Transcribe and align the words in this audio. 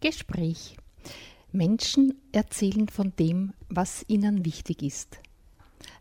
Gespräch. 0.00 0.76
Menschen 1.52 2.14
erzählen 2.32 2.88
von 2.88 3.12
dem, 3.18 3.52
was 3.68 4.04
ihnen 4.08 4.44
wichtig 4.44 4.82
ist. 4.82 5.18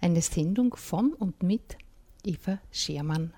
Eine 0.01 0.21
Sendung 0.21 0.75
von 0.75 1.13
und 1.13 1.41
mit 1.43 1.77
Eva 2.23 2.59
Schermann. 2.71 3.33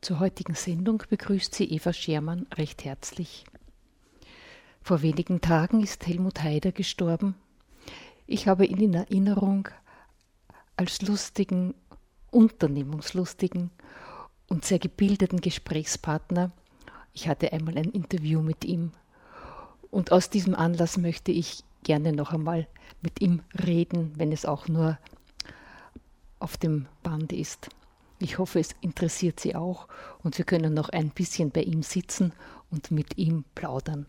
Zur 0.00 0.20
heutigen 0.20 0.54
Sendung 0.54 1.02
begrüßt 1.08 1.52
sie 1.54 1.64
Eva 1.64 1.92
Schermann 1.92 2.46
recht 2.56 2.84
herzlich. 2.84 3.44
Vor 4.80 5.02
wenigen 5.02 5.40
Tagen 5.40 5.82
ist 5.82 6.06
Helmut 6.06 6.40
Haider 6.42 6.70
gestorben. 6.70 7.34
Ich 8.26 8.46
habe 8.46 8.64
ihn 8.64 8.80
in 8.80 8.94
Erinnerung 8.94 9.68
als 10.76 11.02
lustigen, 11.02 11.74
unternehmungslustigen 12.30 13.70
und 14.46 14.64
sehr 14.64 14.78
gebildeten 14.78 15.40
Gesprächspartner. 15.40 16.52
Ich 17.12 17.26
hatte 17.26 17.52
einmal 17.52 17.76
ein 17.76 17.90
Interview 17.90 18.40
mit 18.40 18.64
ihm 18.64 18.92
und 19.90 20.12
aus 20.12 20.30
diesem 20.30 20.54
Anlass 20.54 20.96
möchte 20.96 21.32
ich 21.32 21.64
gerne 21.82 22.12
noch 22.12 22.32
einmal 22.32 22.68
mit 23.02 23.20
ihm 23.20 23.42
reden, 23.66 24.12
wenn 24.16 24.30
es 24.30 24.46
auch 24.46 24.68
nur 24.68 24.96
auf 26.38 26.56
dem 26.56 26.86
Band 27.02 27.32
ist. 27.32 27.68
Ich 28.20 28.38
hoffe, 28.38 28.58
es 28.58 28.74
interessiert 28.80 29.38
Sie 29.38 29.54
auch 29.54 29.86
und 30.22 30.34
Sie 30.34 30.44
können 30.44 30.74
noch 30.74 30.88
ein 30.88 31.10
bisschen 31.10 31.50
bei 31.50 31.62
ihm 31.62 31.82
sitzen 31.82 32.32
und 32.70 32.90
mit 32.90 33.16
ihm 33.16 33.44
plaudern. 33.54 34.06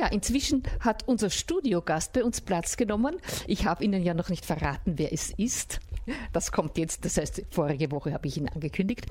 Ja, 0.00 0.06
inzwischen 0.06 0.62
hat 0.80 1.06
unser 1.06 1.28
Studiogast 1.28 2.14
bei 2.14 2.24
uns 2.24 2.40
Platz 2.40 2.78
genommen. 2.78 3.18
Ich 3.46 3.66
habe 3.66 3.84
Ihnen 3.84 4.02
ja 4.02 4.14
noch 4.14 4.30
nicht 4.30 4.46
verraten, 4.46 4.94
wer 4.96 5.12
es 5.12 5.28
ist. 5.36 5.80
Das 6.32 6.52
kommt 6.52 6.78
jetzt, 6.78 7.04
das 7.04 7.18
heißt, 7.18 7.42
vorige 7.50 7.90
Woche 7.90 8.14
habe 8.14 8.26
ich 8.26 8.38
ihn 8.38 8.48
angekündigt. 8.48 9.04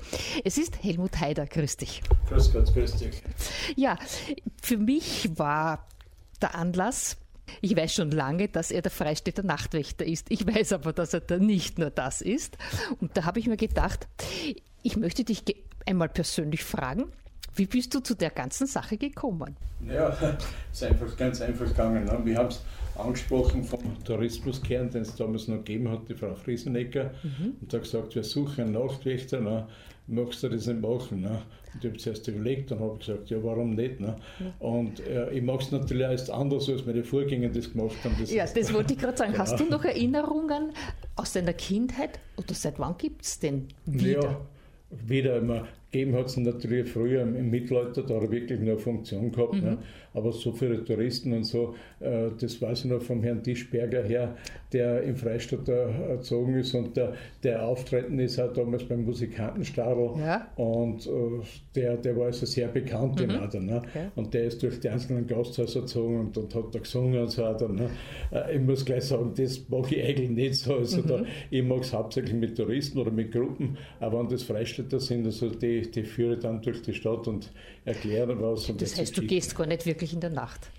Es 0.44 0.58
ist 0.58 0.82
Helmut 0.82 1.20
Haider. 1.20 1.46
Grüß 1.46 1.76
dich. 1.76 2.02
Grüß 2.28 2.52
Gott, 2.52 2.74
grüß 2.74 2.96
dich. 2.96 3.22
Ja, 3.76 3.98
für 4.60 4.78
mich 4.78 5.38
war 5.38 5.86
der 6.42 6.56
Anlass, 6.56 7.18
ich 7.60 7.76
weiß 7.76 7.94
schon 7.94 8.10
lange, 8.10 8.48
dass 8.48 8.72
er 8.72 8.82
der 8.82 8.90
Freistädter 8.90 9.44
Nachtwächter 9.44 10.04
ist. 10.04 10.28
Ich 10.28 10.44
weiß 10.44 10.72
aber, 10.72 10.92
dass 10.92 11.14
er 11.14 11.20
da 11.20 11.38
nicht 11.38 11.78
nur 11.78 11.90
das 11.90 12.20
ist. 12.20 12.58
Und 13.00 13.16
da 13.16 13.26
habe 13.26 13.38
ich 13.38 13.46
mir 13.46 13.56
gedacht, 13.56 14.08
ich 14.82 14.96
möchte 14.96 15.22
dich 15.22 15.44
einmal 15.86 16.08
persönlich 16.08 16.64
fragen, 16.64 17.12
wie 17.60 17.66
bist 17.66 17.94
du 17.94 18.00
zu 18.00 18.14
der 18.14 18.30
ganzen 18.30 18.66
Sache 18.66 18.96
gekommen? 18.96 19.54
Ja, 19.86 20.08
es 20.08 20.18
ist 20.72 20.82
einfach 20.82 21.14
ganz 21.18 21.42
einfach 21.42 21.66
gegangen. 21.66 22.06
Ne? 22.06 22.18
Wir 22.24 22.38
haben 22.38 22.48
es 22.48 22.62
angesprochen 22.96 23.64
vom 23.64 23.80
Tourismuskern, 24.02 24.88
den 24.88 25.02
es 25.02 25.14
damals 25.14 25.46
noch 25.46 25.58
gegeben 25.58 25.90
hat, 25.90 26.08
die 26.08 26.14
Frau 26.14 26.34
Friesenecker, 26.34 27.10
mhm. 27.22 27.56
und 27.60 27.74
hat 27.74 27.82
gesagt, 27.82 28.14
wir 28.14 28.24
suchen 28.24 28.64
einen 28.64 28.72
Nachtwächter, 28.72 29.40
ne? 29.40 29.66
magst 30.06 30.42
du 30.42 30.48
das 30.48 30.66
nicht 30.66 30.80
machen? 30.80 31.20
Ne? 31.20 31.42
Und 31.74 31.84
ich 31.84 31.90
habe 31.90 31.98
zuerst 31.98 32.28
überlegt 32.28 32.72
und 32.72 32.80
habe 32.80 32.96
gesagt, 32.96 33.28
ja, 33.28 33.44
warum 33.44 33.74
nicht? 33.74 34.00
Ne? 34.00 34.16
Ja. 34.38 34.66
Und 34.66 35.00
äh, 35.00 35.30
ich 35.30 35.42
mache 35.42 35.60
es 35.60 35.70
natürlich 35.70 36.02
erst 36.02 36.30
anders, 36.30 36.66
als 36.66 36.86
meine 36.86 37.04
Vorgänger 37.04 37.50
das 37.50 37.70
gemacht 37.70 37.96
haben. 38.04 38.16
Das 38.18 38.32
ja, 38.32 38.46
das 38.46 38.72
wollte 38.72 38.94
ich 38.94 38.98
gerade 38.98 39.18
sagen. 39.18 39.36
Hast 39.36 39.60
du 39.60 39.64
noch 39.64 39.84
Erinnerungen 39.84 40.72
aus 41.14 41.34
deiner 41.34 41.52
Kindheit 41.52 42.20
oder 42.38 42.54
seit 42.54 42.78
wann 42.78 42.96
gibt 42.96 43.22
es 43.22 43.38
denn 43.38 43.68
wieder? 43.84 44.22
Ja, 44.22 44.40
wieder 45.06 45.36
immer 45.36 45.68
gegeben 45.90 46.14
hat 46.14 46.26
es 46.26 46.36
natürlich 46.36 46.88
früher 46.88 47.22
im 47.22 47.50
Mittelalter, 47.50 48.02
da 48.02 48.20
wirklich 48.20 48.60
eine 48.60 48.78
Funktion 48.78 49.32
gehabt. 49.32 49.54
Mhm. 49.54 49.60
Ne? 49.60 49.78
Aber 50.12 50.32
so 50.32 50.52
viele 50.52 50.84
Touristen 50.84 51.32
und 51.32 51.44
so, 51.44 51.74
äh, 52.00 52.30
das 52.38 52.60
weiß 52.60 52.84
ich 52.84 52.90
noch 52.90 53.02
vom 53.02 53.22
Herrn 53.22 53.42
Tischberger 53.42 54.02
her, 54.02 54.36
der 54.72 55.02
im 55.02 55.16
Freistaat 55.16 55.68
erzogen 55.68 56.54
ist 56.54 56.74
und 56.74 56.96
der, 56.96 57.14
der 57.42 57.64
auftreten 57.64 58.18
ist 58.18 58.38
auch 58.40 58.52
damals 58.52 58.84
beim 58.84 59.04
Musikantenstadel. 59.04 60.10
Ja. 60.18 60.48
Und 60.56 61.06
äh, 61.06 61.10
der, 61.74 61.96
der 61.96 62.16
war 62.16 62.26
also 62.26 62.46
sehr 62.46 62.68
bekannt 62.68 63.16
mhm. 63.16 63.30
in 63.30 63.30
Adern. 63.36 63.66
Ne? 63.66 63.78
Okay. 63.78 64.06
Und 64.16 64.34
der 64.34 64.44
ist 64.44 64.62
durch 64.62 64.80
die 64.80 64.88
einzelnen 64.88 65.26
Gasthäuser 65.26 65.80
erzogen 65.80 66.20
und, 66.20 66.36
und 66.36 66.54
hat 66.54 66.74
da 66.74 66.78
gesungen 66.78 67.20
und 67.20 67.30
so 67.30 67.42
weiter. 67.42 67.68
Ne? 67.68 67.90
Äh, 68.32 68.56
ich 68.56 68.62
muss 68.62 68.84
gleich 68.84 69.04
sagen, 69.04 69.32
das 69.36 69.68
mache 69.68 69.94
ich 69.94 70.04
eigentlich 70.04 70.30
nicht 70.30 70.54
so. 70.56 70.74
Also 70.74 71.02
mhm. 71.02 71.06
da, 71.06 71.22
ich 71.50 71.62
mag 71.62 71.80
es 71.80 71.92
hauptsächlich 71.92 72.34
mit 72.34 72.56
Touristen 72.56 72.98
oder 72.98 73.10
mit 73.10 73.32
Gruppen, 73.32 73.76
aber 74.00 74.20
wenn 74.20 74.28
das 74.28 74.42
Freistädter 74.42 74.98
sind, 74.98 75.26
also 75.26 75.48
die 75.50 75.79
die, 75.86 75.90
die 75.90 76.02
führe 76.04 76.38
dann 76.38 76.62
durch 76.62 76.82
die 76.82 76.94
Stadt 76.94 77.26
und 77.28 77.50
erkläre 77.84 78.40
was. 78.40 78.68
Und 78.68 78.80
das 78.80 78.98
heißt, 78.98 79.16
du 79.16 79.22
gehst 79.22 79.54
gar 79.56 79.66
nicht 79.66 79.86
wirklich 79.86 80.12
in 80.12 80.20
der 80.20 80.30
Nacht? 80.30 80.70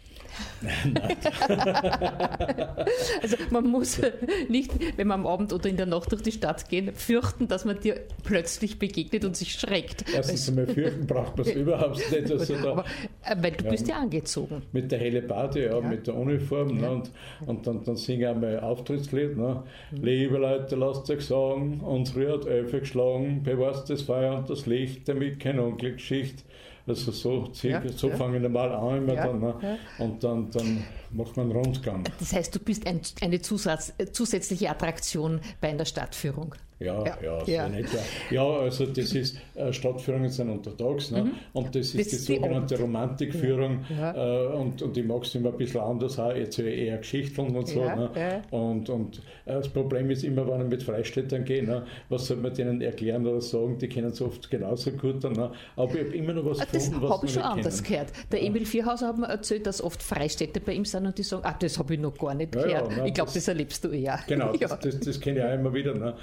also 3.22 3.38
man 3.50 3.68
muss 3.68 4.02
nicht, 4.48 4.72
wenn 4.98 5.08
man 5.08 5.22
am 5.22 5.28
Abend 5.28 5.54
oder 5.54 5.70
in 5.70 5.78
der 5.78 5.86
Nacht 5.86 6.12
durch 6.12 6.22
die 6.22 6.32
Stadt 6.32 6.70
geht, 6.70 6.98
fürchten, 6.98 7.48
dass 7.48 7.66
man 7.66 7.80
dir 7.80 8.02
plötzlich 8.24 8.80
begegnet 8.80 9.26
und 9.26 9.36
sich 9.36 9.54
schreckt. 9.54 10.06
Erstens 10.14 10.50
einmal 10.50 10.68
fürchten 10.68 11.08
braucht 11.08 11.38
man 11.38 11.48
es 11.48 11.54
überhaupt 11.54 11.98
nicht. 11.98 12.32
Also 12.42 12.56
da, 12.56 12.72
Aber, 12.72 12.86
äh, 13.24 13.36
weil 13.42 13.52
du 13.52 13.66
ja, 13.66 13.72
bist 13.72 13.88
ja 13.88 13.98
angezogen. 13.98 14.64
Mit 14.72 14.92
der 14.92 15.00
helle 15.00 15.22
Bade, 15.22 15.66
ja, 15.66 15.80
ja, 15.80 15.88
mit 15.88 16.08
der 16.08 16.16
Uniform. 16.16 16.76
Ja. 16.76 16.82
Ne, 16.82 16.92
und, 16.92 17.12
und 17.46 17.68
dann, 17.68 17.84
dann 17.84 17.98
singe 17.98 18.24
ich 18.24 18.30
einmal 18.30 18.60
Auftrittslied. 18.60 19.38
Ne? 19.38 19.64
Mhm. 19.92 20.04
Liebe 20.04 20.38
Leute, 20.38 20.76
lasst 20.76 21.10
euch 21.10 21.26
sagen, 21.26 21.82
unsere 21.82 22.34
hat 22.34 22.46
Elfe 22.46 22.80
geschlagen, 22.80 23.44
bewahrst 23.44 23.90
das 23.90 24.04
Feuer 24.04 24.38
und 24.38 24.50
das 24.50 24.66
Licht, 24.66 25.08
damit 25.10 25.40
kein 25.40 25.60
Unglück 25.60 26.00
schicht. 26.00 26.44
Also 26.88 27.12
so, 27.12 27.52
ja, 27.62 27.82
so 27.96 28.10
ja. 28.10 28.16
fange 28.16 28.38
ich 28.38 28.44
normal 28.44 28.72
an 28.72 28.98
immer 28.98 29.14
ja, 29.14 29.28
dann. 29.28 29.40
Ne? 29.40 29.80
Und 30.00 30.24
dann, 30.24 30.50
dann 30.52 30.84
macht 31.12 31.38
man 31.38 31.52
einen 31.52 31.64
Rundgang. 31.64 32.04
Das 32.20 32.34
heißt, 32.34 32.56
du 32.56 32.60
bist 32.60 32.88
ein, 32.88 33.02
eine 33.22 33.42
Zusatz, 33.42 33.94
zusätzliche 34.12 34.70
Attraktion 34.70 35.40
bei 35.60 35.70
einer 35.70 35.86
Stadtführung. 35.86 36.56
Ja, 36.82 37.06
ja, 37.06 37.18
ja, 37.22 37.44
ja. 37.46 37.68
Etwa. 37.68 37.98
ja, 38.32 38.44
also 38.44 38.88
das 38.88 39.14
ist, 39.14 39.38
äh, 39.54 39.72
Stadtführungen 39.72 40.30
sind 40.30 40.50
untertags 40.50 41.12
ne? 41.12 41.26
Mhm. 41.26 41.32
und 41.54 41.76
das 41.76 41.94
ist 41.94 41.98
das 41.98 42.08
die 42.08 42.34
sogenannte 42.34 42.76
die 42.76 42.82
Romantikführung 42.82 43.86
ja. 43.90 44.14
Äh, 44.16 44.48
und, 44.48 44.82
und 44.82 44.98
ich 44.98 45.06
mag 45.06 45.24
es 45.24 45.36
immer 45.36 45.50
ein 45.50 45.58
bisschen 45.58 45.82
anders 45.82 46.18
auch, 46.18 46.34
jetzt 46.34 46.58
eher 46.58 46.98
Geschichten 46.98 47.56
und 47.56 47.68
so. 47.68 47.84
Ne? 47.84 48.42
Und, 48.50 48.90
und 48.90 49.20
äh, 49.46 49.54
das 49.54 49.70
Problem 49.70 50.10
ist 50.10 50.24
immer, 50.24 50.48
wenn 50.48 50.62
ich 50.62 50.68
mit 50.68 50.84
Freistädtern 50.84 51.46
gehe, 51.46 51.64
ne? 51.64 51.86
was 52.10 52.26
soll 52.26 52.38
man 52.38 52.54
denen 52.54 52.82
erklären 52.82 53.28
oder 53.28 53.42
sagen, 53.42 53.78
die 53.78 53.88
kennen 53.88 54.10
es 54.10 54.22
oft 54.22 54.50
genauso 54.50 54.92
gut, 54.92 55.24
ne? 55.24 55.52
aber 55.76 55.94
ich 55.94 56.06
habe 56.06 56.16
immer 56.16 56.34
noch 56.34 56.46
was 56.46 56.62
ah, 56.62 56.68
das 56.72 56.86
gefunden, 56.86 57.04
was 57.04 57.12
habe 57.12 57.26
ich 57.28 57.34
schon 57.34 57.44
anders 57.44 57.84
kennen. 57.84 58.08
gehört. 58.08 58.32
Der 58.32 58.42
Emil 58.44 58.66
Vierhauser 58.66 59.08
hat 59.08 59.18
mir 59.20 59.28
erzählt, 59.28 59.68
dass 59.68 59.84
oft 59.84 60.02
Freistädter 60.02 60.60
bei 60.60 60.74
ihm 60.74 60.86
sind 60.86 61.06
und 61.06 61.18
die 61.18 61.24
sagen, 61.24 61.44
ah, 61.46 61.56
das 61.60 61.78
habe 61.78 61.94
ich 61.94 62.00
noch 62.00 62.18
gar 62.18 62.34
nicht 62.34 62.54
gehört. 62.54 62.90
Nein, 62.90 63.06
ich 63.06 63.14
glaube, 63.14 63.28
das, 63.28 63.36
das, 63.36 63.48
erlebst 63.48 63.84
du 63.84 63.90
eher. 63.90 64.20
Genau, 64.28 64.54
das, 64.60 64.80
das, 64.80 65.00
das 65.00 65.20
kenne 65.20 65.40
ich 65.40 65.46
auch 65.46 65.54
immer 65.54 65.74
wieder. 65.74 65.94
Ne? 65.94 66.16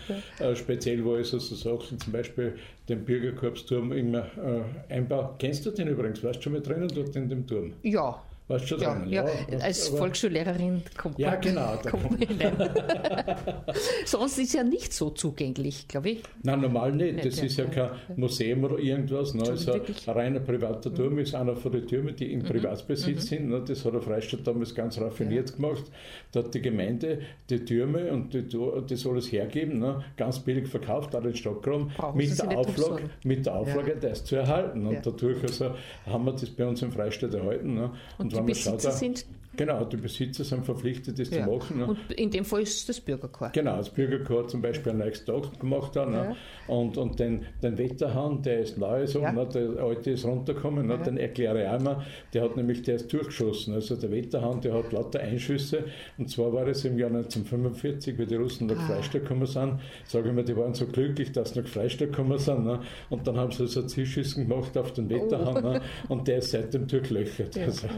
Äh, 0.49 0.57
speziell, 0.57 1.05
wo 1.05 1.17
ich 1.17 1.28
so 1.28 1.38
Sachen, 1.38 1.99
zum 1.99 2.12
Beispiel 2.12 2.57
den 2.88 3.05
Bürgerkorpsturm 3.05 3.93
immer 3.93 4.26
äh, 4.37 4.93
einbaue. 4.93 5.35
Kennst 5.38 5.67
du 5.67 5.71
den 5.71 5.88
übrigens? 5.88 6.23
Warst 6.23 6.38
du 6.40 6.45
schon 6.45 6.52
mal 6.55 6.62
drinnen 6.62 6.88
dort 6.88 7.14
in 7.17 7.28
dem 7.28 7.47
Turm? 7.47 7.73
Ja, 7.83 8.23
Warst 8.49 8.67
schon 8.67 8.81
ja? 8.81 9.05
Ja, 9.07 9.26
ja. 9.26 9.59
als 9.59 9.88
aber, 9.88 9.99
Volksschullehrerin 9.99 10.83
kommt 10.97 11.19
ja, 11.19 11.33
man, 11.33 11.40
genau, 11.43 11.76
kommt 11.88 12.11
man 12.11 12.19
hinein. 12.19 12.57
Sonst 14.07 14.38
ist 14.38 14.55
ja 14.55 14.64
nicht 14.64 14.95
so 14.95 15.11
zugänglich, 15.11 15.87
glaube 15.87 16.11
ich. 16.11 16.23
Nein, 16.43 16.62
normal 16.62 16.93
nicht. 16.93 17.17
nicht 17.17 17.26
das 17.26 17.43
ist 17.43 17.59
ja 17.59 17.67
kein 17.67 17.90
Museum 18.17 18.64
oder 18.64 18.78
irgendwas. 18.78 19.35
Ne? 19.35 19.43
Es 19.43 19.67
ist 19.67 20.09
ein 20.09 20.14
reiner 20.14 20.40
privater 20.40 20.95
Turm, 20.95 21.14
mhm. 21.14 21.19
ist 21.19 21.35
einer 21.35 21.57
von 21.57 21.73
den 21.73 21.87
Türmen, 21.87 22.17
die 22.17 22.33
im 22.33 22.40
mhm. 22.40 22.45
Privatbesitz 22.45 23.25
mhm. 23.25 23.37
sind. 23.37 23.49
Ne? 23.50 23.62
Das 23.69 23.85
hat 23.85 23.93
der 23.93 24.00
Freistaat 24.00 24.47
damals 24.47 24.75
ganz 24.75 24.99
raffiniert 24.99 25.55
gemacht. 25.55 25.85
Da 26.33 26.40
hat 26.40 26.55
die 26.55 26.62
Gemeinde 26.62 27.21
die 27.50 27.62
Türme 27.62 28.11
und 28.11 28.33
die, 28.33 28.49
das 28.88 29.07
alles 29.07 29.31
hergeben, 29.31 29.78
ne? 29.78 30.02
ganz 30.17 30.38
billig 30.38 30.69
verkauft, 30.69 31.14
auch 31.14 31.23
den 31.23 31.37
Stadtraum, 31.37 31.90
mit 32.14 32.38
der, 32.38 32.57
Auflage, 32.57 33.11
mit 33.25 33.45
der 33.45 33.55
Auflage, 33.57 33.97
das 34.00 34.25
zu 34.25 34.37
erhalten. 34.37 34.87
Und 34.87 35.05
dadurch 35.05 35.43
also, 35.43 35.75
haben 36.07 36.25
wir 36.25 36.33
das 36.33 36.49
bei 36.49 36.67
uns 36.67 36.81
im 36.81 36.93
Freistaat 36.93 37.35
erhalten. 37.35 37.75
Ne? 37.75 37.90
Und, 38.17 38.33
und 38.33 38.38
die 38.40 38.52
Besitzer 38.52 38.92
sind 38.92 39.26
Genau, 39.59 39.85
die 39.85 39.97
Besitzer 39.97 40.45
sind 40.45 40.65
verpflichtet, 40.65 41.19
das 41.19 41.31
ja. 41.31 41.45
zu 41.45 41.50
machen. 41.50 41.79
Ne? 41.79 41.87
Und 41.87 42.12
in 42.12 42.31
dem 42.31 42.45
Fall 42.45 42.62
ist 42.62 42.88
das 42.88 43.00
Bürgerchor. 43.00 43.50
Genau, 43.53 43.77
das 43.77 43.91
Bürgerchor 43.91 44.47
zum 44.47 44.62
Beispiel 44.62 44.93
ein 44.93 44.99
neues 44.99 45.25
Tag 45.25 45.59
gemacht 45.59 45.97
hat. 45.97 46.09
Ne? 46.09 46.37
Ja. 46.69 46.73
Und, 46.73 46.97
und 46.97 47.19
den, 47.19 47.45
den 47.61 47.77
Wetterhahn, 47.77 48.41
der 48.41 48.61
ist 48.61 48.79
neu, 48.79 49.05
so, 49.09 49.21
ja. 49.21 49.33
ne? 49.33 49.49
der 49.53 49.83
alte 49.83 50.12
ist 50.12 50.25
runtergekommen, 50.25 50.87
ne? 50.87 50.97
den 50.99 51.17
erkläre 51.17 51.62
ich 51.65 51.69
auch 51.69 51.81
mal. 51.81 52.07
Der 52.33 52.43
hat 52.45 52.57
nämlich, 52.57 52.83
der 52.83 52.95
ist 52.95 53.12
durchgeschossen. 53.12 53.75
Also 53.75 53.97
der 53.97 54.12
Wetterhahn, 54.12 54.61
der 54.61 54.75
hat 54.75 54.93
lauter 54.93 55.19
Einschüsse. 55.19 55.87
Und 56.19 56.31
zwar 56.31 56.53
war 56.53 56.69
es 56.69 56.85
im 56.85 56.97
Jahr 56.97 57.11
1945, 57.11 58.17
wie 58.17 58.27
die 58.27 58.37
Russen 58.37 58.69
nach 58.69 58.79
ah. 58.79 58.87
Freistadt 58.87 59.23
gekommen 59.23 59.47
sind. 59.47 59.81
Sage 60.05 60.29
ich 60.29 60.35
mal, 60.35 60.45
die 60.45 60.57
waren 60.57 60.75
so 60.75 60.87
glücklich, 60.87 61.33
dass 61.33 61.55
sie 61.55 61.61
nach 61.62 61.69
Freistadt 61.69 62.12
gekommen 62.12 62.38
sind. 62.38 62.65
Ne? 62.65 62.81
Und 63.11 63.27
dann 63.27 63.37
haben 63.37 63.50
sie 63.50 63.67
so 63.67 63.83
Zielschüssen 63.83 64.47
gemacht 64.49 64.79
auf 64.79 64.93
den 64.93 65.11
Wetterhahn. 65.11 65.65
Oh. 65.65 65.69
Ne? 65.73 65.81
Und 66.09 66.29
der 66.29 66.38
ist 66.38 66.53
seitdem 66.53 66.87
durchlöchert. 66.87 67.59
Also. 67.59 67.88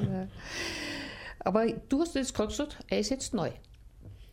Aber 1.41 1.67
du 1.89 2.01
hast 2.01 2.15
jetzt 2.15 2.35
gerade 2.35 2.49
gesagt, 2.49 2.79
er 2.89 3.01
ist 3.01 3.11
jetzt 3.11 3.35
neu. 3.35 3.51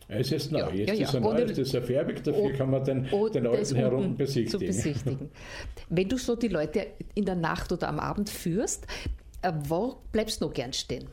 Er 0.08 0.20
ist 0.20 0.30
jetzt 0.30 0.50
neu. 0.50 0.60
Ja, 0.60 0.70
jetzt 0.70 0.98
ja, 0.98 1.06
ist 1.06 1.14
er 1.14 1.20
neu, 1.20 1.44
das 1.44 1.58
ist 1.58 1.74
er 1.74 1.82
färbig, 1.82 2.22
dafür 2.24 2.52
kann 2.52 2.70
man 2.70 2.82
den, 2.82 3.06
den 3.34 3.46
alten 3.46 3.76
herum 3.76 4.16
besichtigen. 4.16 4.66
besichtigen. 4.66 5.30
Wenn 5.90 6.08
du 6.08 6.16
so 6.16 6.34
die 6.34 6.48
Leute 6.48 6.86
in 7.14 7.26
der 7.26 7.34
Nacht 7.34 7.72
oder 7.72 7.88
am 7.88 8.00
Abend 8.00 8.30
führst, 8.30 8.86
äh, 9.42 9.52
wo 9.68 9.98
bleibst 10.10 10.40
du 10.40 10.46
noch 10.46 10.54
gern 10.54 10.72
stehen? 10.72 11.06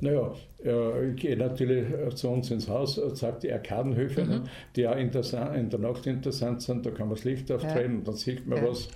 Naja, 0.00 0.34
ich 0.60 1.16
gehe 1.16 1.36
natürlich 1.36 1.86
zu 2.16 2.28
uns 2.28 2.50
ins 2.50 2.68
Haus, 2.68 3.00
zeigt 3.14 3.44
die 3.44 3.52
Arkadenhöfe, 3.52 4.24
mhm. 4.24 4.42
die 4.74 4.88
auch 4.88 4.96
in 4.96 5.10
der, 5.10 5.54
in 5.54 5.70
der, 5.70 5.78
Nacht 5.78 6.06
interessant 6.06 6.62
sind, 6.62 6.84
da 6.84 6.90
kann 6.90 7.08
man 7.08 7.16
das 7.16 7.24
Licht 7.24 7.50
aufdrehen 7.52 7.92
ja. 7.92 7.98
und 7.98 8.08
dann 8.08 8.16
sieht 8.16 8.46
man 8.46 8.58
ja. 8.58 8.68
was. 8.68 8.88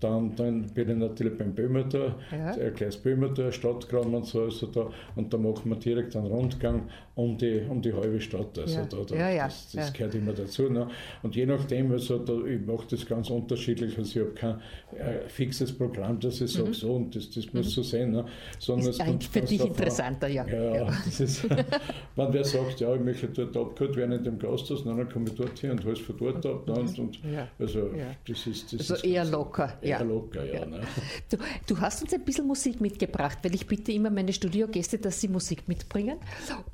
Dann, 0.00 0.36
dann 0.36 0.62
bin 0.68 0.88
ich 0.90 0.96
natürlich 0.96 1.36
beim 1.36 1.54
Böhmertor, 1.54 2.14
ja. 2.30 2.52
erklärt 2.54 3.02
Böhmertor, 3.02 3.50
Stadtkram 3.50 4.14
und 4.14 4.26
so, 4.26 4.42
also 4.42 4.66
da, 4.68 4.90
und 5.16 5.32
da 5.32 5.38
machen 5.38 5.70
wir 5.70 5.76
direkt 5.76 6.14
einen 6.14 6.26
Rundgang 6.26 6.82
um 7.16 7.36
die, 7.36 7.62
um 7.68 7.82
die 7.82 7.92
halbe 7.92 8.20
Stadt. 8.20 8.56
Also 8.56 8.78
ja. 8.78 8.84
da, 8.84 8.96
da, 8.98 9.16
ja, 9.16 9.30
ja. 9.30 9.44
Das, 9.46 9.72
das 9.72 9.92
gehört 9.92 10.14
immer 10.14 10.32
dazu. 10.32 10.70
Ne? 10.70 10.86
Und 11.24 11.34
je 11.34 11.46
nachdem, 11.46 11.90
also 11.90 12.18
da, 12.18 12.32
ich 12.46 12.64
mache 12.64 12.86
das 12.90 13.04
ganz 13.04 13.28
unterschiedlich, 13.28 13.98
also 13.98 14.20
ich 14.20 14.24
habe 14.24 14.34
kein 14.34 14.60
äh, 14.96 15.28
fixes 15.28 15.76
Programm, 15.76 16.20
dass 16.20 16.40
ich 16.40 16.52
sage, 16.52 16.68
mhm. 16.68 16.74
so 16.74 16.94
und 16.94 17.16
das, 17.16 17.30
das 17.30 17.52
muss 17.52 17.66
mhm. 17.66 17.70
so 17.70 17.82
sein. 17.82 18.12
Ne? 18.12 18.24
Sondern 18.60 18.90
ist 18.90 19.00
es 19.00 19.04
kommt 19.04 19.24
für 19.24 19.40
dich 19.40 19.64
interessanter, 19.64 20.28
ja. 20.28 20.46
Ja, 20.46 20.92
das 21.08 21.20
ist, 21.20 21.50
wenn 22.16 22.32
wer 22.32 22.44
sagt, 22.44 22.80
ja, 22.80 22.94
ich 22.94 23.00
möchte 23.00 23.28
dort 23.28 23.56
abgeholt 23.56 23.96
werden 23.96 24.12
in 24.12 24.24
dem 24.24 24.38
Gasthaus, 24.38 24.84
dann 24.84 25.08
komme 25.08 25.28
ich 25.28 25.34
dort 25.34 25.58
hin 25.58 25.72
und 25.72 25.84
hole 25.84 25.94
es 25.94 26.00
von 26.00 26.16
dort 26.16 26.44
ab. 26.46 26.66
Ne? 26.66 26.74
Und, 26.74 26.98
und 26.98 27.18
also, 27.58 27.90
das 28.26 28.46
ist, 28.46 28.72
das 28.72 28.80
also 28.80 28.94
ist 28.94 29.04
eher 29.04 29.24
locker 29.24 29.78
ja. 29.82 30.02
locker, 30.02 30.44
ja. 30.44 30.64
Ne? 30.64 30.80
Du, 31.30 31.36
du, 31.66 31.80
hast 31.80 32.02
uns 32.02 32.12
ein 32.12 32.24
bisschen 32.24 32.46
Musik 32.46 32.80
mitgebracht, 32.80 33.38
weil 33.42 33.54
ich 33.54 33.66
bitte 33.66 33.92
immer 33.92 34.10
meine 34.10 34.32
Studiogäste, 34.32 34.98
dass 34.98 35.20
sie 35.20 35.28
Musik 35.28 35.68
mitbringen. 35.68 36.18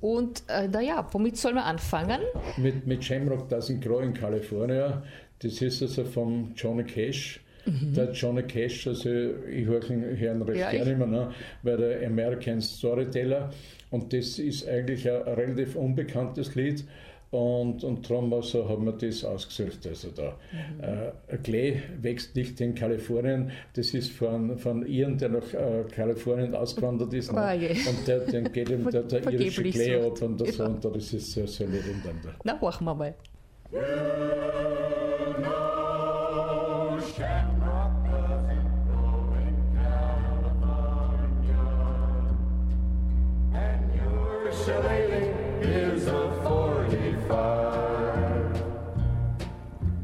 Und 0.01 0.43
äh, 0.49 0.69
naja, 0.69 1.07
womit 1.13 1.37
sollen 1.37 1.57
wir 1.57 1.65
anfangen? 1.65 2.21
Mit, 2.57 2.87
mit 2.87 3.05
Shamrock 3.05 3.51
Doesn't 3.51 3.81
Grow 3.81 4.03
in 4.03 4.15
California. 4.15 5.03
Das 5.41 5.61
ist 5.61 5.83
also 5.83 6.05
vom 6.05 6.53
Johnny 6.55 6.85
Cash 6.85 7.41
Mhm. 7.67 7.95
Der 7.95 8.13
Johnny 8.13 8.43
Cash, 8.43 8.87
also 8.87 9.09
ich 9.09 9.65
höre 9.67 9.89
ihn 9.91 10.43
recht 10.43 10.61
ja, 10.61 10.71
gerne 10.71 10.93
immer, 10.93 11.07
ne? 11.07 11.31
weil 11.63 11.77
der 11.77 12.07
American 12.07 12.61
Storyteller 12.61 13.51
und 13.91 14.13
das 14.13 14.39
ist 14.39 14.69
eigentlich 14.69 15.09
ein, 15.09 15.23
relativ 15.23 15.77
unbekanntes 15.77 16.55
Lied. 16.55 16.85
Und, 17.31 17.83
und 17.83 18.09
darum 18.09 18.33
also 18.33 18.69
haben 18.69 18.85
wir 18.85 18.93
das 18.93 19.25
ausgesucht. 19.25 19.85
Also 19.89 20.11
da. 20.11 20.37
Mhm. 20.53 20.85
Äh, 21.29 21.37
Klee 21.39 21.81
wächst 22.01 22.37
nicht 22.37 22.61
in 22.61 22.77
Kalifornien. 22.77 23.51
Das 23.73 23.93
ist 23.93 24.13
von, 24.13 24.57
von 24.57 24.87
Iren, 24.87 25.19
der 25.19 25.31
nach 25.31 25.53
äh, 25.53 25.83
Kalifornien 25.91 26.55
ausgewandert 26.55 27.13
ist. 27.13 27.33
Ne? 27.33 27.41
Oh, 27.41 27.91
und 27.91 28.07
der, 28.07 28.21
den 28.21 28.53
geht 28.53 28.71
ihm 28.71 28.89
der, 28.91 29.03
der 29.03 29.33
irische 29.33 29.65
Klee 29.65 29.97
ab 29.97 30.23
und, 30.23 30.41
ja. 30.41 30.53
so, 30.53 30.65
und 30.65 30.85
da 30.85 30.95
ist 30.95 31.13
es 31.13 31.33
sehr, 31.33 31.49
sehr 31.49 31.67
untereinander. 31.67 32.35
Na, 32.45 32.57
machen 32.61 32.85
wir 32.85 32.95
mal. 32.95 33.15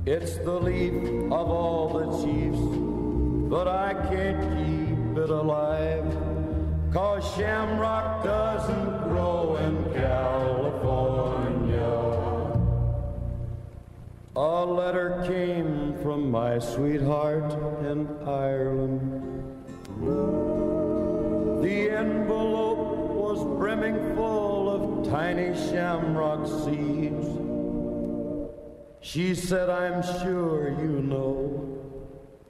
It's 0.04 0.36
the 0.38 0.60
leaf 0.60 0.92
of 1.32 1.50
all 1.50 1.88
the 1.88 2.06
chiefs, 2.20 2.58
but 3.48 3.66
I 3.68 3.94
can't 4.10 4.42
keep 4.56 5.16
it 5.16 5.30
alive. 5.30 6.04
Cause 6.92 7.24
shamrock 7.36 8.22
doesn't 8.22 9.08
grow 9.08 9.56
in 9.56 9.94
California. 9.94 11.30
A 14.36 14.64
letter 14.66 15.24
came 15.26 15.94
from 16.02 16.30
my 16.30 16.58
sweetheart 16.58 17.52
in 17.86 18.06
Ireland. 18.26 19.09
Tiny 25.10 25.54
shamrock 25.56 26.46
seeds. 26.46 27.26
She 29.00 29.34
said, 29.34 29.68
I'm 29.68 30.02
sure 30.22 30.68
you 30.78 31.02
know 31.02 31.66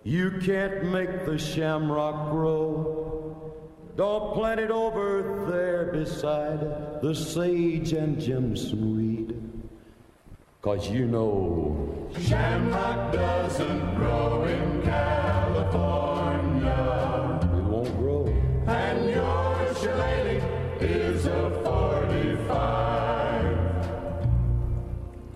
you 0.03 0.33
can't 0.45 0.85
make 0.85 1.25
the 1.25 1.39
shamrock 1.39 2.33
grow. 2.33 3.55
Don't 3.97 4.35
plant 4.35 4.61
it 4.61 4.71
over 4.71 5.47
there 5.51 5.87
beside 5.87 6.61
the 7.01 7.15
sage 7.15 7.95
and 7.95 8.21
Jimson 8.21 8.97
weed. 8.97 9.41
Cause 10.61 10.91
you 10.91 11.07
know 11.07 12.11
Shamrock 12.21 13.13
doesn't 13.15 13.95
grow 13.95 14.45
in 14.45 14.83
California. 14.83 16.11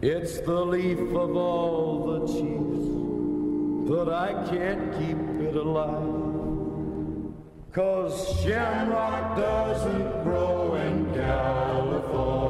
It's 0.07 0.39
the 0.41 0.61
leaf 0.67 0.99
of 0.99 1.35
all 1.35 2.05
the 2.05 2.27
chiefs, 2.27 3.89
but 3.89 4.13
I 4.13 4.35
can't 4.51 4.93
keep 4.99 5.17
it 5.41 5.57
alive. 5.57 7.33
Cause 7.73 8.39
shamrock 8.43 9.35
doesn't 9.35 10.23
grow 10.23 10.75
in 10.75 11.07
California. 11.15 12.45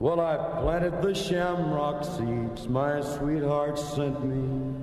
Well, 0.00 0.18
I 0.18 0.36
planted 0.62 1.00
the 1.00 1.14
shamrock 1.14 2.02
seeds 2.02 2.66
my 2.66 3.00
sweetheart 3.00 3.78
sent 3.78 4.24
me. 4.24 4.74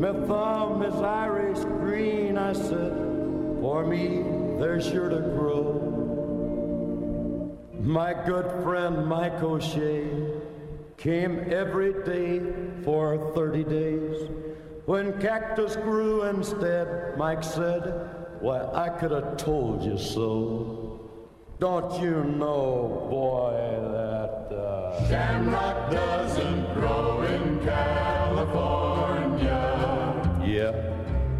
My 0.00 0.14
thumb 0.26 0.82
is 0.82 0.94
Irish 0.94 1.58
green, 1.58 2.38
I 2.38 2.54
said, 2.54 2.96
for 3.60 3.84
me 3.86 4.24
they're 4.58 4.80
sure 4.80 5.10
to 5.10 5.20
grow. 5.20 5.87
My 7.88 8.12
good 8.12 8.62
friend 8.62 9.06
Mike 9.06 9.42
O'Shea 9.42 10.10
came 10.98 11.50
every 11.50 11.94
day 12.04 12.42
for 12.84 13.32
30 13.34 13.64
days. 13.64 14.28
When 14.84 15.18
cactus 15.22 15.74
grew 15.76 16.24
instead, 16.24 17.16
Mike 17.16 17.42
said, 17.42 18.10
Why, 18.40 18.60
I 18.74 18.90
could 18.90 19.10
have 19.10 19.38
told 19.38 19.82
you 19.82 19.96
so. 19.96 21.00
Don't 21.60 21.98
you 22.02 22.24
know, 22.24 23.06
boy, 23.08 23.56
that 23.96 24.54
uh... 24.54 25.08
Shamrock 25.08 25.90
doesn't 25.90 26.74
grow 26.74 27.22
in 27.22 27.58
California. 27.64 28.84
Yeah. 30.44 30.74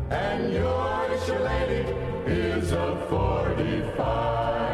And 0.08 0.50
your 0.54 1.18
shillelagh 1.26 1.92
is 2.26 2.72
a 2.72 2.96
45. 3.10 4.67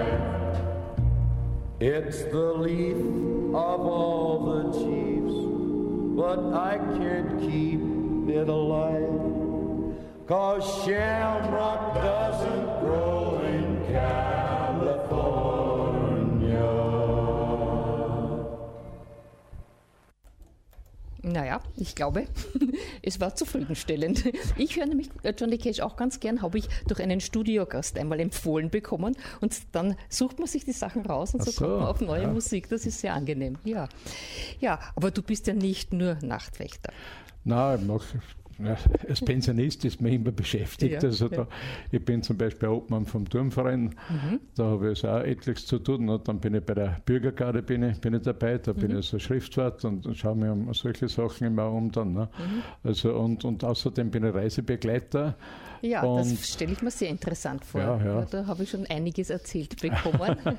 It's 1.80 2.22
the 2.22 2.54
leaf 2.54 2.96
of 2.96 3.80
all 3.80 4.38
the 4.46 4.72
chiefs, 4.78 5.34
but 6.16 6.54
I 6.54 6.78
can't 6.98 7.40
keep 7.40 7.80
it 8.28 8.48
alive. 8.48 9.98
Cause 10.28 10.84
shamrock 10.84 11.94
doesn't 11.96 12.80
grow 12.80 13.40
in 13.44 13.84
California. 13.92 14.53
Naja, 21.24 21.60
ich 21.76 21.94
glaube, 21.94 22.26
es 23.02 23.18
war 23.18 23.34
zufriedenstellend. 23.34 24.24
Ich 24.56 24.76
höre 24.76 24.86
nämlich 24.86 25.08
Johnny 25.38 25.58
Cash 25.58 25.80
auch 25.80 25.96
ganz 25.96 26.20
gern, 26.20 26.42
habe 26.42 26.58
ich 26.58 26.68
durch 26.86 27.00
einen 27.00 27.20
Studiogast 27.20 27.98
einmal 27.98 28.20
empfohlen 28.20 28.70
bekommen 28.70 29.16
und 29.40 29.56
dann 29.72 29.96
sucht 30.08 30.38
man 30.38 30.48
sich 30.48 30.64
die 30.64 30.72
Sachen 30.72 31.06
raus 31.06 31.34
und 31.34 31.42
so, 31.42 31.50
so 31.50 31.64
kommt 31.64 31.78
man 31.78 31.88
auf 31.88 32.00
neue 32.00 32.22
ja. 32.22 32.30
Musik. 32.30 32.68
Das 32.68 32.84
ist 32.84 33.00
sehr 33.00 33.14
angenehm. 33.14 33.56
Ja. 33.64 33.88
ja, 34.60 34.78
aber 34.94 35.10
du 35.10 35.22
bist 35.22 35.46
ja 35.46 35.54
nicht 35.54 35.92
nur 35.92 36.18
Nachtwächter. 36.22 36.92
Nein, 37.44 37.80
ich 37.80 37.86
mache 37.86 38.20
als 39.08 39.20
Pensionist 39.20 39.84
ist 39.84 40.00
man 40.00 40.12
immer 40.12 40.32
beschäftigt. 40.32 41.02
Ja, 41.02 41.08
also 41.08 41.28
da, 41.28 41.46
ich 41.90 42.04
bin 42.04 42.23
zum 42.23 42.37
Beispiel 42.37 42.68
Obmann 42.68 43.06
vom 43.06 43.28
Turmverein, 43.28 43.94
mhm. 44.08 44.40
da 44.54 44.64
habe 44.64 44.92
ich 44.92 45.06
auch 45.06 45.20
etliches 45.20 45.66
zu 45.66 45.78
tun. 45.78 46.08
Und 46.08 46.28
dann 46.28 46.40
bin 46.40 46.54
ich 46.54 46.64
bei 46.64 46.75
der 46.75 47.00
Bürgergarde 47.04 47.62
bin 47.62 47.82
ich, 47.82 48.00
bin 48.00 48.14
ich 48.14 48.23
dabei, 48.23 48.58
da 48.58 48.73
mhm. 48.73 48.76
bin 48.78 48.99
ich 48.99 49.06
so 49.06 49.18
Schriftwart 49.18 49.84
und, 49.84 50.06
und 50.06 50.16
schaue 50.16 50.37
mir 50.37 50.52
um 50.52 50.73
solche 50.75 51.08
Sachen 51.08 51.46
immer 51.46 51.70
um 51.70 51.90
dann. 51.90 52.12
Ne? 52.12 52.28
Mhm. 52.38 52.62
Also 52.82 53.14
und, 53.14 53.44
und 53.44 53.64
außerdem 53.64 54.11
bin 54.11 54.25
ich 54.25 54.34
Reisebegleiter. 54.34 55.37
Ja, 55.84 56.02
und 56.02 56.32
das 56.32 56.48
stelle 56.48 56.72
ich 56.72 56.80
mir 56.80 56.90
sehr 56.90 57.10
interessant 57.10 57.64
vor. 57.64 57.80
Ja, 57.80 58.02
ja. 58.02 58.26
Da 58.30 58.46
habe 58.46 58.62
ich 58.62 58.70
schon 58.70 58.86
einiges 58.86 59.28
erzählt 59.28 59.80
bekommen. 59.80 60.36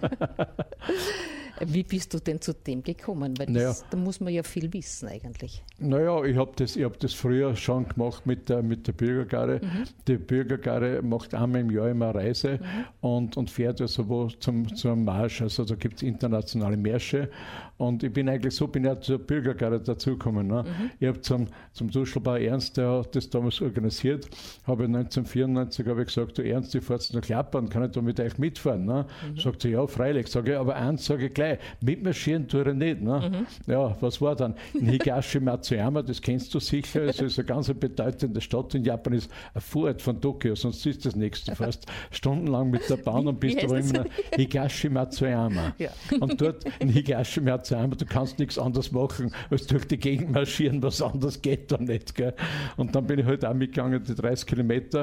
Wie 1.61 1.83
bist 1.83 2.13
du 2.13 2.19
denn 2.19 2.41
zu 2.41 2.53
dem 2.53 2.83
gekommen? 2.83 3.37
Weil 3.37 3.49
naja. 3.49 3.73
da 3.89 3.97
muss 3.97 4.19
man 4.19 4.33
ja 4.33 4.43
viel 4.43 4.71
wissen 4.73 5.07
eigentlich. 5.07 5.63
Naja, 5.79 6.23
ich 6.23 6.35
habe 6.35 6.51
das, 6.55 6.75
hab 6.75 6.99
das 6.99 7.13
früher 7.13 7.55
schon 7.55 7.87
gemacht 7.87 8.25
mit 8.25 8.49
der, 8.49 8.61
mit 8.61 8.87
der 8.87 8.93
Bürgergarde. 8.93 9.61
Mhm. 9.63 9.83
Die 10.07 10.17
Bürgergarde 10.17 11.01
macht 11.01 11.33
einmal 11.33 11.61
im 11.61 11.71
Jahr 11.71 11.89
immer 11.89 12.13
Reise 12.13 12.59
mhm. 12.61 13.07
und, 13.09 13.37
und 13.37 13.49
fährt 13.49 13.79
also 13.79 14.07
wo 14.09 14.27
zum, 14.27 14.75
zum 14.75 15.05
Marsch. 15.05 15.41
Also 15.41 15.63
da 15.63 15.75
gibt 15.75 15.97
es 15.97 16.03
internationale 16.03 16.77
Märsche. 16.77 17.29
Und 17.77 18.03
ich 18.03 18.11
bin 18.11 18.27
eigentlich 18.27 18.55
so, 18.55 18.67
bin 18.67 18.85
ja 18.85 18.99
zur 18.99 19.19
Bürgergarde 19.19 19.79
dazugekommen. 19.79 20.47
Ne? 20.47 20.63
Mhm. 20.63 20.91
Ich 20.99 21.07
habe 21.07 21.21
zum, 21.21 21.47
zum 21.71 21.89
Duschelbau 21.89 22.35
Ernst, 22.35 22.77
der 22.77 22.99
hat 22.99 23.15
das 23.15 23.29
damals 23.29 23.61
organisiert, 23.61 24.29
habe 24.65 24.87
1994 25.17 25.87
habe 25.87 26.01
ich 26.01 26.07
gesagt, 26.07 26.37
du 26.37 26.41
Ernst, 26.43 26.75
ich 26.75 26.83
fahre 26.83 27.01
nach 27.13 27.21
Klappern, 27.21 27.69
kann 27.69 27.83
ich 27.85 27.91
da 27.91 28.01
mit 28.01 28.19
euch 28.19 28.37
mitfahren? 28.37 28.85
Ne? 28.85 29.05
Mhm. 29.29 29.39
Sagt 29.39 29.61
sie, 29.61 29.69
ja, 29.69 29.85
freilich. 29.87 30.27
Sage 30.27 30.53
ich, 30.53 30.57
aber 30.57 30.75
eins 30.75 31.05
sage 31.05 31.27
ich 31.27 31.33
gleich, 31.33 31.59
mitmarschieren 31.81 32.47
tue 32.47 32.69
ich 32.69 32.75
nicht. 32.75 33.01
Ne? 33.01 33.47
Mhm. 33.67 33.71
Ja, 33.71 33.95
was 33.99 34.21
war 34.21 34.35
dann? 34.35 34.55
In 34.73 34.87
Higashi 34.87 35.39
Matsuyama, 35.39 36.01
das 36.01 36.21
kennst 36.21 36.53
du 36.53 36.59
sicher, 36.59 37.03
es 37.03 37.19
ist 37.19 37.39
eine 37.39 37.45
ganz 37.45 37.73
bedeutende 37.73 38.41
Stadt 38.41 38.75
in 38.75 38.83
Japan, 38.83 39.13
ist 39.13 39.31
ein 39.53 39.61
Vorort 39.61 40.01
von 40.01 40.21
Tokio, 40.21 40.55
sonst 40.55 40.85
ist 40.85 41.05
das 41.05 41.15
nächste. 41.15 41.51
Du 41.51 41.57
fährst 41.57 41.85
stundenlang 42.11 42.69
mit 42.69 42.89
der 42.89 42.97
Bahn 42.97 43.27
und 43.27 43.39
bist 43.39 43.63
aber 43.63 43.79
immer 43.79 44.05
Higashi 44.35 44.89
Matsuyama. 44.89 45.73
Ja. 45.77 45.89
Und 46.19 46.39
dort 46.39 46.65
in 46.79 46.89
Higashi 46.89 47.41
Matsuyama 47.41 47.95
du 47.95 48.05
kannst 48.05 48.39
nichts 48.39 48.57
anderes 48.57 48.91
machen, 48.91 49.31
als 49.49 49.67
durch 49.67 49.85
die 49.85 49.97
Gegend 49.97 50.31
marschieren, 50.31 50.81
was 50.83 51.01
anderes 51.01 51.41
geht 51.41 51.71
da 51.71 51.77
nicht. 51.77 52.15
Gell? 52.15 52.33
Und 52.77 52.95
dann 52.95 53.07
bin 53.07 53.19
ich 53.19 53.25
halt 53.25 53.45
auch 53.45 53.53
mitgegangen, 53.53 54.03
die 54.03 54.15
30 54.15 54.45
Kilometer 54.47 54.94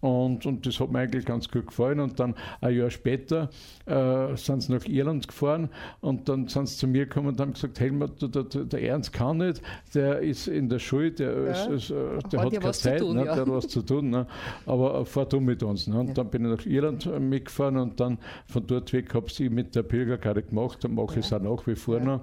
und, 0.00 0.46
und 0.46 0.66
das 0.66 0.80
hat 0.80 0.90
mir 0.90 1.00
eigentlich 1.00 1.26
ganz 1.26 1.50
gut 1.50 1.66
gefallen. 1.66 2.00
Und 2.00 2.18
dann 2.18 2.34
ein 2.60 2.74
Jahr 2.74 2.90
später 2.90 3.50
äh, 3.86 4.36
sind 4.36 4.62
sie 4.62 4.72
nach 4.72 4.84
Irland 4.86 5.28
gefahren 5.28 5.68
und 6.00 6.28
dann 6.28 6.48
sind 6.48 6.68
sie 6.68 6.76
zu 6.76 6.86
mir 6.86 7.06
gekommen 7.06 7.28
und 7.28 7.40
haben 7.40 7.52
gesagt, 7.52 7.80
Helmut, 7.80 8.22
der, 8.22 8.44
der, 8.44 8.64
der 8.64 8.82
Ernst 8.82 9.12
kann 9.12 9.38
nicht, 9.38 9.60
der 9.94 10.20
ist 10.20 10.48
in 10.48 10.68
der 10.68 10.78
Schule, 10.78 11.12
der, 11.12 11.32
ja. 11.32 11.50
ist, 11.50 11.68
ist, 11.68 11.90
äh, 11.90 11.94
der 12.32 12.40
hat, 12.40 12.46
hat 12.46 12.60
keine 12.60 12.72
Zeit, 12.72 13.00
tun, 13.00 13.16
ne? 13.16 13.26
ja. 13.26 13.34
der 13.34 13.42
hat 13.42 13.52
was 13.52 13.68
zu 13.68 13.82
tun, 13.82 14.10
ne? 14.10 14.26
aber 14.66 15.00
äh, 15.00 15.04
fahr 15.04 15.26
du 15.26 15.40
mit 15.40 15.62
uns. 15.62 15.86
Ne? 15.86 15.98
Und 15.98 16.08
ja. 16.08 16.14
dann 16.14 16.30
bin 16.30 16.44
ich 16.44 16.58
nach 16.58 16.66
Irland 16.66 17.06
äh, 17.06 17.20
mitgefahren 17.20 17.76
und 17.76 18.00
dann 18.00 18.18
von 18.46 18.66
dort 18.66 18.92
weg 18.92 19.12
habe 19.14 19.26
ich 19.28 19.50
mit 19.50 19.74
der 19.74 19.82
Pilgerkarte 19.82 20.42
gemacht 20.42 20.84
und 20.84 20.94
mache 20.94 21.20
es 21.20 21.32
auch 21.32 21.40
nach 21.40 21.66
wie 21.66 21.74
vor 21.74 22.00
noch. 22.00 22.22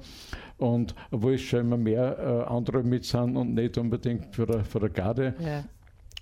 Und 0.58 0.96
obwohl 1.12 1.36
es 1.36 1.42
schon 1.42 1.62
immer 1.62 1.78
mehr 1.78 2.18
äh, 2.18 2.52
andere 2.52 2.84
mit 2.84 3.06
sind 3.06 3.38
und 3.38 3.54
nicht 3.54 3.78
unbedingt 3.78 4.36
für 4.36 4.46
der, 4.46 4.66
für 4.66 4.80
der 4.80 4.90
Garde. 4.90 5.36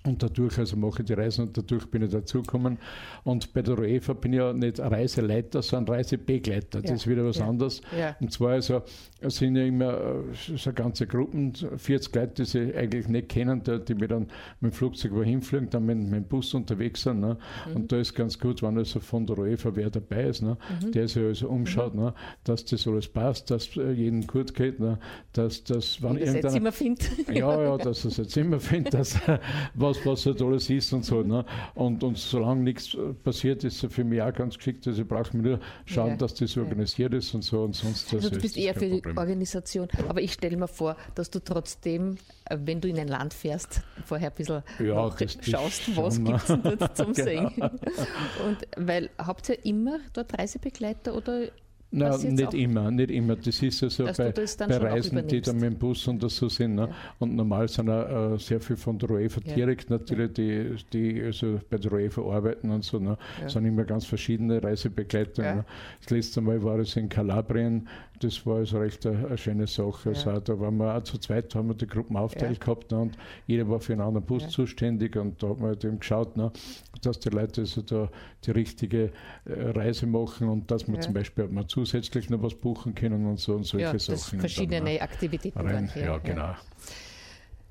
Und 0.06 0.22
dadurch, 0.22 0.58
also 0.58 0.76
mache 0.76 1.02
ich 1.02 1.06
die 1.06 1.12
Reisen 1.14 1.48
und 1.48 1.56
dadurch 1.56 1.86
bin 1.90 2.02
ich 2.02 2.10
dazugekommen. 2.10 2.78
Und 3.24 3.52
bei 3.52 3.62
der 3.62 3.78
UEFA 3.78 4.12
bin 4.14 4.32
ich 4.32 4.38
ja 4.38 4.52
nicht 4.52 4.78
Reiseleiter, 4.80 5.62
sondern 5.62 5.96
Reisebegleiter. 5.96 6.80
Das 6.80 6.88
Ja. 6.90 6.94
ist 6.96 7.06
wieder 7.06 7.24
was 7.24 7.38
Ja. 7.38 7.48
anderes. 7.48 7.80
Ja. 7.96 8.16
Und 8.20 8.32
zwar 8.32 8.50
also, 8.52 8.82
es 9.20 9.36
sind 9.36 9.56
ja 9.56 9.64
immer 9.64 9.92
äh, 9.92 10.56
so 10.56 10.72
ganze 10.72 11.06
Gruppen, 11.06 11.52
40 11.76 12.14
Leute, 12.14 12.34
die 12.42 12.44
sie 12.44 12.74
eigentlich 12.74 13.08
nicht 13.08 13.28
kennen, 13.28 13.62
die, 13.62 13.78
die 13.84 13.94
mir 13.94 14.08
dann 14.08 14.26
mit 14.60 14.72
dem 14.72 14.76
Flugzeug 14.76 15.12
wohin 15.12 15.42
fliegen, 15.42 15.68
dann 15.70 15.84
mit, 15.86 15.98
mit 15.98 16.12
dem 16.12 16.24
Bus 16.24 16.54
unterwegs 16.54 17.02
sind. 17.02 17.20
Ne? 17.20 17.36
Mhm. 17.68 17.76
Und 17.76 17.92
da 17.92 17.98
ist 17.98 18.14
ganz 18.14 18.38
gut, 18.38 18.62
wenn 18.62 18.78
also 18.78 19.00
von 19.00 19.26
der 19.26 19.38
UEFA 19.38 19.74
wer 19.74 19.90
dabei 19.90 20.24
ist, 20.24 20.42
ne? 20.42 20.56
Mhm. 20.82 20.92
der 20.92 21.08
sich 21.08 21.22
also 21.22 21.48
umschaut, 21.48 21.94
ne? 21.94 22.14
dass 22.44 22.64
das 22.64 22.86
alles 22.86 23.08
passt, 23.08 23.50
dass 23.50 23.76
äh, 23.76 23.90
jedem 23.92 24.26
gut 24.26 24.54
geht, 24.54 24.78
ne? 24.80 24.98
dass, 25.32 25.64
dass 25.64 26.02
wenn 26.02 26.16
das 26.18 26.34
jetzt 26.34 26.56
immer 26.56 26.72
findet. 26.72 27.10
ja, 27.32 27.62
ja, 27.62 27.76
dass 27.78 28.04
er 28.04 28.10
es 28.10 28.16
jetzt 28.18 28.36
immer 28.36 28.60
findet, 28.60 28.94
dass, 28.94 29.18
was, 29.74 29.95
was 30.04 30.26
halt 30.26 30.42
alles 30.42 30.68
ist 30.70 30.92
und 30.92 31.04
so. 31.04 31.22
Ne? 31.22 31.44
Und, 31.74 32.02
und 32.02 32.18
solange 32.18 32.62
nichts 32.62 32.96
passiert, 33.24 33.64
ist 33.64 33.82
er 33.82 33.90
für 33.90 34.04
mich 34.04 34.20
auch 34.20 34.32
ganz 34.32 34.56
geschickt. 34.56 34.86
Also 34.86 35.02
ich 35.02 35.08
brauche 35.08 35.36
mir 35.36 35.42
nur 35.42 35.60
schauen, 35.84 36.10
Ja. 36.10 36.16
dass 36.16 36.34
das 36.34 36.56
organisiert 36.56 37.14
ist 37.14 37.32
und 37.34 37.42
so 37.42 37.62
und 37.62 37.74
sonst 37.74 38.12
Also 38.12 38.28
du 38.30 38.36
ist 38.36 38.42
bist 38.42 38.56
eher 38.56 38.74
für 38.74 38.86
die 38.88 39.00
Problem. 39.00 39.18
Organisation, 39.18 39.88
aber 40.08 40.20
ich 40.20 40.32
stelle 40.32 40.56
mir 40.56 40.68
vor, 40.68 40.96
dass 41.14 41.30
du 41.30 41.38
trotzdem, 41.42 42.16
wenn 42.50 42.80
du 42.80 42.88
in 42.88 42.98
ein 42.98 43.08
Land 43.08 43.32
fährst, 43.34 43.80
vorher 44.04 44.30
ein 44.30 44.34
bisschen 44.36 44.62
Ja, 44.84 45.10
schaust, 45.40 45.96
was 45.96 46.16
gibt 46.22 46.36
es 46.36 46.46
denn 46.46 46.62
dort 46.62 46.96
zum 46.96 47.12
Genau. 47.12 47.24
Sehen. 47.24 47.48
Und 48.46 48.58
weil, 48.76 49.10
habt 49.18 49.48
ihr 49.48 49.64
immer 49.64 49.98
dort 50.12 50.38
Reisebegleiter 50.38 51.14
oder 51.14 51.48
Jetzt 51.96 52.24
nicht 52.24 52.54
immer, 52.54 52.90
nicht 52.90 53.10
immer. 53.10 53.36
Das 53.36 53.62
ist 53.62 53.82
Dass 53.82 53.96
du 53.96 54.04
bei, 54.04 54.32
bei 54.68 54.76
Reisen, 54.78 55.26
die 55.26 55.40
dann 55.40 55.56
mit 55.56 55.64
dem 55.72 55.78
Bus 55.78 56.06
und 56.08 56.28
so 56.30 56.48
sind. 56.48 56.74
Ne? 56.74 56.88
Und 57.18 57.34
normal 57.34 57.68
sind 57.68 57.88
auch 57.90 58.34
äh, 58.34 58.38
sehr 58.38 58.60
viel 58.60 58.76
von 58.76 58.98
der 58.98 59.10
UEFA 59.10 59.40
Ja. 59.44 59.54
direkt 59.54 59.90
natürlich, 59.90 60.32
die, 60.34 60.76
die 60.92 61.22
also 61.22 61.60
bei 61.70 61.78
der 61.78 61.92
UEFA 61.92 62.22
arbeiten 62.22 62.70
und 62.70 62.84
so. 62.84 62.98
Ne? 62.98 63.16
Ja. 63.40 63.48
sind 63.48 63.64
immer 63.64 63.84
ganz 63.84 64.04
verschiedene 64.04 64.62
Reisebegleitungen. 64.62 65.48
Ja. 65.50 65.54
Ne? 65.56 65.64
Das 66.02 66.10
letzte 66.10 66.40
Mal 66.40 66.62
war 66.62 66.78
es 66.78 66.96
in 66.96 67.08
Kalabrien, 67.08 67.88
das 68.20 68.46
war 68.46 68.56
also 68.56 68.78
recht 68.78 69.04
eine, 69.06 69.26
eine 69.26 69.38
schöne 69.38 69.66
Sache. 69.66 70.10
Also 70.10 70.30
Ja. 70.30 70.36
auch 70.36 70.40
da 70.40 70.58
waren 70.58 70.76
wir 70.78 70.96
auch 70.96 71.02
zu 71.02 71.18
zweit, 71.18 71.54
haben 71.54 71.68
wir 71.68 71.74
die 71.74 71.86
Gruppen 71.86 72.16
aufteilt 72.16 72.58
Ja. 72.58 72.64
gehabt 72.64 72.90
ne? 72.90 72.98
und 72.98 73.16
jeder 73.46 73.68
war 73.68 73.80
für 73.80 73.92
einen 73.92 74.02
anderen 74.02 74.26
Bus 74.26 74.42
Ja. 74.44 74.48
zuständig 74.48 75.16
und 75.16 75.42
da 75.42 75.48
hat 75.50 75.58
man 75.60 75.68
halt 75.70 75.84
eben 75.84 75.98
geschaut, 75.98 76.36
ne? 76.36 76.50
dass 77.02 77.18
die 77.20 77.28
Leute 77.28 77.62
also 77.62 77.82
da 77.82 78.08
die 78.44 78.50
richtige 78.52 79.10
äh, 79.44 79.70
Reise 79.70 80.06
machen 80.06 80.48
und 80.48 80.70
dass 80.70 80.86
man 80.86 80.96
Ja. 80.96 81.02
zum 81.02 81.14
Beispiel 81.14 81.44
ob 81.44 81.52
man 81.52 81.68
zusätzlich 81.86 82.30
noch 82.30 82.42
was 82.42 82.54
buchen 82.54 82.94
können 82.94 83.26
und 83.26 83.38
so 83.38 83.54
und 83.54 83.64
solche 83.64 83.86
ja, 83.86 83.98
Sachen. 83.98 84.40
verschiedene 84.40 84.90
Dann, 84.90 85.00
Aktivitäten 85.00 85.62
ne? 85.64 85.74
rein, 85.74 85.90
dort. 85.94 86.04
ja, 86.04 86.18
genau. 86.18 86.54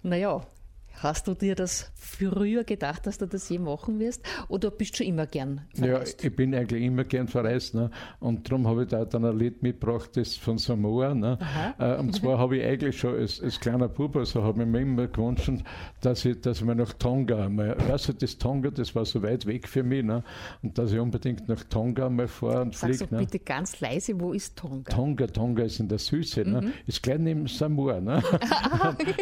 Naja, 0.04 0.42
hast 0.98 1.28
du 1.28 1.34
dir 1.34 1.56
das 1.56 1.92
früher 1.96 2.64
gedacht, 2.64 3.06
dass 3.08 3.18
du 3.18 3.26
das 3.28 3.50
je 3.50 3.60
machen 3.60 4.00
wirst? 4.00 4.22
Oder 4.48 4.72
bist 4.72 4.94
du 4.94 4.98
schon 4.98 5.08
immer 5.08 5.26
gern 5.26 5.62
Ja, 5.76 5.86
verreist? 5.88 6.24
ich 6.24 6.36
bin 6.36 6.56
eigentlich 6.56 6.82
immer 6.84 7.04
gern 7.04 7.28
verreist. 7.28 7.76
Ne? 7.76 7.90
Und 8.20 8.50
darum 8.50 8.68
habe 8.68 8.84
ich 8.84 8.90
da 8.90 9.06
dann 9.06 9.26
ein 9.26 9.38
Lied 9.38 9.62
mitgebracht, 9.62 10.12
das 10.16 10.36
von 10.36 10.58
Samoa. 10.58 11.14
Ne? 11.14 11.38
Äh, 11.80 11.96
und 11.98 12.14
zwar 12.16 12.38
habe 12.40 12.58
ich 12.58 12.64
eigentlich 12.66 12.98
schon 13.00 13.16
als, 13.16 13.42
als 13.42 13.60
kleiner 13.60 13.88
Bub, 13.90 14.16
also 14.16 14.44
habe 14.44 14.64
ich 14.64 14.68
mir 14.68 14.82
immer 14.82 15.08
gewünscht, 15.08 15.52
dass 16.02 16.26
ich, 16.26 16.40
dass 16.42 16.60
ich 16.60 16.64
mal 16.66 16.76
nach 16.76 16.94
Tonga 16.94 17.50
mal, 17.50 17.76
weißt 17.90 18.10
du, 18.10 18.14
das 18.14 18.38
Tonga, 18.38 18.70
das 18.72 18.96
war 18.96 19.06
so 19.06 19.22
weit 19.24 19.46
weg 19.46 19.68
für 19.68 19.84
mich, 19.84 20.04
ne? 20.04 20.24
und 20.64 20.78
dass 20.78 20.92
ich 20.92 21.00
unbedingt 21.00 21.48
nach 21.50 21.64
Tonga 21.66 22.10
mal 22.10 22.28
fahre 22.28 22.62
und 22.62 22.76
fliege. 22.76 23.06
du 23.08 23.16
Ne? 23.16 23.22
bitte 23.22 23.40
ganz 23.40 23.80
leise, 23.82 24.20
wo 24.20 24.34
ist 24.34 24.56
Tonga? 24.58 24.90
Tonga, 24.92 25.28
Tonga 25.28 25.64
ist 25.64 25.80
in 25.80 25.88
der 25.88 26.00
Süße, 26.00 26.46
Mhm. 26.46 26.52
ne? 26.52 26.72
ist 26.88 27.02
gleich 27.04 27.20
neben 27.20 27.48
Samoa. 27.48 28.00
Ne? 28.00 28.22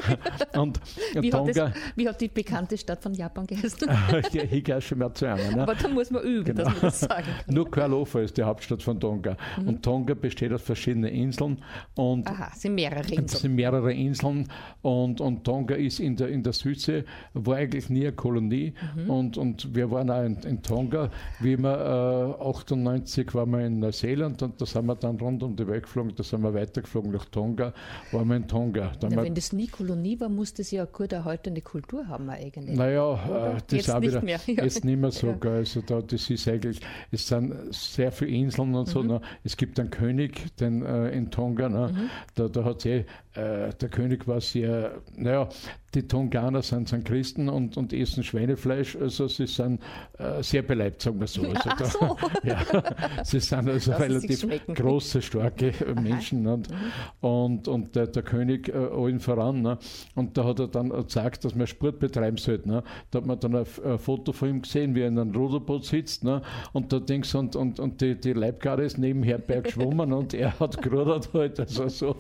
und 0.57 0.79
wie, 1.13 1.31
hat 1.31 1.31
Tonga, 1.31 1.62
das, 1.69 1.73
wie 1.95 2.08
hat 2.08 2.21
die 2.21 2.28
bekannte 2.28 2.78
Stadt 2.78 3.02
von 3.04 3.13
Japan 3.13 3.45
geheißen? 3.47 3.88
ja, 4.34 4.43
ich 4.43 4.63
gehe 4.63 4.82
schon 4.82 4.99
mal 4.99 5.13
zu 5.13 5.26
einer. 5.26 5.56
Ne? 5.56 5.62
Aber 5.63 5.76
da 5.76 5.88
muss 5.88 6.10
man 6.12 6.23
üben, 6.23 6.56
dass 6.56 6.67
man 6.67 6.82
das 6.82 6.99
sagen 7.02 7.26
kann. 7.45 7.54
Nur 7.56 7.69
Kuala 7.69 8.04
ist 8.19 8.38
die 8.38 8.43
Hauptstadt 8.43 8.84
von 8.84 8.99
Tonga. 8.99 9.38
Mhm. 9.60 9.67
Und 9.67 9.84
Tonga 9.84 10.13
besteht 10.13 10.52
aus 10.54 10.62
verschiedenen 10.62 11.12
Inseln 11.13 11.58
und 11.95 12.28
Aha, 12.28 12.52
es 12.54 12.62
sind 12.62 12.76
mehrere 12.76 13.02
es 13.02 13.12
Inseln. 13.12 13.28
sind 13.41 13.56
mehrere 13.56 13.93
Inseln 13.93 14.47
und, 14.82 15.21
und 15.21 15.43
Tonga 15.43 15.76
ist 15.76 15.99
in 15.99 16.15
der, 16.15 16.30
in 16.30 16.43
der 16.43 16.54
Südsee, 16.54 17.04
war 17.34 17.58
eigentlich 17.58 17.89
nie 17.89 18.02
eine 18.08 18.13
Kolonie 18.13 18.73
Mhm. 18.95 19.10
und, 19.10 19.38
und 19.38 19.76
wir 19.76 19.89
waren 19.91 20.10
auch 20.10 20.23
in, 20.23 20.38
in 20.43 20.62
Tonga. 20.62 21.10
Wie 21.39 21.58
wir 21.58 22.38
äh, 22.39 22.43
98 22.43 23.34
waren 23.34 23.52
wir 23.52 23.65
in 23.65 23.80
Neuseeland 23.80 24.41
und 24.41 24.60
da 24.62 24.65
sind 24.65 24.86
wir 24.86 24.95
dann 24.95 25.17
rund 25.19 25.43
um 25.43 25.56
die 25.56 25.67
Welt 25.67 25.84
geflogen, 25.84 26.13
da 26.15 26.23
sind 26.23 26.41
wir 26.43 26.54
weitergeflogen 26.54 27.12
nach 27.12 27.26
Tonga, 27.26 27.73
waren 28.12 28.28
wir 28.28 28.36
in 28.36 28.47
Tonga. 28.47 28.91
Da 28.99 29.08
Na, 29.10 29.23
wenn 29.23 29.36
das 29.36 29.54
nie 29.54 29.67
Kolonie 29.67 30.19
war, 30.19 30.30
muss 30.30 30.54
das 30.54 30.71
ja 30.71 30.86
gut 30.86 31.13
erhaltene 31.53 31.61
Kultur 31.61 32.07
haben 32.07 32.29
eigentlich. 32.29 32.75
Naja, 32.77 33.13
äh, 33.13 33.61
das 33.67 33.71
Jetzt 33.71 33.89
auch 33.91 33.99
nicht 33.99 34.09
wieder, 34.11 34.21
mehr, 34.21 34.39
ja. 34.47 34.63
jetzt 34.63 34.83
nicht 34.85 34.99
mehr 34.99 35.11
so, 35.11 35.27
Ja. 35.27 35.33
gell, 35.33 35.51
also 35.57 35.81
da, 35.81 36.01
das 36.01 36.29
ist 36.29 36.47
eigentlich, 36.47 36.79
es 37.11 37.27
sind 37.27 37.53
sehr 37.73 38.11
viele 38.11 38.31
Inseln 38.31 38.73
und 38.75 38.87
Mhm. 38.87 38.91
so, 38.91 39.03
ne? 39.03 39.21
es 39.43 39.57
gibt 39.57 39.79
einen 39.79 39.89
König, 39.89 40.55
den 40.57 40.83
äh, 40.83 41.09
in 41.11 41.29
Tonga, 41.31 41.69
ne? 41.69 41.91
Mhm. 41.93 42.09
da, 42.35 42.47
da 42.47 42.63
hat 42.63 42.85
eh, 42.85 43.05
äh, 43.36 43.74
der 43.74 43.89
König 43.89 44.28
war 44.28 44.41
sehr, 44.41 45.02
naja, 45.15 45.50
die 45.93 46.08
Tonganer 46.08 46.62
sind, 46.63 46.89
sind 46.89 47.06
Christen 47.06 47.50
und, 47.50 47.78
und 47.78 47.93
essen 47.93 48.24
Schweinefleisch, 48.24 48.96
also 48.96 49.28
sie 49.28 49.46
sind 49.46 49.80
äh, 50.17 50.41
sehr 50.41 50.63
beleibt, 50.63 51.02
sagen 51.02 51.19
wir 51.19 51.28
so. 51.28 51.43
Also 51.54 51.69
da, 51.78 51.86
so. 51.86 52.17
ja, 52.43 53.24
sie 53.24 53.39
sind 53.39 53.69
also 53.69 53.91
Lassen 53.91 54.04
relativ 54.04 54.65
große, 54.74 55.22
starke 55.22 55.67
äh, 55.67 55.93
Menschen. 55.93 56.48
Und, 56.48 56.69
Mhm. 56.69 57.28
und, 57.28 57.67
und 57.67 57.96
der, 57.96 58.08
der 58.08 58.24
König 58.24 58.69
äh, 58.69 58.74
allen 58.74 59.19
voran. 59.19 59.62
Ne? 59.62 59.78
Und 60.15 60.38
da 60.38 60.46
hat 60.46 60.60
er 60.60 60.67
dann 60.67 60.89
gesagt, 60.89 61.46
dass 61.46 61.56
man 61.56 61.67
Sport 61.67 62.00
betreiben 62.00 62.38
sollte. 62.38 62.67
Ne? 62.67 62.84
Da 63.12 63.19
hat 63.19 63.26
man 63.26 63.39
dann 63.39 63.56
ein, 63.56 63.65
ein 63.86 64.00
Foto 64.00 64.32
von 64.32 64.50
ihm 64.50 64.62
gesehen, 64.62 64.96
wie 64.96 65.02
er 65.02 65.08
in 65.10 65.19
einem 65.19 65.36
Ruderboot 65.36 65.86
sitzt. 65.86 66.24
Ne? 66.24 66.41
Und 66.72 66.91
da 66.93 67.00
denkst 67.00 67.32
du, 67.32 67.39
und, 67.39 67.56
und, 67.56 67.80
und 67.80 68.02
die, 68.02 68.19
die 68.19 68.34
Leibgarde 68.34 68.84
ist 68.84 68.98
nebenher 68.98 69.38
bei 69.48 69.62
geschwommen 69.62 70.13
und 70.13 70.34
er 70.34 70.60
hat 70.60 70.82
gerudert 70.82 71.30
halt. 71.34 71.60
Also 71.60 71.88
so. 71.88 72.15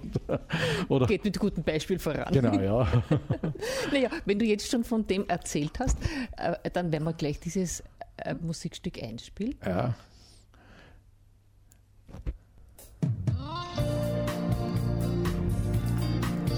Oder, 0.89 1.02
Geht 1.07 1.23
mit 1.23 1.39
gutem 1.39 1.63
Beispiel 1.63 1.99
voran. 1.99 2.31
genau, 2.33 2.59
ja. 2.59 3.03
Naja, 3.91 4.09
wenn 4.25 4.39
du 4.39 4.45
jetzt 4.45 4.69
schon 4.69 4.83
von 4.83 5.05
dem 5.07 5.27
erzählt 5.27 5.79
hast, 5.79 5.97
äh, 6.37 6.69
dann 6.71 6.91
werden 6.91 7.03
wir 7.03 7.13
gleich 7.13 7.39
dieses 7.39 7.83
äh, 8.17 8.35
Musikstück 8.35 9.01
einspielen. 9.01 9.55
ja. 9.65 9.95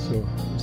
So. 0.09 0.54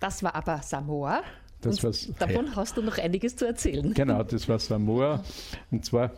Das 0.00 0.22
war 0.22 0.34
aber 0.34 0.62
Samoa. 0.62 1.22
Das 1.60 1.84
Und 1.84 2.20
davon 2.20 2.56
hast 2.56 2.76
du 2.76 2.82
noch 2.82 2.96
einiges 2.96 3.36
zu 3.36 3.46
erzählen. 3.46 3.92
Genau, 3.92 4.22
das 4.22 4.48
war 4.48 4.58
Samoa. 4.58 5.22
Und 5.70 5.84
zwar 5.84 6.10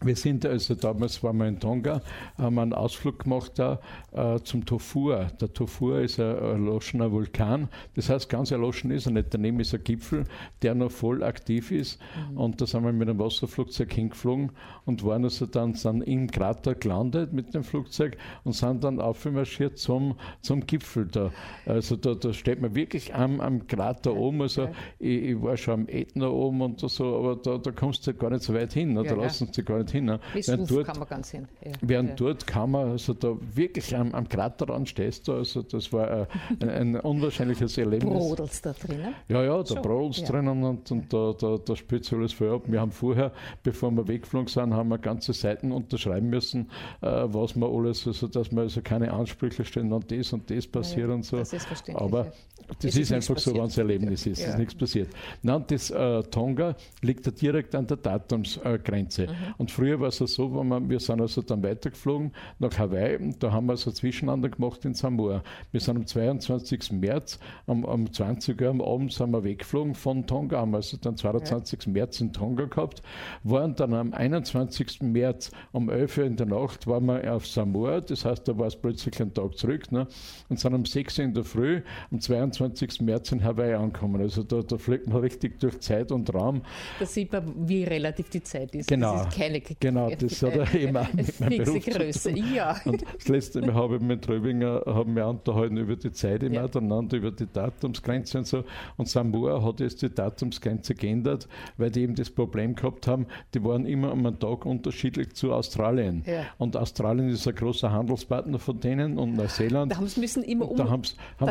wir 0.00 0.14
sind 0.16 0.46
also 0.46 0.74
damals 0.74 1.22
waren 1.22 1.38
wir 1.38 1.48
in 1.48 1.58
Tonga, 1.58 2.02
haben 2.36 2.58
einen 2.58 2.72
Ausflug 2.72 3.24
gemacht 3.24 3.52
da 3.56 3.80
äh, 4.18 4.42
zum 4.42 4.64
Tofua. 4.64 5.26
Der 5.40 5.52
Tofua 5.52 6.00
ist 6.00 6.18
ein 6.18 6.36
erloschener 6.36 7.12
Vulkan. 7.12 7.68
Das 7.94 8.10
heißt, 8.10 8.28
ganz 8.28 8.50
erloschen 8.50 8.90
ist 8.90 9.06
er 9.06 9.12
nicht. 9.12 9.32
Daneben 9.32 9.60
ist 9.60 9.74
ein 9.74 9.84
Gipfel, 9.84 10.24
der 10.62 10.74
noch 10.74 10.90
voll 10.90 11.22
aktiv 11.22 11.70
ist. 11.70 12.00
Mhm. 12.30 12.36
Und 12.38 12.60
da 12.60 12.66
sind 12.66 12.84
wir 12.84 12.92
mit 12.92 13.08
einem 13.08 13.18
Wasserflugzeug 13.18 13.92
hingeflogen 13.92 14.50
und 14.86 15.04
waren 15.04 15.24
also 15.24 15.46
dann 15.46 15.74
sind 15.74 16.02
im 16.02 16.30
Krater 16.30 16.74
gelandet 16.74 17.32
mit 17.32 17.54
dem 17.54 17.62
Flugzeug 17.62 18.16
und 18.44 18.54
sind 18.54 18.84
dann 18.84 19.00
aufmarschiert 19.00 19.78
zum, 19.78 20.16
zum 20.40 20.66
Gipfel 20.66 21.06
da. 21.06 21.30
Also 21.66 21.96
da, 21.96 22.14
da 22.14 22.32
steht 22.32 22.60
man 22.60 22.74
wirklich 22.74 23.14
am, 23.14 23.40
am 23.40 23.66
Krater 23.66 24.12
ja, 24.12 24.16
oben. 24.16 24.42
Also 24.42 24.62
ja. 24.62 24.72
ich, 24.98 25.22
ich, 25.22 25.42
war 25.42 25.56
schon 25.56 25.74
am 25.74 25.88
Ätna 25.88 26.28
oben 26.28 26.60
und 26.62 26.80
so, 26.80 27.16
aber 27.16 27.36
da, 27.36 27.58
da 27.58 27.70
kommst 27.70 28.06
du 28.06 28.14
gar 28.14 28.30
nicht 28.30 28.42
so 28.42 28.54
weit 28.54 28.72
hin. 28.72 28.94
Ne? 28.94 29.02
Da 29.02 29.10
ja, 29.10 29.22
lassen 29.22 29.48
sie 29.52 29.62
gar 29.62 29.78
nicht 29.78 29.90
hin. 29.90 30.06
Ne? 30.06 30.20
Während 30.34 30.70
dort, 30.70 30.86
kann 30.86 30.98
man 30.98 31.08
ganz 31.08 31.30
hin. 31.30 31.48
Während 31.80 32.20
dort 32.20 32.46
kann 32.46 32.70
man, 32.70 32.90
also 32.90 33.14
da 33.14 33.36
wirklich 33.54 33.94
am, 33.94 34.07
am 34.14 34.28
Kraterrand 34.28 34.88
stehst 34.88 35.28
du, 35.28 35.34
also 35.34 35.62
das 35.62 35.92
war 35.92 36.26
ein, 36.60 36.68
ein 36.68 36.96
unwahrscheinliches 36.96 37.78
Erlebnis. 37.78 38.12
Brodelst 38.12 38.66
da 38.66 38.72
drinnen? 38.72 39.14
Ja, 39.28 39.42
ja, 39.42 39.62
da 39.62 39.74
brodelst 39.80 40.20
ja. 40.20 40.28
drinnen 40.28 40.62
und, 40.62 40.90
und 40.90 41.12
da, 41.12 41.34
da, 41.38 41.58
da 41.58 41.76
spielt 41.76 42.04
sich 42.04 42.16
alles 42.16 42.32
voll 42.32 42.54
ab. 42.54 42.62
Wir 42.66 42.80
haben 42.80 42.92
vorher, 42.92 43.32
bevor 43.62 43.90
wir 43.90 44.06
weggeflogen 44.06 44.48
sind, 44.48 44.74
haben 44.74 44.88
wir 44.88 44.98
ganze 44.98 45.32
Seiten 45.32 45.72
unterschreiben 45.72 46.28
müssen, 46.28 46.70
äh, 47.00 47.06
was 47.06 47.56
wir 47.56 47.66
alles, 47.66 48.06
also 48.06 48.28
dass 48.28 48.50
wir 48.50 48.62
also 48.62 48.80
keine 48.82 49.12
Ansprüche 49.12 49.64
stellen, 49.64 49.90
wenn 49.90 50.18
das 50.18 50.32
und 50.32 50.50
das 50.50 50.66
passiert 50.66 51.08
ja, 51.08 51.14
und 51.14 51.24
so. 51.24 51.36
Das 51.38 51.52
ist 51.52 51.66
verständlich. 51.66 52.04
Aber 52.04 52.32
das 52.80 52.84
ist, 52.84 52.98
ist 52.98 53.12
einfach 53.12 53.38
so, 53.38 53.54
wenn 53.54 53.64
es 53.64 53.78
Erlebnis 53.78 54.26
ist, 54.26 54.40
ja. 54.40 54.48
ist 54.48 54.58
nichts 54.58 54.74
passiert. 54.74 55.08
Nein, 55.42 55.64
das 55.68 55.90
äh, 55.90 56.22
Tonga 56.24 56.76
liegt 57.02 57.26
da 57.26 57.30
direkt 57.30 57.74
an 57.74 57.86
der 57.86 57.96
Datumsgrenze. 57.96 59.26
Mhm. 59.26 59.54
Und 59.56 59.70
früher 59.70 59.98
war 60.00 60.08
es 60.08 60.18
so, 60.18 60.54
wenn 60.54 60.68
wir, 60.68 60.88
wir 60.88 61.00
sind 61.00 61.20
also 61.20 61.40
dann 61.42 61.62
weitergeflogen 61.62 62.32
nach 62.58 62.76
Hawaii, 62.78 63.34
da 63.38 63.52
haben 63.52 63.66
wir 63.66 63.76
so 63.76 63.90
Zwischenander 63.98 64.48
gemacht 64.48 64.84
in 64.84 64.94
Samoa. 64.94 65.42
Wir 65.70 65.80
sind 65.80 65.96
am 65.96 66.06
22. 66.06 66.92
März, 66.92 67.38
am, 67.66 67.84
am 67.84 68.12
20 68.12 68.60
Uhr 68.60 68.68
am 68.68 68.80
Abend 68.80 69.12
sind 69.12 69.30
wir 69.30 69.44
weggeflogen 69.44 69.94
von 69.94 70.26
Tonga, 70.26 70.58
haben 70.58 70.74
also 70.74 70.96
dann 70.96 71.16
22. 71.16 71.84
Ja. 71.84 71.92
März 71.92 72.20
in 72.20 72.32
Tonga 72.32 72.64
gehabt, 72.64 73.02
waren 73.44 73.74
dann 73.74 73.94
am 73.94 74.12
21. 74.12 75.02
März 75.02 75.50
um 75.72 75.90
11 75.90 76.18
Uhr 76.18 76.24
in 76.24 76.36
der 76.36 76.46
Nacht 76.46 76.86
waren 76.86 77.06
wir 77.06 77.34
auf 77.34 77.46
Samoa, 77.46 78.00
das 78.00 78.24
heißt, 78.24 78.48
da 78.48 78.58
war 78.58 78.66
es 78.66 78.76
plötzlich 78.76 79.20
ein 79.20 79.32
Tag 79.34 79.56
zurück, 79.56 79.92
ne? 79.92 80.06
und 80.48 80.58
sind 80.58 80.74
um 80.74 80.84
6 80.84 81.18
Uhr 81.18 81.24
in 81.24 81.34
der 81.34 81.44
Früh, 81.44 81.82
am 82.10 82.20
22. 82.20 82.48
23. 82.48 83.00
März 83.02 83.32
in 83.32 83.42
Hawaii 83.42 83.74
ankommen. 83.74 84.20
Also 84.20 84.42
da, 84.42 84.62
da 84.62 84.78
fliegt 84.78 85.08
man 85.08 85.20
richtig 85.20 85.60
durch 85.60 85.80
Zeit 85.80 86.12
und 86.12 86.32
Raum. 86.34 86.62
Da 86.98 87.06
sieht 87.06 87.32
man, 87.32 87.68
wie 87.68 87.84
relativ 87.84 88.30
die 88.30 88.42
Zeit 88.42 88.74
ist. 88.74 88.88
Genau. 88.88 89.16
Das 89.16 89.28
ist 89.28 89.38
keine 89.38 89.60
genau, 89.60 90.10
das 90.10 90.42
hat 90.42 90.54
er 90.54 90.74
eben 90.80 90.96
auch 90.96 91.12
mit 91.12 91.40
meinem 91.40 91.64
Beruf 91.64 91.84
Größe. 91.84 92.30
Ja. 92.30 92.80
Und 92.84 93.04
das 93.16 93.28
letzte 93.28 93.60
Mal 93.62 93.74
habe 93.88 93.96
ich 93.96 94.02
mit 94.02 94.22
Tröbinger 94.22 94.82
haben 94.86 95.16
wir 95.16 95.26
unterhalten 95.26 95.76
über 95.76 95.96
die 95.96 96.12
Zeit 96.12 96.42
im 96.42 96.52
ja. 96.52 96.62
Miteinander, 96.62 97.16
über 97.16 97.30
die 97.30 97.46
Datumsgrenze 97.50 98.38
und 98.38 98.46
so. 98.46 98.64
Und 98.96 99.08
Samoa 99.08 99.62
hat 99.62 99.80
jetzt 99.80 100.02
die 100.02 100.14
Datumsgrenze 100.14 100.94
geändert, 100.94 101.48
weil 101.76 101.90
die 101.90 102.02
eben 102.02 102.14
das 102.14 102.30
Problem 102.30 102.74
gehabt 102.74 103.06
haben, 103.06 103.26
die 103.54 103.64
waren 103.64 103.86
immer 103.86 104.12
um 104.12 104.26
einen 104.26 104.38
Tag 104.38 104.66
unterschiedlich 104.66 105.34
zu 105.34 105.52
Australien. 105.52 106.22
Ja. 106.26 106.44
Und 106.58 106.76
Australien 106.76 107.30
ist 107.30 107.46
ein 107.48 107.54
großer 107.54 107.90
Handelspartner 107.90 108.58
von 108.58 108.78
denen 108.78 109.18
und 109.18 109.34
Neuseeland. 109.34 109.92
Da 109.92 109.96
haben 109.96 110.06
sie 110.06 110.20
müssen 110.20 110.42
immer 110.42 110.70
um. 110.70 110.76
Da 110.76 110.88
haben 110.88 111.02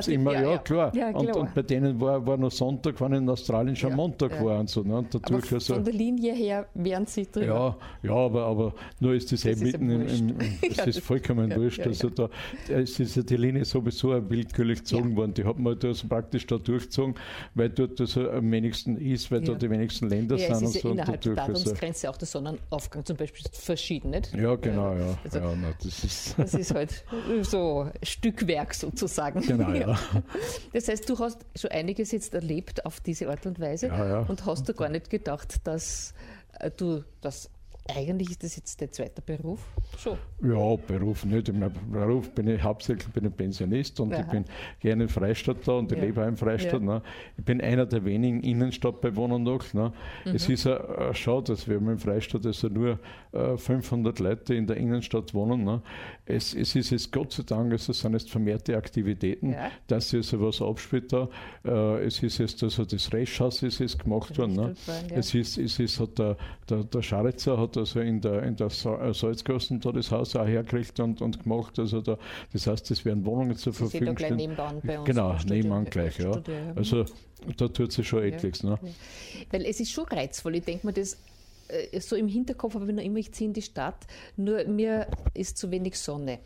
sie 0.01 0.13
immer, 0.13 0.33
ja, 0.33 0.51
ja 0.51 0.57
klar. 0.59 0.95
Ja, 0.95 1.09
und, 1.09 1.35
und, 1.35 1.53
bei 1.53 1.63
denen 1.63 1.99
war, 1.99 2.25
war 2.25 2.37
noch 2.37 2.51
Sonntag, 2.51 2.99
wenn 3.01 3.13
in 3.13 3.29
Australien 3.29 3.75
schon 3.75 3.95
Montag 3.95 4.43
war 4.43 4.59
und 4.59 4.69
so. 4.69 4.83
Ne? 4.83 4.97
Und 4.97 5.13
dadurch 5.13 5.51
also, 5.51 5.75
von 5.75 5.83
der 5.83 5.93
Linie 5.93 6.33
her 6.33 6.67
wären 6.73 7.05
sie 7.05 7.25
drin. 7.25 7.47
Ja, 7.47 7.75
ja 8.03 8.13
aber, 8.13 8.45
aber 8.45 8.73
nur 8.99 9.13
ist 9.13 9.31
das, 9.31 9.41
das 9.41 9.61
eh 9.61 9.63
mitten 9.63 9.89
im, 9.89 10.01
im, 10.01 10.35
Es 10.61 10.77
ist 10.87 10.99
vollkommen 10.99 11.55
wurscht. 11.55 11.79
Also 11.79 12.09
da 12.17 12.29
es 12.69 12.99
ist 12.99 13.15
ja 13.15 13.23
die 13.23 13.37
Linie 13.37 13.65
sowieso 13.65 14.09
willkürlich 14.29 14.79
gezogen 14.79 15.15
worden. 15.15 15.33
Die 15.33 15.43
hat 15.43 15.59
man 15.59 15.77
da 15.79 15.89
also 15.89 16.07
praktisch 16.07 16.45
da 16.47 16.57
durchgezogen, 16.57 17.15
weil 17.55 17.69
dort 17.69 17.99
also 17.99 18.29
am 18.29 18.51
wenigsten 18.51 18.97
ist, 18.97 19.31
weil 19.31 19.41
da 19.41 19.53
die 19.53 19.69
wenigsten 19.69 20.09
Länder 20.09 20.37
sind. 20.37 20.51
Es 20.51 20.61
ist 20.61 20.75
und 20.75 20.81
so 20.81 20.89
innerhalb 20.91 21.21
der 21.21 21.33
Datumsgrenze 21.33 22.09
auch 22.09 22.17
der 22.17 22.27
Sonnenaufgang 22.27 23.05
zum 23.05 23.17
Beispiel 23.17 23.43
verschieden, 23.51 24.11
nicht? 24.11 24.33
Ja, 24.33 24.55
genau, 24.55 24.93
ja. 24.93 25.17
Also, 25.23 25.39
ja 25.39 25.55
na, 25.55 25.73
das, 25.83 26.03
ist 26.03 26.35
das 26.37 26.53
ist 26.53 26.73
halt 26.73 27.03
so 27.41 27.89
Stückwerk 28.03 28.73
sozusagen. 28.73 29.41
Genau, 29.41 29.71
ja. 29.73 29.97
Das 30.73 30.87
heißt, 30.87 31.09
du 31.09 31.17
hast 31.19 31.45
schon 31.55 31.71
einiges 31.71 32.11
jetzt 32.11 32.33
erlebt 32.33 32.85
auf 32.85 32.99
diese 32.99 33.29
Art 33.29 33.45
und 33.45 33.59
Weise 33.59 33.87
ja, 33.87 34.07
ja. 34.07 34.19
und 34.21 34.45
hast 34.45 34.67
du 34.67 34.73
gar 34.73 34.89
nicht 34.89 35.09
gedacht, 35.09 35.55
dass 35.65 36.13
äh, 36.59 36.71
du 36.71 37.03
das 37.21 37.49
eigentlich 37.95 38.31
ist 38.31 38.43
das 38.43 38.55
jetzt 38.55 38.81
dein 38.81 38.91
zweiter 38.91 39.21
Beruf 39.21 39.59
schon? 39.97 40.17
Ja, 40.41 40.75
Beruf 40.75 41.25
nicht. 41.25 41.49
In 41.49 41.59
meinem 41.59 41.73
Beruf 41.91 42.29
bin 42.31 42.47
ich 42.47 42.61
hauptsächlich 42.61 43.07
bin 43.09 43.25
ich 43.25 43.35
Pensionist 43.35 43.99
und 43.99 44.13
Aha. 44.13 44.21
ich 44.21 44.27
bin 44.27 44.45
gerne 44.79 45.03
in 45.03 45.09
Freistadt 45.09 45.57
da 45.65 45.73
und 45.73 45.91
ich 45.91 45.99
lebe 45.99 46.23
auch 46.23 46.27
in 46.27 46.37
Freistadt. 46.37 46.73
Ja. 46.73 46.79
Ne. 46.79 47.01
Ich 47.37 47.45
bin 47.45 47.61
einer 47.61 47.85
der 47.85 48.03
wenigen 48.05 48.41
Innenstadtbewohner 48.41 49.39
noch. 49.39 49.73
Ne. 49.73 49.93
Mhm. 50.25 50.35
Es 50.35 50.49
ist 50.49 50.65
ja 50.65 51.13
schade, 51.13 51.53
dass 51.53 51.67
wir 51.67 51.77
in 51.77 51.97
Freistadt 51.97 52.45
also 52.45 52.67
nur 52.67 52.99
äh, 53.31 53.57
500 53.57 54.19
Leute 54.19 54.55
in 54.55 54.67
der 54.67 54.77
Innenstadt 54.77 55.33
wohnen. 55.33 55.63
Ne. 55.63 55.81
Es, 56.25 56.53
es 56.53 56.75
ist 56.75 56.89
jetzt 56.89 57.11
Gott 57.11 57.31
sei 57.31 57.43
Dank, 57.43 57.71
also 57.71 57.91
es 57.91 57.99
sind 57.99 58.13
jetzt 58.13 58.29
vermehrte 58.29 58.75
Aktivitäten, 58.75 59.53
ja. 59.53 59.71
dass 59.87 60.09
sich 60.09 60.17
also 60.17 60.41
was 60.41 60.61
abspielt 60.61 61.13
da. 61.13 61.29
Äh, 61.63 62.05
es 62.05 62.21
ist 62.21 62.37
jetzt 62.37 62.61
also 62.63 62.85
das 62.85 63.11
Resthaus 63.13 63.63
ist 63.63 63.79
jetzt 63.79 63.99
gemacht 63.99 64.37
worden. 64.37 64.53
Ne. 64.53 64.75
Es 65.13 65.33
ist, 65.33 65.57
es 65.57 65.79
ist 65.79 65.99
hat 65.99 66.17
der, 66.19 66.37
der, 66.69 66.83
der 66.83 67.01
Scharitzer 67.01 67.57
hat 67.57 67.76
also 67.77 67.99
in 67.99 68.21
der, 68.21 68.43
in 68.43 68.55
der 68.55 68.67
äh, 68.67 69.13
Salzgassen 69.13 69.79
da 69.79 69.91
das 69.91 70.11
Haus 70.11 70.35
auch 70.35 70.45
hergekriegt 70.45 70.99
und, 70.99 71.21
und 71.21 71.43
gemacht. 71.43 71.79
Also 71.79 72.01
da, 72.01 72.17
das 72.53 72.67
heißt, 72.67 72.91
es 72.91 73.05
werden 73.05 73.25
Wohnungen 73.25 73.55
zur 73.55 73.73
Sie 73.73 73.79
Verfügung 73.79 74.17
stehen. 74.17 74.35
nebenan 74.35 74.81
bei 74.83 74.99
uns. 74.99 75.05
Genau, 75.05 75.35
nebenan 75.45 75.85
gleich, 75.85 76.19
ja. 76.19 76.41
Also 76.75 77.05
da 77.57 77.67
tut 77.67 77.91
sich 77.91 78.07
schon 78.07 78.23
etliches. 78.23 78.63
Ne? 78.63 78.79
Weil 79.51 79.65
es 79.65 79.79
ist 79.79 79.91
schon 79.91 80.05
reizvoll. 80.05 80.55
Ich 80.55 80.65
denke 80.65 80.87
mir, 80.87 80.93
das 80.93 81.17
äh, 81.67 81.99
so 81.99 82.15
im 82.15 82.27
Hinterkopf 82.27 82.75
habe 82.75 82.85
ich 82.89 82.95
noch 82.95 83.03
immer, 83.03 83.19
ich 83.19 83.31
ziehe 83.33 83.47
in 83.47 83.53
die 83.53 83.61
Stadt, 83.61 84.07
nur 84.35 84.63
mir 84.65 85.07
ist 85.33 85.57
zu 85.57 85.71
wenig 85.71 85.97
Sonne. 85.97 86.39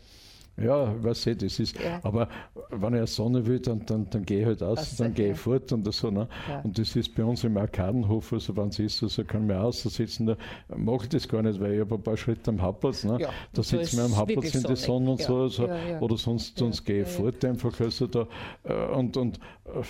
Ja, 0.56 0.94
was 1.02 1.26
ich, 1.26 1.38
das 1.38 1.58
ist. 1.58 1.80
Ja. 1.80 2.00
Aber 2.02 2.28
wenn 2.70 2.92
ich 2.92 2.98
eine 2.98 3.06
Sonne 3.06 3.46
will, 3.46 3.58
dann, 3.58 3.84
dann, 3.86 4.08
dann 4.10 4.24
gehe 4.24 4.40
ich 4.40 4.46
halt 4.46 4.62
aus, 4.62 4.78
also, 4.78 5.04
dann 5.04 5.14
gehe 5.14 5.32
ich 5.32 5.38
fort 5.38 5.72
und 5.72 5.90
so. 5.92 6.10
Ne? 6.10 6.28
Ja. 6.48 6.60
Und 6.60 6.78
das 6.78 6.94
ist 6.94 7.14
bei 7.14 7.24
uns 7.24 7.42
im 7.44 7.56
Arkadenhof, 7.56 8.32
also 8.32 8.54
wenn 8.56 8.68
es 8.68 8.78
ist, 8.78 9.02
also 9.02 9.24
kann 9.24 9.46
man 9.46 9.56
aussitzen, 9.56 10.26
da 10.26 10.36
mache 10.76 11.04
ich 11.04 11.08
das 11.08 11.26
gar 11.26 11.42
nicht, 11.42 11.58
weil 11.58 11.74
ich 11.74 11.80
habe 11.80 11.94
ein 11.94 12.02
paar 12.02 12.16
Schritte 12.16 12.50
am 12.50 12.60
Hauptplatz. 12.60 13.04
Ne? 13.04 13.18
Ja, 13.20 13.30
da 13.52 13.62
sitzen 13.62 13.96
wir 13.96 14.04
am 14.04 14.16
Hauptplatz 14.16 14.54
in 14.54 14.62
der 14.62 14.76
Sonne 14.76 15.10
und 15.12 15.22
so. 15.22 15.42
Also, 15.42 15.68
oder 16.00 16.16
sonst, 16.18 16.58
sonst 16.58 16.84
gehe 16.84 17.02
ich 17.02 17.08
fort 17.08 17.44
einfach. 17.44 17.80
Also 17.80 18.06
da, 18.06 18.26
äh, 18.64 18.94
und, 18.94 19.16
und 19.16 19.40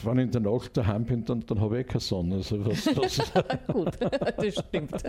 wenn 0.04 0.18
ich 0.18 0.24
in 0.24 0.30
der 0.30 0.40
Nacht 0.40 0.76
daheim 0.76 1.04
bin, 1.04 1.24
dann, 1.24 1.44
dann 1.46 1.60
habe 1.60 1.78
ich 1.80 1.86
eh 1.86 1.88
keine 1.88 2.00
Sonne. 2.00 2.36
Also 2.36 2.64
was, 2.64 2.86
was 2.96 3.32
Gut, 3.72 3.98
das 4.00 4.54
stimmt. 4.54 5.02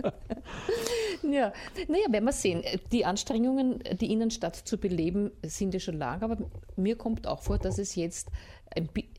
Ja, 1.22 1.52
naja, 1.88 2.04
werden 2.10 2.24
wir 2.24 2.32
sehen. 2.32 2.62
Die 2.92 3.04
Anstrengungen, 3.04 3.82
die 4.00 4.12
Innenstadt 4.12 4.56
zu 4.56 4.78
beleben, 4.78 5.30
sind 5.42 5.74
ja 5.74 5.80
schon 5.80 5.98
lang, 5.98 6.22
aber 6.22 6.38
mir 6.76 6.96
kommt 6.96 7.26
auch 7.26 7.42
vor, 7.42 7.58
dass 7.58 7.78
es 7.78 7.94
jetzt 7.94 8.30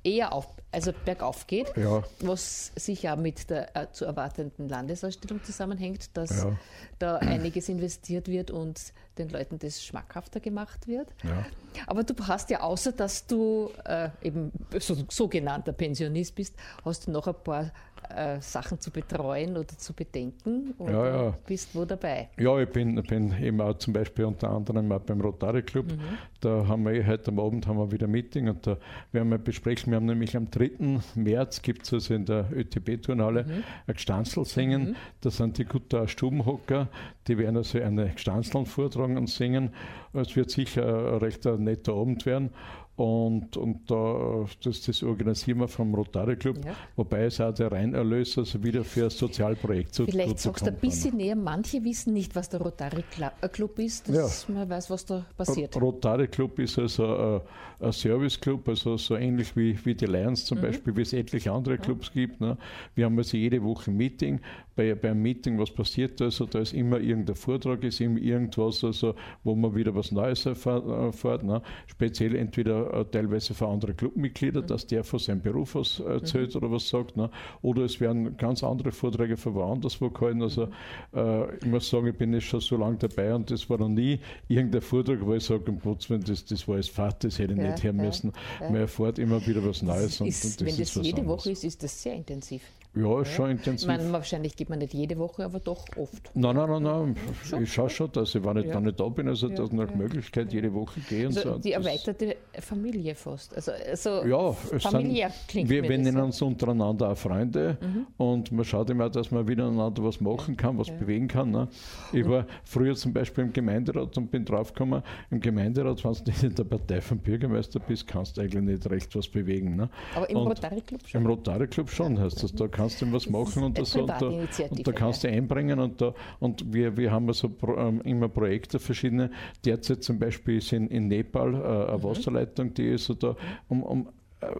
eher 0.03 0.33
auf, 0.33 0.47
also 0.71 0.91
bergauf 1.05 1.47
geht, 1.47 1.75
ja. 1.77 2.03
was 2.19 2.71
sicher 2.75 3.15
mit 3.15 3.49
der 3.49 3.75
äh, 3.75 3.91
zu 3.91 4.05
erwartenden 4.05 4.67
Landesausstellung 4.67 5.43
zusammenhängt, 5.43 6.15
dass 6.17 6.43
ja. 6.43 6.57
da 6.99 7.15
einiges 7.17 7.69
investiert 7.69 8.27
wird 8.27 8.51
und 8.51 8.93
den 9.17 9.29
Leuten 9.29 9.59
das 9.59 9.83
schmackhafter 9.83 10.39
gemacht 10.39 10.87
wird. 10.87 11.07
Ja. 11.23 11.45
Aber 11.87 12.03
du 12.03 12.13
hast 12.27 12.49
ja 12.49 12.61
außer, 12.61 12.91
dass 12.91 13.27
du 13.27 13.71
äh, 13.85 14.09
eben 14.21 14.51
so, 14.79 14.95
sogenannter 15.09 15.71
Pensionist 15.71 16.35
bist, 16.35 16.55
hast 16.83 17.07
du 17.07 17.11
noch 17.11 17.27
ein 17.27 17.35
paar 17.35 17.71
äh, 18.09 18.41
Sachen 18.41 18.79
zu 18.79 18.91
betreuen 18.91 19.57
oder 19.57 19.77
zu 19.77 19.93
bedenken 19.93 20.73
oder 20.77 20.91
ja, 20.91 21.23
ja. 21.25 21.37
bist 21.45 21.73
wo 21.73 21.85
dabei? 21.85 22.29
Ja, 22.37 22.59
ich 22.59 22.69
bin, 22.69 22.95
bin 23.03 23.33
eben 23.41 23.61
auch 23.61 23.77
zum 23.77 23.93
Beispiel 23.93 24.25
unter 24.25 24.49
anderem 24.49 24.91
auch 24.91 25.01
beim 25.01 25.21
Rotary 25.21 25.63
Club. 25.63 25.91
Mhm. 25.91 25.99
Da 26.41 26.67
haben 26.67 26.85
wir 26.85 27.05
heute 27.05 27.31
am 27.31 27.39
Abend 27.39 27.67
haben 27.67 27.77
wir 27.77 27.91
wieder 27.91 28.07
ein 28.07 28.11
Meeting 28.11 28.49
und 28.49 28.65
da 28.67 28.77
werden 29.11 29.29
wir 29.29 29.37
besprechen. 29.37 29.91
Wir 29.91 29.97
haben 29.97 30.05
nämlich 30.05 30.35
am 30.35 30.49
3. 30.49 30.99
März 31.15 31.61
gibt 31.61 31.83
es 31.83 31.93
also 31.93 32.13
in 32.13 32.25
der 32.25 32.47
ÖTB-Turnhalle 32.51 33.43
mhm. 33.43 33.63
ein 33.87 33.95
Gstanzl 33.95 34.45
singen. 34.45 34.89
Mhm. 34.89 34.95
Da 35.21 35.31
sind 35.31 35.57
die 35.57 35.65
Gutta 35.65 36.07
Stubenhocker, 36.07 36.87
die 37.27 37.37
werden 37.37 37.57
also 37.57 37.79
eine 37.79 38.09
Gstanzl 38.09 38.65
vortragen 38.65 39.17
und 39.17 39.29
singen. 39.29 39.71
Es 40.13 40.35
wird 40.35 40.49
sicher 40.49 41.13
ein 41.13 41.17
recht 41.19 41.45
netter 41.45 41.93
Abend 41.93 42.25
werden. 42.25 42.51
Und, 42.97 43.57
und 43.57 43.91
da, 43.91 44.45
das, 44.63 44.81
das 44.83 45.03
organisieren 45.03 45.59
wir 45.59 45.67
vom 45.67 45.93
Rotary 45.93 46.37
Club, 46.37 46.63
ja. 46.63 46.73
wobei 46.95 47.25
es 47.25 47.41
auch 47.41 47.53
der 47.53 47.69
Reinerlös 47.69 48.37
also 48.37 48.63
wieder 48.63 48.85
für 48.85 49.05
ein 49.05 49.09
Sozialprojekt 49.09 49.93
zu 49.93 50.05
Vielleicht 50.05 50.39
sagst 50.39 50.65
du 50.65 50.69
ein 50.69 50.77
bisschen 50.77 51.17
näher, 51.17 51.35
manche 51.35 51.83
wissen 51.83 52.13
nicht, 52.13 52.37
was 52.37 52.47
der 52.47 52.61
Rotary 52.61 53.03
äh, 53.19 53.49
Club 53.49 53.79
ist, 53.79 54.07
dass 54.07 54.47
ja. 54.47 54.53
man 54.53 54.69
weiß, 54.69 54.89
was 54.89 55.05
da 55.05 55.25
passiert. 55.35 55.75
Rotary 55.75 56.29
Club 56.29 56.57
ist 56.59 56.79
also 56.79 57.17
ein, 57.17 57.41
ein 57.81 57.91
Service 57.91 58.39
Club, 58.39 58.65
also 58.69 58.95
so 58.95 59.17
ähnlich 59.17 59.53
wie, 59.57 59.77
wie 59.85 59.93
die 59.93 60.05
Lions 60.05 60.45
zum 60.45 60.59
mhm. 60.59 60.61
Beispiel, 60.61 60.95
wie 60.95 61.01
es 61.01 61.11
etliche 61.11 61.51
andere 61.51 61.77
Clubs 61.77 62.11
ja. 62.13 62.21
gibt. 62.21 62.39
Ne? 62.39 62.57
Wir 62.95 63.05
haben 63.05 63.17
also 63.17 63.35
jede 63.35 63.61
Woche 63.61 63.91
ein 63.91 63.97
Meeting. 63.97 64.39
Bei, 64.75 64.93
beim 64.95 65.21
Meeting, 65.21 65.57
was 65.57 65.71
passiert 65.71 66.21
also, 66.21 66.45
da 66.45 66.59
ist 66.59 66.73
immer 66.73 66.99
irgendein 66.99 67.35
Vortrag, 67.35 67.83
ist 67.83 68.01
immer 68.01 68.19
irgendwas, 68.19 68.83
also, 68.83 69.15
wo 69.43 69.55
man 69.55 69.73
wieder 69.75 69.95
was 69.95 70.11
Neues 70.11 70.45
erfährt. 70.45 71.43
Ne? 71.43 71.61
Speziell 71.87 72.35
entweder 72.35 72.93
äh, 72.93 73.05
teilweise 73.05 73.53
für 73.53 73.67
andere 73.67 73.93
Clubmitglieder, 73.93 74.61
mhm. 74.61 74.67
dass 74.67 74.87
der 74.87 75.03
von 75.03 75.19
seinem 75.19 75.41
Beruf 75.41 75.75
was 75.75 75.99
erzählt 75.99 76.53
mhm. 76.53 76.57
oder 76.57 76.71
was 76.71 76.89
sagt. 76.89 77.15
Ne? 77.15 77.29
Oder 77.61 77.83
es 77.83 77.99
werden 77.99 78.35
ganz 78.37 78.63
andere 78.63 78.91
Vorträge 78.91 79.37
von 79.37 79.55
woanders 79.55 79.99
wo 80.01 80.09
gehalten. 80.09 80.41
Also 80.41 80.69
äh, 81.13 81.57
ich 81.57 81.65
muss 81.65 81.89
sagen, 81.89 82.07
ich 82.07 82.17
bin 82.17 82.33
jetzt 82.33 82.45
schon 82.45 82.59
so 82.59 82.77
lange 82.77 82.97
dabei 82.97 83.33
und 83.33 83.49
das 83.51 83.69
war 83.69 83.77
noch 83.77 83.89
nie 83.89 84.19
irgendein 84.47 84.81
Vortrag, 84.81 85.25
wo 85.25 85.33
ich 85.33 85.43
sage, 85.43 85.71
um 85.71 85.79
Gottes 85.79 86.09
Willen, 86.09 86.23
das, 86.23 86.45
das 86.45 86.67
war 86.67 86.75
als 86.75 86.89
Fahrt, 86.89 87.23
das 87.23 87.39
hätte 87.39 87.53
ich 87.53 87.59
ja, 87.59 87.71
nicht 87.71 87.83
hören 87.83 87.97
ja, 87.97 88.05
müssen. 88.05 88.31
Ja. 88.59 88.69
Man 88.69 88.81
erfährt 88.81 89.19
immer 89.19 89.45
wieder 89.45 89.65
was 89.65 89.81
Neues. 89.81 90.19
Und, 90.21 90.27
ist, 90.27 90.45
und 90.45 90.61
das 90.61 90.67
wenn 90.67 90.77
das 90.77 90.95
jede 90.95 91.21
anderes. 91.21 91.27
Woche 91.27 91.51
ist, 91.51 91.63
ist 91.63 91.83
das 91.83 92.01
sehr 92.01 92.15
intensiv. 92.15 92.61
Ja, 92.95 93.21
ist 93.21 93.31
schon 93.33 93.49
intensiv. 93.49 93.89
Ich 93.89 93.97
meine, 93.97 94.11
wahrscheinlich 94.13 94.55
geht 94.55 94.69
man 94.69 94.79
nicht 94.79 94.93
jede 94.93 95.17
Woche, 95.17 95.43
aber 95.43 95.59
doch 95.59 95.85
oft. 95.97 96.31
Nein, 96.33 96.55
nein, 96.55 96.69
nein, 96.69 96.83
nein. 96.83 97.15
Schon? 97.43 97.63
ich 97.63 97.73
schaue 97.73 97.89
schon, 97.89 98.11
dass 98.13 98.33
ich, 98.33 98.43
wenn 98.43 98.57
ich 98.57 98.67
ja. 98.67 98.73
dann 98.73 98.83
nicht 98.83 98.99
da 98.99 99.09
bin, 99.09 99.27
also 99.27 99.49
ja, 99.49 99.55
dass 99.55 99.67
ich 99.67 99.73
nach 99.73 99.93
Möglichkeit 99.93 100.53
jede 100.53 100.73
Woche 100.73 101.01
gehe. 101.01 101.27
Also 101.27 101.41
so. 101.41 101.57
Die 101.57 101.73
erweiterte 101.73 102.37
Familie 102.59 103.13
fast. 103.15 103.53
Also, 103.53 103.71
also 103.71 104.23
ja, 104.23 104.51
familiär 104.79 105.29
sind, 105.29 105.47
klingt 105.47 105.69
Wir, 105.69 105.83
wir 105.83 105.97
nennen 105.97 106.21
uns 106.21 106.41
untereinander 106.41 107.09
auch 107.09 107.17
Freunde 107.17 107.77
mhm. 107.81 108.07
und 108.17 108.51
man 108.53 108.63
schaut 108.63 108.89
immer, 108.89 109.09
dass 109.09 109.29
man 109.29 109.43
miteinander 109.43 110.03
was 110.03 110.21
machen 110.21 110.55
kann, 110.55 110.77
was 110.77 110.87
ja. 110.87 110.95
bewegen 110.95 111.27
kann. 111.27 111.51
Ne? 111.51 111.67
Ich 112.13 112.27
war 112.27 112.45
früher 112.63 112.95
zum 112.95 113.11
Beispiel 113.11 113.43
im 113.43 113.53
Gemeinderat 113.53 114.17
und 114.17 114.31
bin 114.31 114.45
draufgekommen, 114.45 115.03
im 115.31 115.41
Gemeinderat, 115.41 116.03
wenn 116.03 116.13
du 116.13 116.23
nicht 116.25 116.43
in 116.43 116.55
der 116.55 116.63
Partei 116.63 117.01
vom 117.01 117.17
Bürgermeister 117.17 117.79
bist, 117.79 118.07
kannst 118.07 118.37
du 118.37 118.41
eigentlich 118.41 118.63
nicht 118.63 118.89
recht 118.89 119.13
was 119.15 119.27
bewegen. 119.27 119.75
Ne? 119.75 119.89
Aber 120.15 120.29
im 120.29 120.37
Rotary 120.37 120.81
Club 120.81 121.01
schon? 121.05 121.21
Im 121.21 121.27
Rotary 121.27 121.67
Club 121.67 121.89
schon, 121.89 122.19
heißt 122.19 122.41
das. 122.41 122.53
Da 122.53 122.67
kannst 122.85 123.01
du 123.01 123.11
was 123.11 123.29
machen 123.29 123.63
und, 123.63 123.77
das, 123.77 123.95
und, 123.95 124.07
da, 124.07 124.27
und 124.27 124.87
da 124.87 124.91
kannst 124.91 125.23
du 125.23 125.27
einbringen 125.29 125.79
und, 125.79 126.01
da, 126.01 126.13
und 126.39 126.71
wir, 126.73 126.95
wir 126.97 127.11
haben 127.11 127.27
also 127.27 127.51
ähm, 127.77 128.01
immer 128.01 128.29
Projekte 128.29 128.79
verschiedene. 128.79 129.31
Derzeit 129.63 130.03
zum 130.03 130.19
Beispiel 130.19 130.57
ist 130.57 130.71
in, 130.71 130.87
in 130.87 131.07
Nepal 131.07 131.53
äh, 131.53 131.57
eine 131.57 131.97
mhm. 131.97 132.03
Wasserleitung, 132.03 132.73
die 132.73 132.89
ist 132.89 133.05
so 133.05 133.15
da 133.15 133.35
um, 133.67 133.83
um 133.83 134.09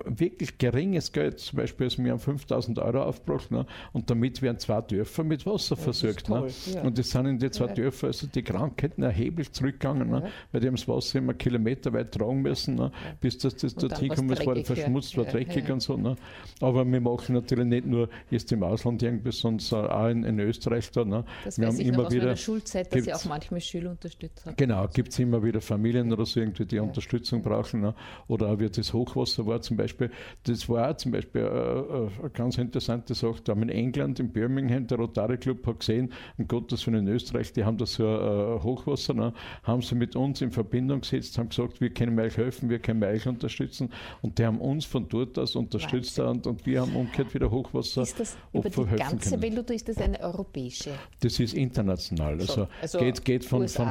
wirklich 0.05 0.57
geringes 0.57 1.11
Geld, 1.11 1.39
zum 1.39 1.57
Beispiel 1.57 1.89
wir 1.97 2.11
haben 2.11 2.19
5000 2.19 2.79
Euro 2.79 3.03
aufgebracht 3.03 3.51
ne, 3.51 3.65
und 3.93 4.09
damit 4.09 4.41
werden 4.41 4.57
zwei 4.57 4.81
Dörfer 4.81 5.23
mit 5.23 5.45
Wasser 5.45 5.75
ja, 5.75 5.83
versorgt. 5.83 6.29
Ne. 6.29 6.47
Ja. 6.73 6.81
Und 6.81 6.97
es 6.97 7.11
sind 7.11 7.25
in 7.25 7.37
die 7.37 7.51
zwei 7.51 7.67
ja. 7.67 7.73
Dörfer 7.73 8.07
also 8.07 8.27
die 8.27 8.41
Krankheiten 8.41 9.03
erheblich 9.03 9.51
zurückgegangen, 9.51 10.09
ne, 10.09 10.31
weil 10.51 10.61
die 10.61 10.67
haben 10.67 10.75
das 10.75 10.87
Wasser 10.87 11.19
immer 11.19 11.33
Kilometer 11.33 11.93
weit 11.93 12.13
tragen 12.13 12.41
müssen, 12.41 12.75
ne, 12.75 12.91
bis 13.19 13.37
das, 13.37 13.55
das 13.55 13.75
dorthin 13.75 14.09
kommt, 14.09 14.31
es 14.31 14.45
war 14.45 14.55
verschmutzt, 14.55 15.17
war 15.17 15.25
dreckig 15.25 15.69
und 15.69 15.81
so. 15.81 15.97
Ne. 15.97 16.15
Aber 16.61 16.85
wir 16.85 17.01
machen 17.01 17.35
natürlich 17.35 17.65
nicht 17.65 17.85
nur 17.85 18.09
jetzt 18.29 18.51
im 18.51 18.63
Ausland 18.63 19.03
irgendwas, 19.03 19.39
sondern 19.39 19.89
auch 19.89 20.07
in, 20.07 20.23
in 20.23 20.39
Österreich 20.39 20.89
da. 20.91 21.03
Ne. 21.03 21.25
Das 21.43 21.59
wir 21.59 21.67
haben 21.67 21.79
immer 21.79 22.03
noch 22.03 22.11
wieder. 22.11 22.35
Schulzeit, 22.35 22.93
dass 22.93 23.05
ihr 23.05 23.15
auch 23.15 23.25
manchmal 23.25 23.61
Schüler 23.61 23.91
unterstützt 23.91 24.45
habt. 24.45 24.57
Genau, 24.57 24.87
gibt 24.87 25.09
es 25.09 25.19
immer 25.19 25.43
wieder 25.43 25.61
Familien 25.61 26.11
oder 26.11 26.25
so 26.25 26.39
irgendwie, 26.39 26.65
die 26.65 26.79
Unterstützung 26.79 27.41
brauchen. 27.41 27.81
Ne. 27.81 27.93
Oder 28.27 28.47
auch 28.47 28.59
wird 28.59 28.77
das 28.77 28.93
Hochwasser 28.93 29.45
war 29.45 29.61
zum 29.65 29.77
Beispiel, 29.77 30.09
das 30.43 30.69
war 30.69 30.91
auch 30.91 30.97
zum 30.97 31.11
Beispiel 31.11 31.41
eine, 31.41 31.49
äh, 31.49 32.05
äh, 32.05 32.09
eine 32.21 32.29
ganz 32.31 32.57
interessante 32.57 33.13
Sache. 33.13 33.41
Da 33.43 33.51
haben 33.51 33.63
in 33.63 33.69
England, 33.69 34.19
in 34.19 34.29
Birmingham, 34.29 34.87
der 34.87 34.97
Rotary 34.97 35.37
Club 35.37 35.65
hat 35.67 35.79
gesehen, 35.79 36.13
um 36.37 36.47
Gottes 36.47 36.85
Willen 36.87 37.07
in 37.07 37.13
Österreich, 37.13 37.51
die 37.53 37.63
haben 37.63 37.77
da 37.77 37.85
so 37.85 38.07
ein 38.07 38.63
Hochwasser, 38.63 39.13
ne, 39.13 39.33
haben 39.63 39.81
sie 39.81 39.95
mit 39.95 40.15
uns 40.15 40.41
in 40.41 40.51
Verbindung 40.51 41.01
gesetzt, 41.01 41.37
haben 41.37 41.49
gesagt, 41.49 41.81
wir 41.81 41.89
können 41.89 42.19
euch 42.19 42.37
helfen, 42.37 42.69
wir 42.69 42.79
können 42.79 43.03
euch 43.03 43.27
unterstützen 43.27 43.89
und 44.21 44.37
die 44.39 44.45
haben 44.45 44.61
uns 44.61 44.85
von 44.85 45.07
dort 45.09 45.37
aus 45.39 45.55
unterstützt 45.55 46.19
und, 46.19 46.47
und, 46.47 46.65
wir 46.65 46.81
haben 46.81 46.95
umgekehrt 46.95 47.33
wieder 47.33 47.51
Hochwasser 47.51 48.03
Ist 48.03 48.19
das 48.19 48.37
über 48.53 48.69
die 48.69 48.95
ganze. 48.95 49.41
Welt 49.41 49.59
oder 49.59 49.73
ist 49.73 49.87
das 49.89 49.97
eine 49.97 50.19
europäische? 50.19 50.91
Das 51.19 51.39
ist 51.39 51.53
international, 51.53 52.33
also, 52.33 52.53
so, 52.53 52.67
also 52.81 52.99
geht, 52.99 53.25
geht 53.25 53.45
von, 53.45 53.67
von 53.67 53.87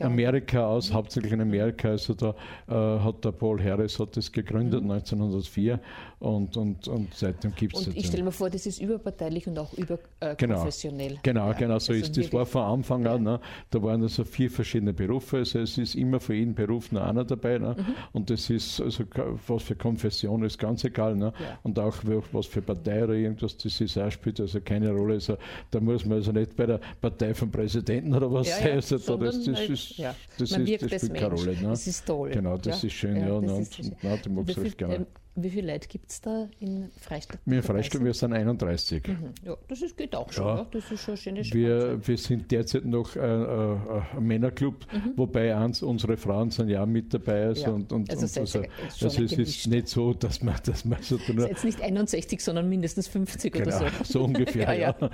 Amerika 0.00 0.66
aus, 0.66 0.92
hauptsächlich 0.92 1.32
in 1.32 1.40
Amerika, 1.40 1.90
also 1.90 2.14
da 2.14 2.34
äh, 2.68 3.00
hat 3.00 3.24
der 3.24 3.32
Paul 3.32 3.62
Harris 3.62 3.98
hat 3.98 4.16
das 4.16 4.30
gegründet, 4.30 4.82
mhm. 4.82 4.88
1904 5.14 5.80
und, 6.18 6.56
und, 6.56 6.88
und 6.88 7.14
seitdem 7.14 7.54
gibt 7.54 7.76
es 7.76 7.86
Und 7.86 7.96
ich 7.96 8.06
stelle 8.06 8.22
mir 8.22 8.32
vor, 8.32 8.50
das 8.50 8.66
ist 8.66 8.80
überparteilich 8.80 9.46
und 9.46 9.58
auch 9.58 9.72
überkonfessionell. 9.74 11.12
Äh, 11.12 11.18
genau, 11.22 11.46
genau, 11.46 11.46
ja, 11.46 11.52
genau 11.52 11.78
so 11.78 11.92
also 11.92 12.04
ist 12.04 12.16
das. 12.16 12.32
war 12.32 12.46
von 12.46 12.62
Anfang 12.62 13.06
an, 13.06 13.22
ne, 13.22 13.40
da 13.70 13.82
waren 13.82 14.02
also 14.02 14.24
vier 14.24 14.50
verschiedene 14.50 14.92
Berufe, 14.92 15.38
also 15.38 15.60
es 15.60 15.78
ist 15.78 15.94
immer 15.94 16.20
für 16.20 16.34
jeden 16.34 16.54
Beruf 16.54 16.92
nur 16.92 17.04
einer 17.04 17.24
dabei 17.24 17.58
ne, 17.58 17.76
mhm. 17.78 17.94
und 18.12 18.30
das 18.30 18.50
ist, 18.50 18.80
also 18.80 19.04
was 19.46 19.62
für 19.62 19.76
Konfession 19.76 20.42
ist 20.44 20.58
ganz 20.58 20.84
egal 20.84 21.16
ne, 21.16 21.32
ja. 21.38 21.58
und 21.62 21.78
auch 21.78 21.96
was 22.32 22.46
für 22.46 22.62
Partei 22.62 23.04
oder 23.04 23.14
irgendwas, 23.14 23.56
das 23.56 23.80
ist 23.80 23.98
auch, 23.98 24.10
spielt 24.10 24.40
also 24.40 24.60
keine 24.60 24.92
Rolle. 24.92 25.14
Also, 25.14 25.36
da 25.70 25.80
muss 25.80 26.04
man 26.04 26.18
also 26.18 26.32
nicht 26.32 26.56
bei 26.56 26.66
der 26.66 26.80
Partei 27.00 27.34
vom 27.34 27.50
Präsidenten 27.50 28.14
oder 28.14 28.32
was 28.32 28.48
ja, 28.48 28.56
sein, 28.56 28.72
also, 28.72 28.98
das, 28.98 29.06
das, 29.06 29.56
halt, 29.56 29.70
ist, 29.70 29.98
das, 29.98 30.10
ist, 30.40 30.40
das 30.40 30.50
spielt 30.50 31.14
keine 31.14 31.34
Rolle. 31.34 31.56
Ne. 31.56 31.68
Das 31.68 31.86
ist 31.86 32.06
toll. 32.06 32.30
Genau, 32.30 32.56
das 32.56 32.82
ist 32.84 32.92
schön, 32.92 33.16
ja, 33.16 33.32
und, 33.32 33.48
und, 33.48 33.78
und, 33.78 33.96
na, 34.02 34.16
die 34.16 34.28
mag 34.28 34.48
es 34.48 34.56
recht 34.56 34.78
gerne. 34.78 35.06
Wie 35.36 35.50
viele 35.50 35.72
Leute 35.72 35.88
gibt 35.88 36.10
es 36.10 36.20
da 36.20 36.48
in 36.60 36.90
Freistadt? 37.00 37.40
Wir 37.44 37.56
in 37.56 37.62
Freistadt, 37.64 38.04
wir 38.04 38.14
sind 38.14 38.32
31. 38.32 39.06
Mhm. 39.08 39.32
Ja, 39.44 39.56
das 39.66 39.82
ist, 39.82 39.96
geht 39.96 40.14
auch 40.14 40.30
schon. 40.30 40.46
Ja. 40.46 40.66
Das 40.70 40.92
ist 40.92 41.02
schon 41.02 41.14
eine 41.26 41.44
schöne 41.44 41.44
wir, 41.52 42.06
wir 42.06 42.18
sind 42.18 42.50
derzeit 42.52 42.84
noch 42.84 43.16
ein, 43.16 43.22
ein, 43.22 44.02
ein 44.16 44.22
Männerclub, 44.24 44.86
mhm. 44.92 45.12
wobei 45.16 45.56
eins, 45.56 45.82
unsere 45.82 46.16
Frauen 46.16 46.50
sind 46.50 46.68
ja 46.68 46.86
mit 46.86 47.12
dabei. 47.12 47.46
Also, 47.46 47.62
ja. 47.62 47.70
und, 47.70 47.92
und, 47.92 48.10
also, 48.10 48.26
und 48.26 48.40
also, 48.40 48.62
also 49.02 49.24
es 49.24 49.32
ist 49.32 49.66
nicht 49.66 49.88
so, 49.88 50.14
dass 50.14 50.40
man, 50.40 50.54
dass 50.64 50.84
man 50.84 51.02
so 51.02 51.18
nur. 51.32 51.48
jetzt 51.48 51.64
nicht 51.64 51.82
61, 51.82 52.40
sondern 52.40 52.68
mindestens 52.68 53.08
50 53.08 53.52
genau, 53.52 53.66
oder 53.66 53.90
so. 53.90 54.04
So 54.04 54.24
ungefähr, 54.24 54.72
ja. 54.78 54.94
ja. 55.00 55.10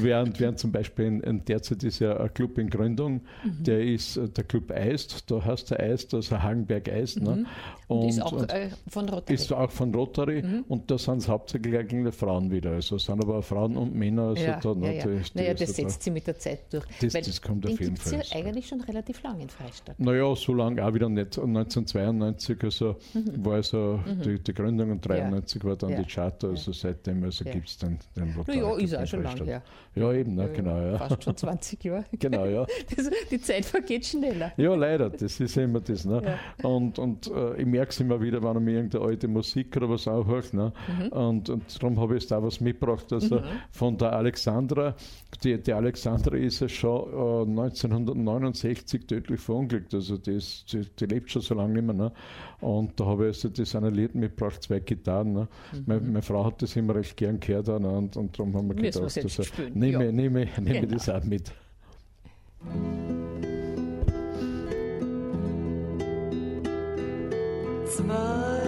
Während, 0.00 0.40
während 0.40 0.58
zum 0.58 0.72
Beispiel 0.72 1.04
in, 1.04 1.20
in 1.20 1.44
derzeit 1.44 1.84
ist 1.84 2.00
ja 2.00 2.16
ein 2.16 2.34
Club 2.34 2.58
in 2.58 2.70
Gründung, 2.70 3.20
mhm. 3.44 3.62
der 3.62 3.84
ist 3.84 4.18
der 4.36 4.42
Club 4.42 4.72
Eist, 4.72 5.30
da 5.30 5.44
heißt 5.44 5.70
der 5.70 5.78
Eist, 5.78 6.12
also 6.12 6.42
Hagenberg 6.42 6.88
Eist. 6.88 7.20
Ne? 7.20 7.46
Und, 7.90 8.08
ist 8.08 8.22
auch 8.22 8.48
äh, 8.48 8.68
von 8.88 9.08
Rotary. 9.08 9.34
Ist 9.34 9.52
auch 9.52 9.70
von 9.70 9.92
Rotary 9.92 10.42
mhm. 10.42 10.64
und 10.68 10.88
da 10.90 10.96
sind 10.96 11.18
es 11.18 11.28
hauptsächlich 11.28 11.76
eigentlich 11.76 12.14
Frauen 12.14 12.48
wieder. 12.48 12.70
Also 12.70 12.96
es 12.96 13.04
sind 13.04 13.20
aber 13.20 13.42
Frauen 13.42 13.76
und 13.76 13.96
Männer. 13.96 14.28
Also 14.28 14.44
ja, 14.44 14.60
da, 14.60 14.72
ja, 14.74 14.92
ja. 14.92 15.06
naja, 15.34 15.54
das 15.54 15.74
setzt 15.74 16.00
da. 16.00 16.04
sie 16.04 16.10
mit 16.12 16.24
der 16.24 16.38
Zeit 16.38 16.72
durch. 16.72 16.84
Das, 17.00 17.12
das 17.12 17.42
kommt 17.42 17.66
auf 17.66 17.80
jeden 17.80 17.96
Fall. 17.96 18.20
ja 18.20 18.36
eigentlich 18.38 18.68
schon 18.68 18.80
relativ 18.82 19.20
lang 19.24 19.40
in 19.40 19.48
Freistadt. 19.48 19.98
Naja, 19.98 20.36
so 20.36 20.54
lange 20.54 20.84
auch 20.84 20.94
wieder 20.94 21.08
nicht. 21.08 21.36
1992 21.36 22.62
also 22.62 22.96
mhm. 23.12 23.44
war 23.44 23.54
also 23.54 23.98
mhm. 24.06 24.22
die, 24.22 24.38
die, 24.38 24.54
Gründung 24.54 24.92
und 24.92 25.04
1993 25.10 25.64
war 25.64 25.74
dann 25.74 25.96
die 25.96 26.04
Charta. 26.04 26.48
Also 26.48 26.72
seitdem 26.72 27.24
also 27.24 27.44
gibt 27.44 27.68
es 27.68 27.76
den, 27.78 27.98
den 28.14 28.32
Rotary. 28.36 28.58
Ja, 28.58 28.76
ist 28.76 28.96
auch 28.96 29.06
schon 29.06 29.24
lange 29.24 29.44
her. 29.44 29.62
Ja, 29.96 30.12
eben, 30.12 30.36
ne, 30.36 30.48
genau. 30.54 30.80
Ja. 30.80 30.98
Fast 30.98 31.24
schon 31.24 31.36
20 31.36 31.82
Jahre. 31.82 32.04
genau, 32.12 32.44
ja. 32.44 32.64
Das, 32.96 33.10
die 33.28 33.40
Zeit 33.40 33.64
vergeht 33.64 34.06
schneller. 34.06 34.52
Ja, 34.56 34.76
leider, 34.76 35.10
das 35.10 35.40
ist 35.40 35.56
immer 35.56 35.80
das. 35.80 36.04
Ne? 36.04 36.38
Und, 36.62 37.00
und 37.00 37.26
äh, 37.26 37.56
ich 37.56 37.66
merke 37.80 37.92
es 37.92 38.00
immer 38.00 38.20
wieder, 38.20 38.42
wenn 38.42 38.62
mir 38.62 38.72
irgendeine 38.72 39.04
alte 39.04 39.26
Musik 39.26 39.74
oder 39.76 39.88
was 39.88 40.06
auch 40.06 40.26
halt, 40.26 40.52
ne? 40.52 40.72
Mhm. 40.86 41.08
Und, 41.08 41.48
und 41.48 41.82
darum 41.82 41.98
habe 41.98 42.16
ich 42.18 42.26
da 42.26 42.42
was 42.42 42.60
mitgebracht. 42.60 43.10
Also 43.10 43.36
mhm. 43.36 43.44
von 43.70 43.96
der 43.96 44.12
Alexandra, 44.12 44.94
die, 45.42 45.58
die 45.58 45.72
Alexandra 45.72 46.36
ist 46.36 46.60
ja 46.60 46.68
schon 46.68 47.48
äh, 47.48 47.62
1969 47.62 49.06
tödlich 49.06 49.40
verunglückt. 49.40 49.94
Also 49.94 50.18
die, 50.18 50.32
ist, 50.32 50.70
die, 50.72 50.82
die, 50.98 51.06
lebt 51.06 51.30
schon 51.30 51.40
so 51.40 51.54
lange 51.54 51.72
nicht 51.74 51.84
mehr. 51.84 51.94
Ne? 51.94 52.12
Und 52.60 53.00
da 53.00 53.06
habe 53.06 53.28
ich 53.28 53.36
also 53.36 53.48
das 53.48 53.74
eine 53.74 53.88
Lied 53.88 54.14
mitgebracht, 54.14 54.62
zwei 54.62 54.80
Gitarren. 54.80 55.32
Ne? 55.32 55.48
Mhm. 55.72 55.82
Meine, 55.86 56.00
meine, 56.02 56.22
Frau 56.22 56.44
hat 56.44 56.60
das 56.60 56.76
immer 56.76 56.94
recht 56.94 57.16
gern 57.16 57.40
gehört 57.40 57.68
ne? 57.68 57.76
und, 57.76 58.16
und 58.16 58.38
darum 58.38 58.54
haben 58.54 58.68
wir 58.68 58.74
gedacht, 58.74 59.02
also, 59.02 59.42
nehme, 59.72 60.04
ja. 60.04 60.12
nehme, 60.12 60.48
nehme 60.60 60.80
genau. 60.80 60.92
das 60.92 61.08
auch 61.08 61.24
mit. 61.24 61.50
Zwei 68.00 68.59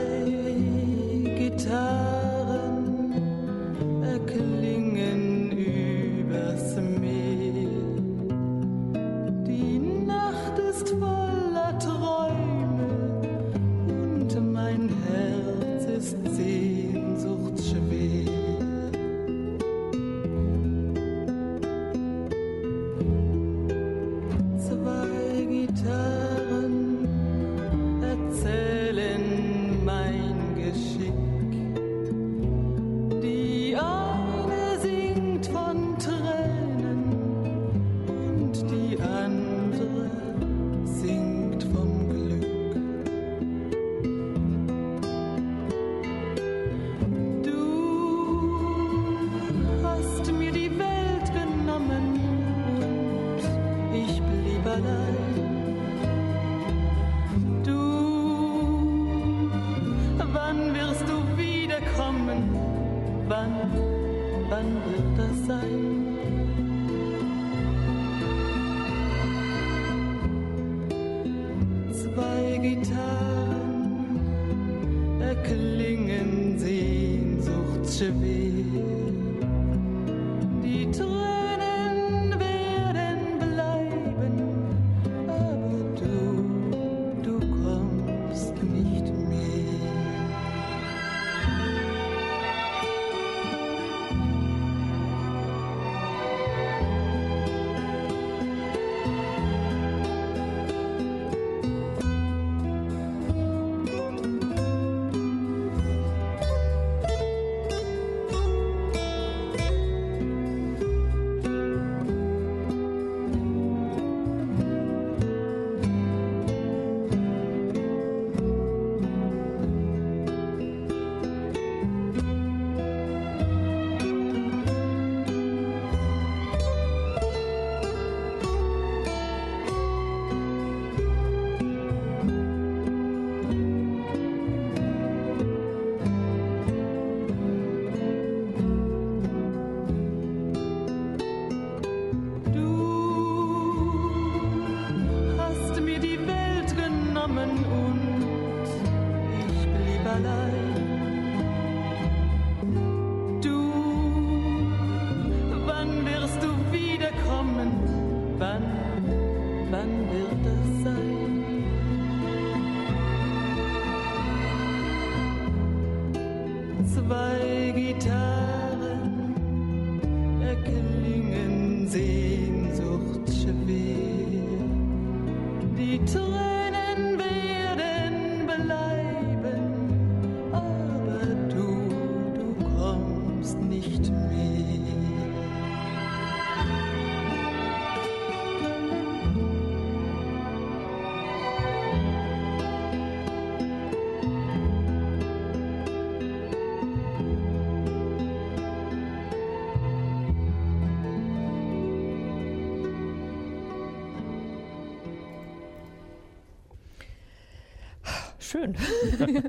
schön. 208.63 208.77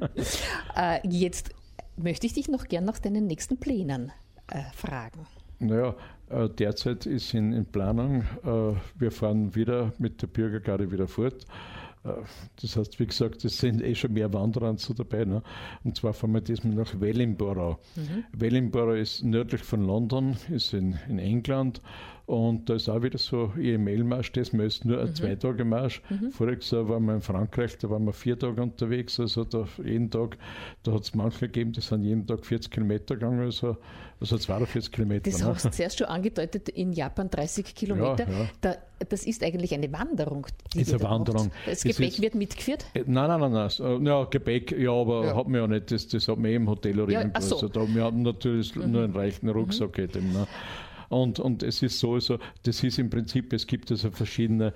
äh, 0.76 1.08
jetzt 1.08 1.52
möchte 1.98 2.28
ich 2.28 2.34
dich 2.34 2.48
noch 2.48 2.68
gern 2.68 2.86
nach 2.86 3.00
deinen 3.00 3.28
nächsten 3.28 3.58
Plänen 3.58 4.12
äh, 4.48 4.64
fragen. 4.76 5.26
Naja, 5.60 5.96
äh, 6.30 6.50
derzeit 6.50 7.06
ist 7.06 7.34
in, 7.34 7.54
in 7.54 7.66
Planung, 7.66 8.24
äh, 8.44 8.76
wir 9.00 9.12
fahren 9.12 9.56
wieder 9.56 9.94
mit 9.98 10.22
der 10.22 10.28
Bürgergarde 10.28 10.92
wieder 10.92 11.08
fort. 11.08 11.46
Äh, 12.04 12.10
das 12.62 12.76
heißt, 12.76 13.00
wie 13.00 13.08
gesagt, 13.08 13.46
es 13.46 13.60
sind 13.60 13.82
eh 13.82 13.96
schon 13.96 14.14
mehr 14.14 14.34
Wanderer 14.34 14.78
so 14.78 14.94
dabei. 14.94 15.26
Ne? 15.26 15.42
Und 15.84 15.96
zwar 15.96 16.14
fahren 16.14 16.34
wir 16.34 16.42
diesmal 16.42 16.74
nach 16.74 17.00
Wellingborough. 17.00 17.78
Mhm. 17.96 18.24
Wellingborough 18.34 19.00
ist 19.00 19.24
nördlich 19.24 19.62
von 19.62 19.86
London, 19.86 20.36
ist 20.50 20.74
in, 20.74 20.98
in 21.08 21.20
England 21.20 21.82
und 22.26 22.70
da 22.70 22.76
ist 22.76 22.88
auch 22.88 23.02
wieder 23.04 23.18
so 23.18 23.52
EML-Marsch, 23.60 24.32
das 24.32 24.50
ist 24.50 24.86
nur 24.86 25.02
ein 25.02 25.10
mhm. 25.10 25.16
Zwei-Tage-Marsch. 25.16 26.02
Mhm. 26.10 26.32
Voriges 26.32 26.72
Jahr 26.72 26.88
waren 26.88 27.04
wir 27.06 27.16
in 27.16 27.22
Frankreich, 27.22 27.78
da 27.78 27.90
waren 27.90 28.06
wir 28.06 28.14
vier 28.14 28.40
Tage 28.40 28.62
unterwegs, 28.62 29.20
also 29.20 29.44
da 29.44 29.68
jeden 29.84 30.10
Tag, 30.10 30.38
da 30.84 30.94
hat 30.94 31.02
es 31.02 31.14
manche 31.14 31.48
gegeben, 31.48 31.74
die 31.74 31.82
sind 31.82 32.04
jeden 32.04 32.26
Tag 32.26 32.46
40 32.46 32.72
Kilometer 32.72 33.16
gegangen, 33.16 33.42
also, 33.42 33.76
also 34.22 34.38
42 34.38 34.90
Kilometer. 34.90 35.30
Das 35.30 35.42
ne? 35.42 35.48
hast 35.48 35.66
du 35.66 35.72
zuerst 35.72 35.98
schon 35.98 36.08
angedeutet, 36.08 36.70
in 36.70 36.94
Japan 36.94 37.30
30 37.30 37.76
Kilometer. 37.76 38.26
Ja, 38.30 38.40
ja. 38.40 38.50
Da, 38.62 38.76
das 39.10 39.26
ist 39.26 39.44
eigentlich 39.44 39.74
eine 39.74 39.92
Wanderung. 39.92 40.48
Die 40.74 40.82
ist 40.82 40.94
eine 40.94 41.04
Wanderung. 41.04 41.48
Macht. 41.48 41.58
Das 41.68 41.84
Gepäck 41.84 42.08
ist, 42.08 42.22
wird 42.22 42.36
mitgeführt? 42.36 42.86
Äh, 42.94 43.04
nein, 43.06 43.28
nein, 43.28 43.52
nein, 43.52 43.70
nein. 43.78 44.06
Ja, 44.06 44.24
Gepäck, 44.24 44.72
ja, 44.72 44.92
aber 44.92 45.26
ja. 45.26 45.36
hat 45.36 45.50
man 45.50 45.60
ja 45.60 45.68
nicht, 45.68 45.92
das, 45.92 46.08
das 46.08 46.26
hat 46.30 46.38
man 46.38 46.52
eh 46.52 46.56
im 46.56 46.70
Hotel 46.70 47.02
oder 47.02 47.12
ja, 47.12 47.20
irgendwo. 47.20 47.42
So. 47.42 47.56
Also 47.56 47.68
da, 47.68 47.86
wir 47.86 48.02
haben 48.02 48.22
natürlich 48.22 48.74
mhm. 48.78 48.92
nur 48.94 49.04
einen 49.04 49.14
reichen 49.14 49.50
Rucksack. 49.50 49.98
Mhm. 49.98 50.08
Dem, 50.08 50.32
ne? 50.32 50.48
Und, 51.14 51.40
und 51.40 51.64
es 51.64 51.82
ist 51.84 52.00
so, 52.00 52.16
also, 52.16 52.40
das 52.64 52.84
ist 52.84 52.98
im 52.98 53.10
Prinzip, 53.10 53.54
es 53.54 53.68
gibt 53.68 53.92
also 53.92 54.12
verschiedene 54.12 54.74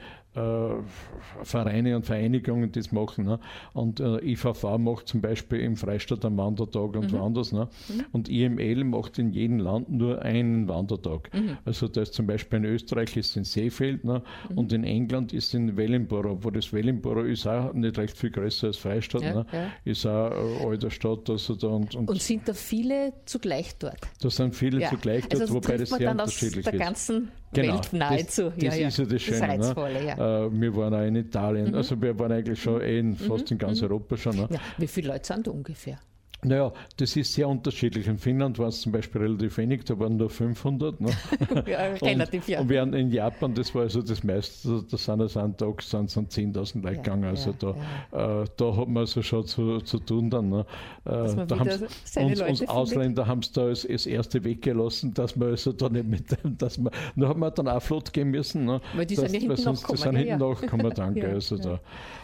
Vereine 1.44 1.96
und 1.96 2.06
Vereinigungen, 2.06 2.72
die 2.72 2.80
das 2.80 2.92
machen. 2.92 3.26
Ne? 3.26 3.40
Und 3.74 4.00
äh, 4.00 4.18
IVV 4.24 4.78
macht 4.78 5.08
zum 5.08 5.22
Beispiel 5.22 5.60
im 5.62 5.76
Freistaat 5.76 6.26
einen 6.26 6.38
Wandertag 6.38 6.96
und 6.96 7.12
Mhm. 7.12 7.18
woanders. 7.18 7.52
Ne? 7.52 7.68
Und 8.12 8.30
IML 8.30 8.84
macht 8.84 9.20
in 9.20 9.32
jedem 9.32 9.60
Land 9.60 9.90
nur 9.90 10.22
einen 10.22 10.68
Wandertag. 10.68 11.30
Mhm. 11.34 11.58
Also 11.66 11.88
da 11.88 12.02
ist 12.02 12.14
zum 12.14 12.28
Beispiel 12.28 12.58
in 12.60 12.66
Österreich 12.66 13.16
ist 13.18 13.36
in 13.38 13.44
Seefeld 13.44 14.04
ne? 14.04 14.22
Mhm. 14.50 14.58
und 14.58 14.74
in 14.74 14.84
England 14.84 15.34
ist 15.34 15.54
in 15.54 15.78
Wellingborough, 15.78 16.44
wo 16.44 16.50
das 16.52 16.72
Wellingborough 16.74 17.26
ist 17.28 17.48
auch 17.48 17.74
nicht 17.74 17.98
recht 17.98 18.18
viel 18.18 18.32
größer 18.32 18.68
als 18.68 18.78
Freistaat. 18.78 19.22
Ja, 19.24 19.34
ne? 19.36 19.46
ja. 19.52 19.68
Ist 19.86 20.06
auch 20.06 20.32
eine 20.32 20.68
alte 20.70 20.92
Stadt. 20.92 21.30
Also 21.30 21.56
da 21.56 21.68
und, 21.68 21.96
und, 21.96 22.10
Und 22.10 22.22
sind 22.22 22.48
da 22.48 22.54
viele 22.54 23.14
zugleich 23.26 23.78
dort? 23.78 24.00
da 24.22 24.30
sind 24.30 24.56
viele 24.56 24.82
Ja. 24.82 24.90
zugleich 24.90 25.28
dort, 25.28 25.42
also 25.42 25.54
wobei 25.56 25.78
das 25.78 25.90
sehr 25.90 26.12
unterschiedlich 26.12 26.66
ist. 26.68 27.12
Genau, 27.54 27.76
Welt 27.76 27.94
nahezu. 27.94 28.50
Das, 28.50 28.56
das 28.58 28.78
ist 28.78 28.98
ja 28.98 29.06
das 29.06 29.22
Schöne. 29.22 29.42
Reizvolle, 29.42 29.94
ne? 29.94 30.08
ja. 30.08 30.16
Mhm. 30.50 30.58
Äh, 30.58 30.62
wir 30.62 30.76
waren 30.76 30.94
auch 30.94 31.08
in 31.08 31.16
Italien, 31.16 31.76
also 31.76 32.02
wir 32.02 32.18
waren 32.20 32.32
eigentlich 32.32 32.62
schon 32.62 32.82
eh 32.82 33.00
in, 33.00 33.16
fast 33.16 33.52
in 33.52 33.58
ganz 33.58 33.82
Europa 33.82 34.18
schon. 34.18 34.36
Ne? 34.36 34.48
ja. 34.52 34.60
Wie 34.78 34.88
viele 34.88 35.10
Leute 35.10 35.28
sind 35.28 35.48
da 35.48 35.52
ungefähr? 35.52 35.98
Naja, 36.44 36.72
das 36.98 37.16
ist 37.16 37.34
sehr 37.34 37.48
unterschiedlich. 37.50 38.06
In 38.08 38.20
Finnland 38.20 38.60
war 38.60 38.68
es 38.68 38.82
zum 38.82 38.92
Beispiel 38.92 39.22
relativ 39.22 39.58
wenig, 39.58 39.86
da 39.86 39.98
waren 39.98 40.18
nur 40.18 40.30
500. 40.30 41.02
Ne? 41.02 41.10
Ja, 41.66 41.80
relativ, 41.96 42.48
ja. 42.48 42.60
Und 42.62 42.70
während 42.70 42.94
in 42.94 43.12
Japan, 43.12 43.56
das 43.56 43.74
war 43.74 43.82
also 43.82 44.04
das 44.04 44.24
meiste, 44.24 44.84
da 44.90 44.98
sind 44.98 45.20
also 45.22 45.40
an 45.40 45.58
Tag 45.58 45.82
sind, 45.82 46.12
sind 46.12 46.32
10.000 46.32 46.82
Leute 46.84 46.96
Ja, 46.98 47.02
gegangen. 47.02 47.24
Also 47.26 47.50
ja, 47.60 47.74
da, 48.12 48.42
Äh, 48.42 48.46
da 48.56 48.76
hat 48.78 48.88
man 48.88 48.98
also 48.98 49.22
schon 49.24 49.46
zu, 49.48 49.80
zu 49.80 49.98
tun 49.98 50.30
dann. 50.30 50.50
Ne? 50.50 50.66
Äh, 51.06 51.10
man 51.36 51.48
da 51.48 51.58
haben's- 51.60 51.82
uns, 52.16 52.42
uns. 52.42 52.70
Ausländer 52.70 53.26
haben 53.26 53.40
es 53.40 53.52
da 53.52 53.66
als, 53.66 53.86
als 53.90 54.06
erste 54.06 54.44
weggelassen, 54.44 55.16
dass 55.16 55.36
man 55.36 55.50
also 55.50 55.72
da 55.72 55.90
nicht 55.90 56.06
mit 56.08 56.32
dem, 56.44 56.56
dass 56.58 56.78
man, 56.78 56.94
da 57.16 57.28
haben 57.30 57.40
wir 57.40 57.50
dann 57.50 57.68
auch 57.68 57.82
flott 57.82 58.14
gehen 58.14 58.30
müssen. 58.30 58.66
Ne? 58.66 58.80
Weil 58.96 59.08
die 59.08 59.16
dass, 59.16 59.24
sind 59.32 59.34
ja 59.34 59.40
hinten 59.40 59.56
sonst- 59.58 59.82
nachgekommen, 59.90 59.98
Die 59.98 60.04
sind 60.04 60.28
ja, 60.28 60.36
hinten 60.36 60.44
ja. 60.44 60.50
nachgekommen, 60.50 60.92
danke. 60.96 61.28
Also 61.38 61.58
da. 61.58 61.80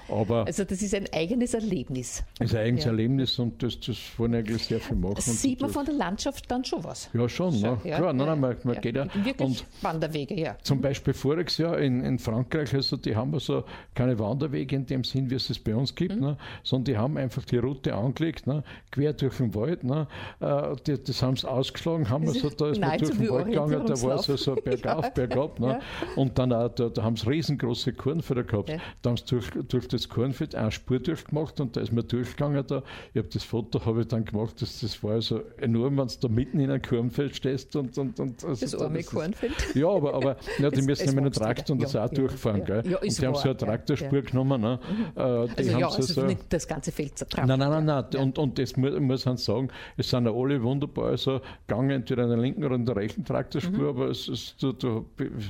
Aber 0.09 0.45
Also 0.45 0.66
das 0.66 0.82
ist 0.82 0.93
ein 0.93 1.07
eigenes 1.14 1.53
Erlebnis. 1.53 2.24
es 2.39 2.47
ist 2.51 2.55
ein 2.55 2.66
eigenes. 2.68 2.86
Erlebnis 2.86 3.39
und 3.39 3.64
das, 3.64 3.80
das 3.80 3.97
wollen 4.17 4.35
eigentlich 4.35 4.65
sehr 4.65 4.79
viel 4.79 4.95
machen. 4.95 5.13
und 5.15 5.21
Sieht 5.21 5.61
man 5.61 5.69
von 5.69 5.85
der 5.85 5.95
Landschaft 5.95 6.49
dann 6.49 6.63
schon 6.63 6.83
was. 6.83 7.09
ja, 7.13 7.27
schon, 7.29 7.59
ne? 7.59 7.77
Ja, 7.83 7.97
klar, 7.97 8.13
nein, 8.13 8.27
nein, 8.27 8.39
man, 8.39 8.55
man 8.63 8.75
ja. 8.75 8.81
geht 8.81 8.95
ja. 8.95 9.05
Wirklich 9.13 9.39
Und 9.47 9.65
Wanderwege, 9.81 10.39
ja. 10.39 10.55
zum 10.63 10.81
Beispiel 10.81 11.13
voriges 11.13 11.57
Jahr 11.57 11.77
in, 11.79 12.01
in 12.03 12.19
Frankreich, 12.19 12.73
also 12.73 12.97
die 12.97 13.15
haben 13.15 13.33
also 13.33 13.63
keine 13.95 14.17
Wanderwege 14.19 14.75
in 14.75 14.85
dem 14.85 15.03
Sinn, 15.03 15.29
wie 15.29 15.35
es 15.35 15.49
es 15.49 15.59
bei 15.59 15.75
uns 15.75 15.91
Mhm. 15.91 15.95
gibt, 15.95 16.19
ne? 16.19 16.37
sondern 16.63 16.85
die 16.85 16.97
haben 16.97 17.17
einfach 17.17 17.43
die 17.45 17.57
Route 17.57 17.93
angelegt, 17.95 18.47
ne? 18.47 18.63
quer 18.91 19.13
durch 19.13 19.37
den 19.37 19.53
Wald. 19.55 19.83
Ne? 19.83 20.07
Äh, 20.39 20.75
die, 20.87 21.01
das 21.03 21.21
haben 21.21 21.35
sie 21.37 21.49
ausgeschlagen, 21.49 22.09
haben 22.09 22.27
also, 22.27 22.49
da 22.49 22.69
ist 22.69 22.79
man 22.81 22.97
durch 22.97 23.11
den 23.17 23.29
Wald 23.29 23.45
gegangen, 23.47 23.85
da 23.85 24.01
war 24.01 24.15
es 24.15 24.29
also 24.29 24.55
bergauf, 24.63 25.03
Ja. 25.05 25.09
bergab. 25.09 25.59
Ne? 25.59 25.79
Und 26.15 26.37
dann 26.39 26.51
auch, 26.53 26.69
da, 26.69 26.89
da 26.89 27.03
haben 27.03 27.15
sie 27.15 27.27
riesengroße 27.29 27.93
Kornfelder 27.93 28.43
gehabt. 28.43 28.71
Da 29.01 29.09
haben 29.09 29.17
sie 29.17 29.25
durch, 29.25 29.49
durch 29.67 29.87
das 29.87 30.09
Kornfeld 30.09 30.55
eine 30.55 30.71
Spur 30.71 30.99
durchgemacht 30.99 31.59
und 31.59 31.75
da 31.75 31.81
ist 31.81 31.91
man 31.91 32.07
durchgegangen 32.07 32.63
da. 32.67 32.83
Ich 33.13 33.17
habe 33.19 33.27
das 33.29 33.43
Foto 33.43 33.79
habe 33.93 34.01
ich 34.01 34.07
dann 34.07 34.25
gemacht, 34.25 34.61
das, 34.61 34.79
das 34.81 35.01
war 35.03 35.11
also 35.13 35.41
enorm, 35.57 35.97
wenn 35.97 36.07
du 36.07 36.13
da 36.21 36.27
mitten 36.27 36.59
in 36.59 36.69
einem 36.69 36.81
Kornfeld 36.81 37.35
stehst 37.35 37.75
und, 37.75 37.97
und, 37.97 38.19
und 38.19 38.43
also 38.43 38.61
Das 38.65 38.71
da- 38.71 38.85
arme 38.85 38.99
ist- 38.99 39.09
Kornfeld. 39.11 39.53
ja, 39.75 39.87
aber, 39.87 40.13
aber 40.13 40.37
ja, 40.59 40.69
die 40.69 40.79
Es- 40.79 40.85
müssen 40.85 41.03
es 41.09 41.15
einen 41.17 41.25
wächst 41.25 41.39
Traktor 41.39 41.73
und 41.75 41.83
das 41.83 41.93
Ja, 41.93 42.05
auch 42.05 42.11
ja, 42.11 42.15
durchfahren. 42.15 42.59
ja. 42.59 42.65
Gell? 42.81 42.91
Ja, 42.91 42.97
und 42.99 43.21
die 43.21 43.25
haben 43.27 43.35
so 43.35 43.41
eine 43.43 43.57
Traktorspur 43.57 44.21
genommen. 44.21 44.61
Ne? 44.61 44.79
Äh, 45.15 45.21
die 45.21 45.21
Also 45.21 45.47
ja, 45.63 45.73
haben 45.75 45.83
also 45.85 46.01
so, 46.01 46.13
so, 46.21 46.25
nicht 46.27 46.41
das 46.49 46.67
ganze 46.67 46.91
Feld 46.91 47.17
zertrampelt. 47.17 47.57
Nein, 47.59 47.69
nein, 47.69 47.85
nein, 47.85 48.05
nein. 48.11 48.21
Und, 48.21 48.37
und 48.37 48.59
das 48.59 48.75
muss, 48.77 48.99
muss 48.99 49.25
man 49.25 49.37
sagen, 49.37 49.69
es 49.97 50.09
sind 50.09 50.25
ja 50.25 50.31
alle 50.33 50.61
wunderbar 50.61 51.09
also 51.11 51.41
gegangen, 51.67 51.89
entweder 51.91 52.23
in 52.23 52.29
der 52.29 52.37
linken 52.39 52.63
oder 52.63 52.75
in 52.75 52.85
der 52.85 52.95
rechten 52.95 53.23
Traktorspur, 53.23 53.71
Mhm. 53.79 53.87
aber 54.01 54.09
es 54.09 54.27
ist 54.27 54.61
du, 54.61 54.71
du, 54.73 55.05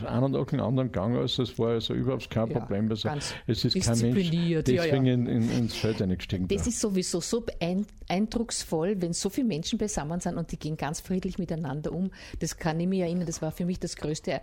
einer 0.08 0.30
nach 0.30 0.46
dem 0.46 0.60
anderen 0.60 0.92
gegangen, 0.92 1.18
also 1.18 1.44
es 1.44 1.58
war 1.60 1.70
also 1.70 1.94
überhaupt 1.94 2.30
kein 2.30 2.50
Problem. 2.50 2.90
Also 2.90 3.10
es 3.48 3.66
ist 3.66 3.74
kein 3.86 4.00
Mensch 4.00 4.30
deswegen. 4.66 5.06
In, 5.06 5.28
in, 5.28 5.52
ins 5.52 5.76
Feld 5.76 6.02
eingestiegen. 6.02 6.48
Das 6.48 6.64
da. 6.64 6.70
ist 6.70 6.80
sowieso 6.80 7.20
so 7.22 7.42
beein- 7.42 7.86
eindrucksvoll, 8.34 9.02
wenn 9.02 9.14
so 9.14 9.30
viele 9.30 9.48
Menschen 9.48 9.78
beisammen 9.80 10.20
sind 10.20 10.38
und 10.38 10.52
die 10.52 10.58
gehen 10.58 10.78
ganz 10.78 11.00
friedlich 11.00 11.38
miteinander 11.38 11.92
um. 11.92 12.12
Das 12.40 12.58
kann 12.58 12.80
ich 12.80 12.88
mich 12.88 13.00
erinnern, 13.02 13.26
das 13.26 13.42
war 13.42 13.52
für 13.52 13.66
mich 13.66 13.80
das 13.80 13.96
größte 13.96 14.42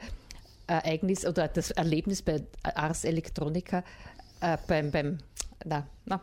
Ereignis 0.66 1.26
oder 1.26 1.48
das 1.48 1.70
Erlebnis 1.72 2.22
bei 2.22 2.42
Ars 2.62 3.04
Electronica 3.04 3.82
äh, 4.40 4.56
beim, 4.68 4.90
beim, 4.90 5.18
na, 5.64 5.86
na, 6.06 6.20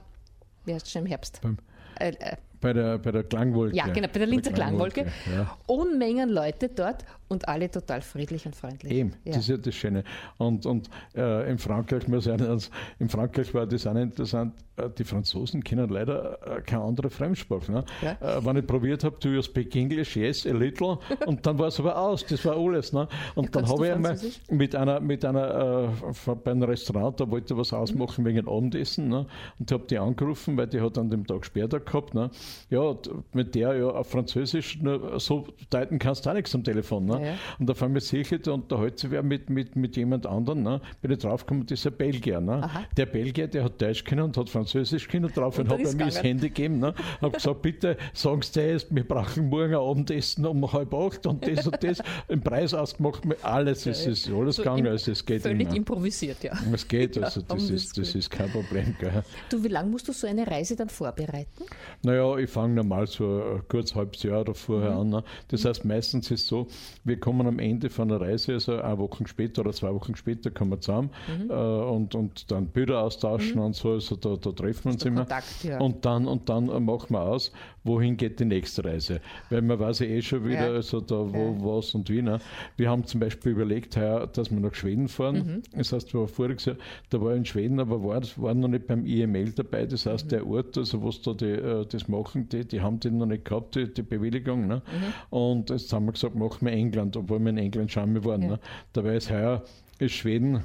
wie 0.65 0.73
heißt 0.73 0.85
es 0.85 0.91
schon 0.91 1.01
im 1.03 1.07
Herbst? 1.07 1.41
Beim- 1.41 1.57
Äh, 1.99 2.09
äh, 2.19 2.37
bei, 2.61 2.73
der, 2.73 2.97
bei 2.99 3.11
der 3.11 3.23
Klangwolke. 3.23 3.75
ja, 3.75 3.87
genau, 3.87 4.07
bei 4.07 4.19
der 4.19 4.27
Linzer 4.27 4.51
Klangwolke. 4.51 5.11
Ja. 5.31 5.57
Unmengen 5.67 6.29
Leute 6.29 6.69
dort 6.69 7.03
und 7.29 7.47
alle 7.47 7.69
total 7.69 8.01
friedlich 8.01 8.45
und 8.45 8.55
freundlich. 8.55 8.91
Eben, 8.91 9.13
Ja. 9.25 9.33
das 9.33 9.37
ist 9.43 9.49
ja 9.49 9.57
das 9.57 9.75
Schöne. 9.75 10.03
Und, 10.37 10.65
und 10.65 10.89
äh, 11.15 11.49
in 11.51 11.57
Frankreich 11.57 12.07
muss 12.07 12.25
nicht- 12.25 12.71
in 12.99 13.09
Frankreich 13.09 13.53
war 13.53 13.65
das 13.65 13.85
auch 13.87 13.95
interessant, 13.95 14.53
äh, 14.77 14.89
die 14.97 15.03
Franzosen 15.03 15.63
kennen 15.63 15.89
leider 15.89 16.39
äh, 16.57 16.61
keine 16.61 16.83
andere 16.83 17.09
Fremdsprache. 17.09 17.71
Ne? 17.71 17.83
Ja. 18.01 18.37
Äh, 18.37 18.45
wenn 18.45 18.57
ich 18.57 18.67
probiert 18.67 19.03
habe, 19.03 19.17
do 19.19 19.29
you 19.29 19.41
speak 19.41 19.75
English? 19.75 20.15
Yes, 20.15 20.45
a 20.45 20.51
little. 20.51 20.99
Und 21.25 21.45
dann 21.45 21.57
war 21.59 21.67
es 21.67 21.79
aber 21.79 21.97
aus, 21.97 22.25
das 22.25 22.43
war 22.45 22.55
alles. 22.55 22.93
Ne? 22.93 23.07
Und 23.35 23.55
dann 23.55 23.63
kannst 23.65 23.73
habe 23.73 23.87
ich 23.87 23.93
einmal 23.93 24.17
mit 24.49 24.75
einer, 24.75 24.99
mit 24.99 25.25
einer 25.25 25.91
äh, 26.25 26.35
bei 26.43 26.51
einem 26.51 26.63
Restaurant, 26.63 27.19
da 27.19 27.29
wollte 27.29 27.53
ich 27.53 27.59
was 27.59 27.73
ausmachen 27.73 28.23
wegen 28.25 28.37
dem 28.37 28.49
Abendessen. 28.49 29.09
Ne? 29.09 29.25
Und 29.59 29.71
habe 29.71 29.83
die 29.89 29.97
angerufen, 29.97 30.55
weil 30.57 30.67
die 30.67 30.79
hat 30.81 30.97
an 30.97 31.09
dem 31.09 31.25
Tag 31.25 31.45
später 31.45 31.79
gehabt. 31.79 32.13
Ne? 32.13 32.29
Ja, 32.69 32.95
mit 33.33 33.55
der 33.55 33.75
ja 33.75 33.87
auf 33.89 34.09
Französisch 34.09 34.79
nur 34.81 35.19
so 35.19 35.47
deuten 35.69 35.99
kannst 35.99 36.25
du 36.25 36.29
auch 36.29 36.33
nichts 36.33 36.53
am 36.55 36.63
Telefon. 36.63 37.05
Ne? 37.05 37.16
Ja. 37.23 37.33
Und 37.59 37.69
auf 37.71 37.81
einmal 37.83 38.01
sehe 38.01 38.21
ich, 38.21 38.29
da 38.41 38.51
unterhält 38.51 38.99
sich 38.99 39.11
wer 39.11 39.23
mit, 39.23 39.49
mit, 39.49 39.75
mit 39.75 39.95
jemand 39.97 40.25
anderem. 40.25 40.63
Ne? 40.63 40.81
Bin 41.01 41.11
ich 41.11 41.19
draufgekommen, 41.19 41.65
das 41.65 41.79
ist 41.79 41.87
ein 41.87 41.93
Belgier. 41.97 42.39
Ne? 42.41 42.63
Aha. 42.63 42.83
Der 42.95 43.05
Belgier, 43.05 43.47
der 43.47 43.63
hat 43.65 43.81
Deutsch 43.81 44.03
können 44.03 44.21
und 44.21 44.37
hat 44.37 44.49
Französisch 44.49 45.07
können. 45.07 45.25
Und 45.25 45.35
daraufhin 45.37 45.67
Und 45.67 45.79
ich 45.79 45.87
ist 45.87 45.97
mir 45.97 46.05
das 46.05 46.15
gegangen. 46.15 46.27
Handy 46.39 46.49
gegeben. 46.49 46.79
Ne? 46.79 46.93
Habe 47.21 47.31
gesagt, 47.33 47.61
bitte 47.61 47.97
sagen 48.13 48.41
Sie 48.41 48.73
das, 48.73 48.87
wir 48.89 49.07
brauchen 49.07 49.49
morgen 49.49 49.75
Abendessen 49.75 50.45
um 50.45 50.71
halb 50.71 50.93
acht 50.93 51.25
und 51.27 51.45
das 51.47 51.65
und 51.67 51.83
das. 51.83 52.01
Im 52.27 52.41
Preis 52.41 52.73
ausgemacht, 52.73 53.23
alles. 53.43 53.85
Es 53.85 54.05
ist 54.05 54.29
alles 54.31 54.57
So 54.57 54.63
gegangen, 54.63 54.87
also 54.87 55.11
es 55.11 55.25
geht 55.25 55.41
Völlig 55.41 55.67
immer. 55.67 55.75
improvisiert, 55.77 56.43
ja. 56.43 56.53
Es 56.73 56.87
geht, 56.87 57.17
also 57.17 57.41
das, 57.41 57.69
ist, 57.69 57.97
das 57.97 58.07
das 58.07 58.15
ist 58.15 58.29
kein 58.29 58.49
Problem. 58.51 58.95
Gell? 58.99 59.23
Du, 59.49 59.63
wie 59.63 59.67
lange 59.67 59.89
musst 59.89 60.07
du 60.07 60.13
so 60.13 60.27
eine 60.27 60.45
Reise 60.47 60.75
dann 60.75 60.89
vorbereiten? 60.89 61.65
Naja, 62.03 62.37
ich 62.37 62.49
fange 62.49 62.73
normal 62.75 63.07
so 63.07 63.61
kurz 63.67 63.93
halbes 63.95 64.23
Jahr 64.23 64.41
oder 64.41 64.53
vorher 64.53 64.91
Mhm. 64.91 64.97
an. 64.99 65.09
Ne? 65.09 65.23
Das 65.49 65.65
heißt, 65.65 65.85
meistens 65.85 66.31
ist 66.31 66.41
es 66.41 66.47
so, 66.47 66.67
wir 67.07 67.19
kommen 67.19 67.47
am 67.47 67.59
Ende 67.59 67.89
von 67.89 68.09
der 68.09 68.21
Reise, 68.21 68.53
also 68.53 68.79
eine 68.79 68.97
Woche 68.97 69.27
später 69.27 69.61
oder 69.61 69.73
zwei 69.73 69.93
Wochen 69.93 70.15
später 70.15 70.51
kommen 70.51 70.71
wir 70.71 70.81
zusammen 70.81 71.09
Mhm. 71.27 71.49
äh, 71.49 71.53
und, 71.53 72.15
und 72.15 72.51
dann 72.51 72.67
Bilder 72.67 73.01
austauschen 73.01 73.59
und 73.59 73.75
so, 73.75 73.91
also 73.93 74.15
da, 74.15 74.35
da 74.35 74.51
treffen 74.51 74.85
wir 74.85 74.91
uns 74.91 75.03
der 75.03 75.11
immer. 75.11 75.21
Kontakt, 75.21 75.63
ja. 75.63 75.79
Und 75.79 76.05
dann, 76.05 76.27
und 76.27 76.49
dann 76.49 76.65
machen 76.85 77.13
wir 77.13 77.21
aus, 77.21 77.51
wohin 77.87 78.17
geht 78.17 78.39
die 78.39 78.45
nächste 78.45 78.83
Reise. 78.85 79.21
Weil 79.49 79.61
man 79.61 79.79
weiß 79.79 79.99
ja 79.99 80.05
eh 80.07 80.21
schon 80.21 80.45
wieder, 80.45 80.67
Ja. 80.69 80.73
also 80.75 81.01
da 81.01 81.15
wo, 81.15 81.55
was 81.77 81.95
und 81.95 82.09
wie. 82.09 82.21
Ne? 82.21 82.39
Wir 82.75 82.89
haben 82.89 83.05
zum 83.05 83.19
Beispiel 83.19 83.53
überlegt, 83.53 83.97
heuer, 83.97 84.27
dass 84.27 84.51
wir 84.51 84.59
nach 84.59 84.73
Schweden 84.75 85.07
fahren. 85.07 85.35
Mhm. 85.35 85.77
Das 85.77 85.93
heißt, 85.93 86.13
wir 86.13 86.19
waren 86.21 86.27
voriges 86.27 86.65
Jahr, 86.65 86.75
da 87.09 87.21
war 87.21 87.31
ich 87.31 87.37
in 87.37 87.45
Schweden, 87.45 87.79
aber 87.79 88.03
war, 88.03 88.21
waren 88.37 88.59
noch 88.59 88.67
nicht 88.67 88.87
beim 88.87 89.05
IML 89.05 89.51
dabei. 89.53 89.85
Das 89.85 90.05
heißt, 90.05 90.25
Mhm. 90.25 90.29
der 90.29 90.47
Ort, 90.47 90.77
also 90.77 91.03
was 91.03 91.21
da 91.21 91.33
die, 91.33 91.45
äh, 91.45 91.85
das 91.87 92.07
machen, 92.07 92.49
die, 92.49 92.65
die 92.65 92.81
haben 92.81 92.99
den 92.99 93.17
noch 93.17 93.25
nicht 93.25 93.45
gehabt, 93.45 93.75
die, 93.75 93.91
die 93.93 94.03
Bewilligung. 94.03 94.67
Ne? 94.67 94.81
Mhm. 94.85 95.37
Und 95.37 95.69
jetzt 95.69 95.91
haben 95.93 96.05
wir 96.05 96.11
gesagt, 96.13 96.35
machen 96.35 96.65
wir 96.65 96.73
England, 96.73 97.15
obwohl 97.17 97.39
wir 97.39 97.49
in 97.49 97.57
England 97.57 97.91
schon 97.91 98.13
mal 98.13 98.23
waren. 98.25 98.41
Ja. 98.43 98.47
Ne? 98.49 98.59
Dabei 98.93 99.15
ist 99.15 99.31
heuer 99.31 99.63
ist 99.99 100.13
Schweden 100.13 100.61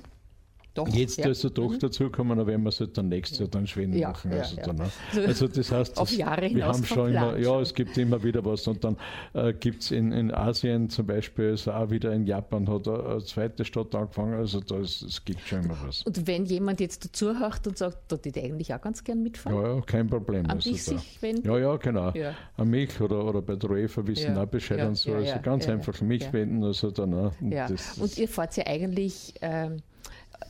Doch. 0.75 0.89
Jetzt 0.89 1.19
ja. 1.19 1.27
Mhm. 1.27 1.29
also 1.31 1.49
doch 1.51 1.77
dazukommen, 1.77 2.39
dann 2.39 2.47
werden 2.47 2.63
wir 2.63 2.71
es 2.71 2.81
halt 2.81 2.97
dann 2.97 3.09
nächstes 3.09 3.41
Jahr 3.41 3.49
dann 3.49 3.67
Schweden 3.67 3.93
Ja, 3.93 4.09
machen. 4.09 4.33
ja, 4.33 4.39
Also, 4.39 4.57
ja. 4.57 4.63
dann, 4.65 4.77
ne? 4.77 4.91
So 5.13 5.21
also 5.21 5.49
das 5.49 5.71
heißt, 5.71 5.99
das, 5.99 6.17
Jahre 6.17 6.55
wir 6.55 6.67
haben 6.67 6.85
schon 6.85 7.11
immer, 7.11 7.39
ja, 7.39 7.61
es 7.61 7.75
gibt 7.75 7.99
immer 7.99 8.23
wieder 8.23 8.45
was. 8.45 8.67
Und 8.67 8.83
dann 8.83 8.97
äh, 9.35 9.53
gibt 9.53 9.83
es 9.83 9.91
in, 9.91 10.13
in 10.13 10.33
Asien 10.33 10.89
zum 10.89 11.07
Beispiel, 11.07 11.51
also 11.51 11.73
auch 11.73 11.91
wieder 11.91 12.13
in 12.13 12.27
Japan 12.27 12.69
hat 12.69 12.89
eine, 12.89 13.23
zweite 13.25 13.65
Stadt 13.65 13.95
angefangen, 13.95 14.35
also 14.35 14.61
da 14.61 14.79
ist, 14.79 15.03
es 15.03 15.25
gibt 15.25 15.41
schon 15.41 15.65
immer 15.65 15.77
was. 15.87 16.03
Und 16.03 16.27
wenn 16.27 16.47
jemand 16.47 16.81
jetzt 16.81 17.05
dazuhört 17.05 17.67
und 17.67 17.77
sagt, 17.77 17.99
da 18.11 18.17
die 18.17 18.33
eigentlich 18.41 18.73
auch 18.75 18.81
ganz 18.81 19.05
gern 19.05 19.23
mitfahren, 19.23 19.61
Ja, 19.61 19.75
ja, 19.75 19.81
kein 19.83 20.09
Problem. 20.09 20.45
an 20.47 20.53
also 20.53 20.71
dich 20.71 20.83
sich 20.83 21.21
wenden? 21.21 21.47
Ja, 21.47 21.59
ja, 21.59 21.77
genau. 21.77 22.13
An 22.57 22.69
mich 22.69 23.01
oder, 23.01 23.25
oder 23.25 23.43
bei 23.43 23.57
der 23.57 23.71
UEFA 23.71 24.07
wissen 24.07 24.37
auch 24.39 24.47
Bescheid 24.47 24.87
und 24.87 24.97
so. 24.97 25.15
also 25.15 25.35
ganz 25.43 25.69
einfach 25.69 26.01
mich 26.01 26.33
wenden. 26.33 26.65
Also 26.65 26.91
dann. 26.91 27.31
Ja. 27.51 27.69
Das, 27.69 27.99
Und 27.99 28.17
ihr 28.19 28.29
fahrt 28.29 28.57
ja 28.57 28.67
eigentlich 28.67 29.35
ähm, 29.43 29.79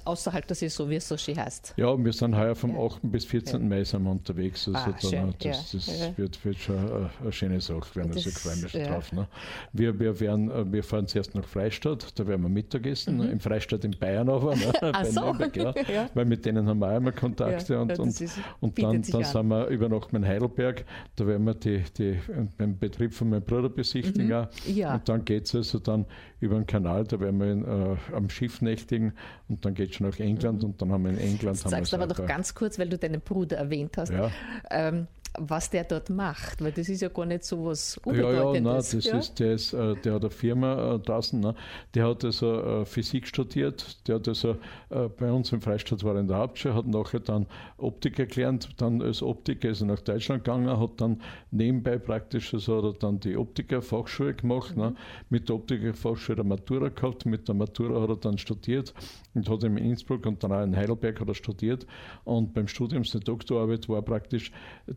außerhalb 0.05 0.47
der 0.47 0.57
Saison, 0.57 0.89
wie 0.91 0.97
es 0.97 1.09
so 1.09 1.17
schön 1.17 1.37
heißt. 1.39 1.75
Ja, 1.77 1.97
wir 1.97 2.13
sind 2.13 2.37
heuer 2.37 2.55
vom 2.55 2.75
Ja. 2.75 2.83
8. 2.87 3.01
bis 3.03 3.25
14. 3.25 3.69
Mai 3.69 3.85
sind 3.85 4.03
wir 4.05 4.11
unterwegs. 4.11 4.69
Also 4.69 4.79
Ah, 4.79 4.95
dann, 5.11 5.35
das, 5.41 5.73
das 5.73 5.87
ja. 6.01 6.17
Wird, 6.19 6.45
wird 6.45 6.57
schon 6.59 6.79
eine, 6.79 7.11
eine 7.21 7.33
schöne 7.33 7.61
Sache 7.61 7.97
werden. 7.97 8.13
Also 8.13 8.29
ich 8.29 8.35
freue 8.39 8.57
mich 8.57 8.71
schon 8.73 8.85
drauf. 8.85 9.13
Ne? 9.13 9.29
Wir, 9.73 9.99
wir, 9.99 10.19
werden, 10.21 10.51
äh, 10.51 10.73
wir 10.73 10.83
fahren 10.85 11.07
zuerst 11.07 11.35
nach 11.35 11.45
Freistadt, 11.45 12.19
da 12.19 12.27
werden 12.27 12.43
wir 12.43 12.49
Mittagessen. 12.49 13.21
Im 13.23 13.41
Freistadt 13.41 13.85
in 13.85 13.93
Bayern 13.99 14.29
aber, 14.29 14.57
ne? 14.57 14.73
bei 14.81 14.93
Mhm. 15.03 15.07
so. 15.07 15.21
Nürnberg, 15.21 15.57
ja. 15.89 16.11
Weil 16.15 16.25
mit 16.25 16.45
denen 16.45 16.67
haben 16.69 16.79
wir 16.81 16.89
auch 16.93 16.97
immer 16.97 17.13
Kontakte. 17.13 17.81
Und 17.81 17.99
und, 17.99 18.09
ist- 18.21 18.39
und 18.61 18.79
dann, 18.83 19.03
dann 19.03 19.23
an. 19.23 19.25
sind 19.25 19.47
wir 19.49 19.67
übernachten 19.69 20.17
in 20.17 20.27
Heidelberg, 20.27 20.85
da 21.17 21.27
werden 21.27 21.45
wir 21.45 21.55
die, 21.55 21.83
die, 21.97 22.19
den 22.59 22.79
Betrieb 22.79 23.15
von 23.15 23.31
meinem 23.31 23.43
Bruder 23.43 23.69
besichtigen. 23.69 24.27
Mhm. 24.29 24.75
Ja. 24.75 24.95
Und 24.95 25.09
dann 25.09 25.25
geht 25.25 25.45
es 25.47 25.55
also 25.55 25.79
dann 25.79 26.07
über 26.43 26.57
den 26.57 26.67
Kanal, 26.67 27.05
da 27.05 27.21
werden 27.21 27.39
wir 27.41 27.53
in, 27.53 27.65
äh, 27.65 27.97
am 28.15 28.29
Schiff 28.29 28.61
nächtigen 28.63 29.13
und 29.49 29.65
dann 29.65 29.75
geht 29.75 29.91
es 29.91 29.97
schon 29.97 30.09
nach 30.09 30.19
England 30.19 30.59
Mhm. 30.63 30.69
und 30.71 30.83
dann 30.83 30.93
haben 30.93 31.05
wir 31.05 31.13
in 31.13 31.19
England. 31.19 31.57
Sagst 31.59 31.95
aber 31.95 32.07
noch 32.07 32.27
ganz 32.27 32.55
kurz, 32.55 32.79
weil 32.79 32.89
du 32.89 32.99
deinen 32.99 33.21
Bruder 33.21 33.57
erwähnt 33.57 33.97
hast, 33.97 34.11
Ja. 34.13 34.31
ähm, 34.71 35.07
was 35.39 35.71
der 35.71 35.85
dort 35.85 36.11
macht, 36.11 36.63
weil 36.63 36.73
das 36.73 36.89
ist 36.89 37.01
ja 37.01 37.09
gar 37.09 37.25
nicht 37.25 37.45
so 37.45 37.65
was 37.65 37.99
Ja, 38.05 38.13
ja, 38.13 38.23
nein, 38.23 38.47
Unbedeutendes. 38.47 38.91
das 38.91 39.29
ist, 39.29 39.39
der, 39.39 39.53
ist, 39.53 39.73
äh, 39.73 39.95
der 39.97 40.15
hat 40.15 40.23
eine 40.23 40.31
Firma 40.31 40.95
äh, 40.95 40.99
draußen, 40.99 41.41
ne? 41.41 41.55
der 41.95 42.09
hat 42.09 42.25
also 42.25 42.61
äh, 42.63 42.85
Physik 42.85 43.27
studiert, 43.27 44.07
der 44.07 44.17
hat 44.17 44.29
also 44.29 44.57
äh, 44.91 45.09
bei 45.09 45.33
uns 45.33 45.51
im 45.53 45.63
Freistaat 45.63 46.05
war 46.05 46.17
in 46.17 46.29
der 46.29 46.37
Hauptschule, 46.37 46.75
hat 46.75 46.87
nachher 46.87 47.21
dann 47.21 47.47
Optik 47.79 48.17
gelernt, 48.17 48.69
dann 48.77 49.01
als 49.01 49.23
Optiker 49.23 49.71
ist 49.71 49.81
er 49.81 49.87
nach 49.87 50.01
Deutschland 50.01 50.45
gegangen, 50.45 50.79
hat 50.79 51.01
dann 51.01 51.23
nebenbei 51.51 51.99
praktisch, 51.99 52.53
also 52.53 52.79
hat 52.79 52.85
er 52.85 52.93
dann 52.99 53.21
die 53.21 53.37
Optikerfachschule 53.37 54.35
gemacht, 54.35 54.77
ne? 54.77 54.95
mit 55.31 55.49
der 55.49 55.57
Optikerfachschule 55.57 56.41
eine 56.41 56.49
Matura 56.49 56.89
gehabt, 56.89 57.25
mit 57.25 57.49
der 57.49 57.55
Matura 57.55 58.03
hat 58.03 58.11
er 58.11 58.17
dann 58.17 58.37
studiert 58.37 58.93
und 59.35 59.49
hat 59.49 59.65
in 59.65 59.79
Innsbruck 59.79 60.27
und 60.27 60.43
dann 60.45 60.53
auch 60.53 60.63
in 60.63 60.77
Heidelberg 60.77 61.19
hat 61.21 61.29
er 61.29 61.35
studiert 61.35 61.87
und 62.25 62.53
beim 62.53 62.69
Studium 62.69 63.05
seine 63.05 63.25
Doktorarbeit 63.25 63.89
war 63.89 64.03
praktisch, 64.03 64.53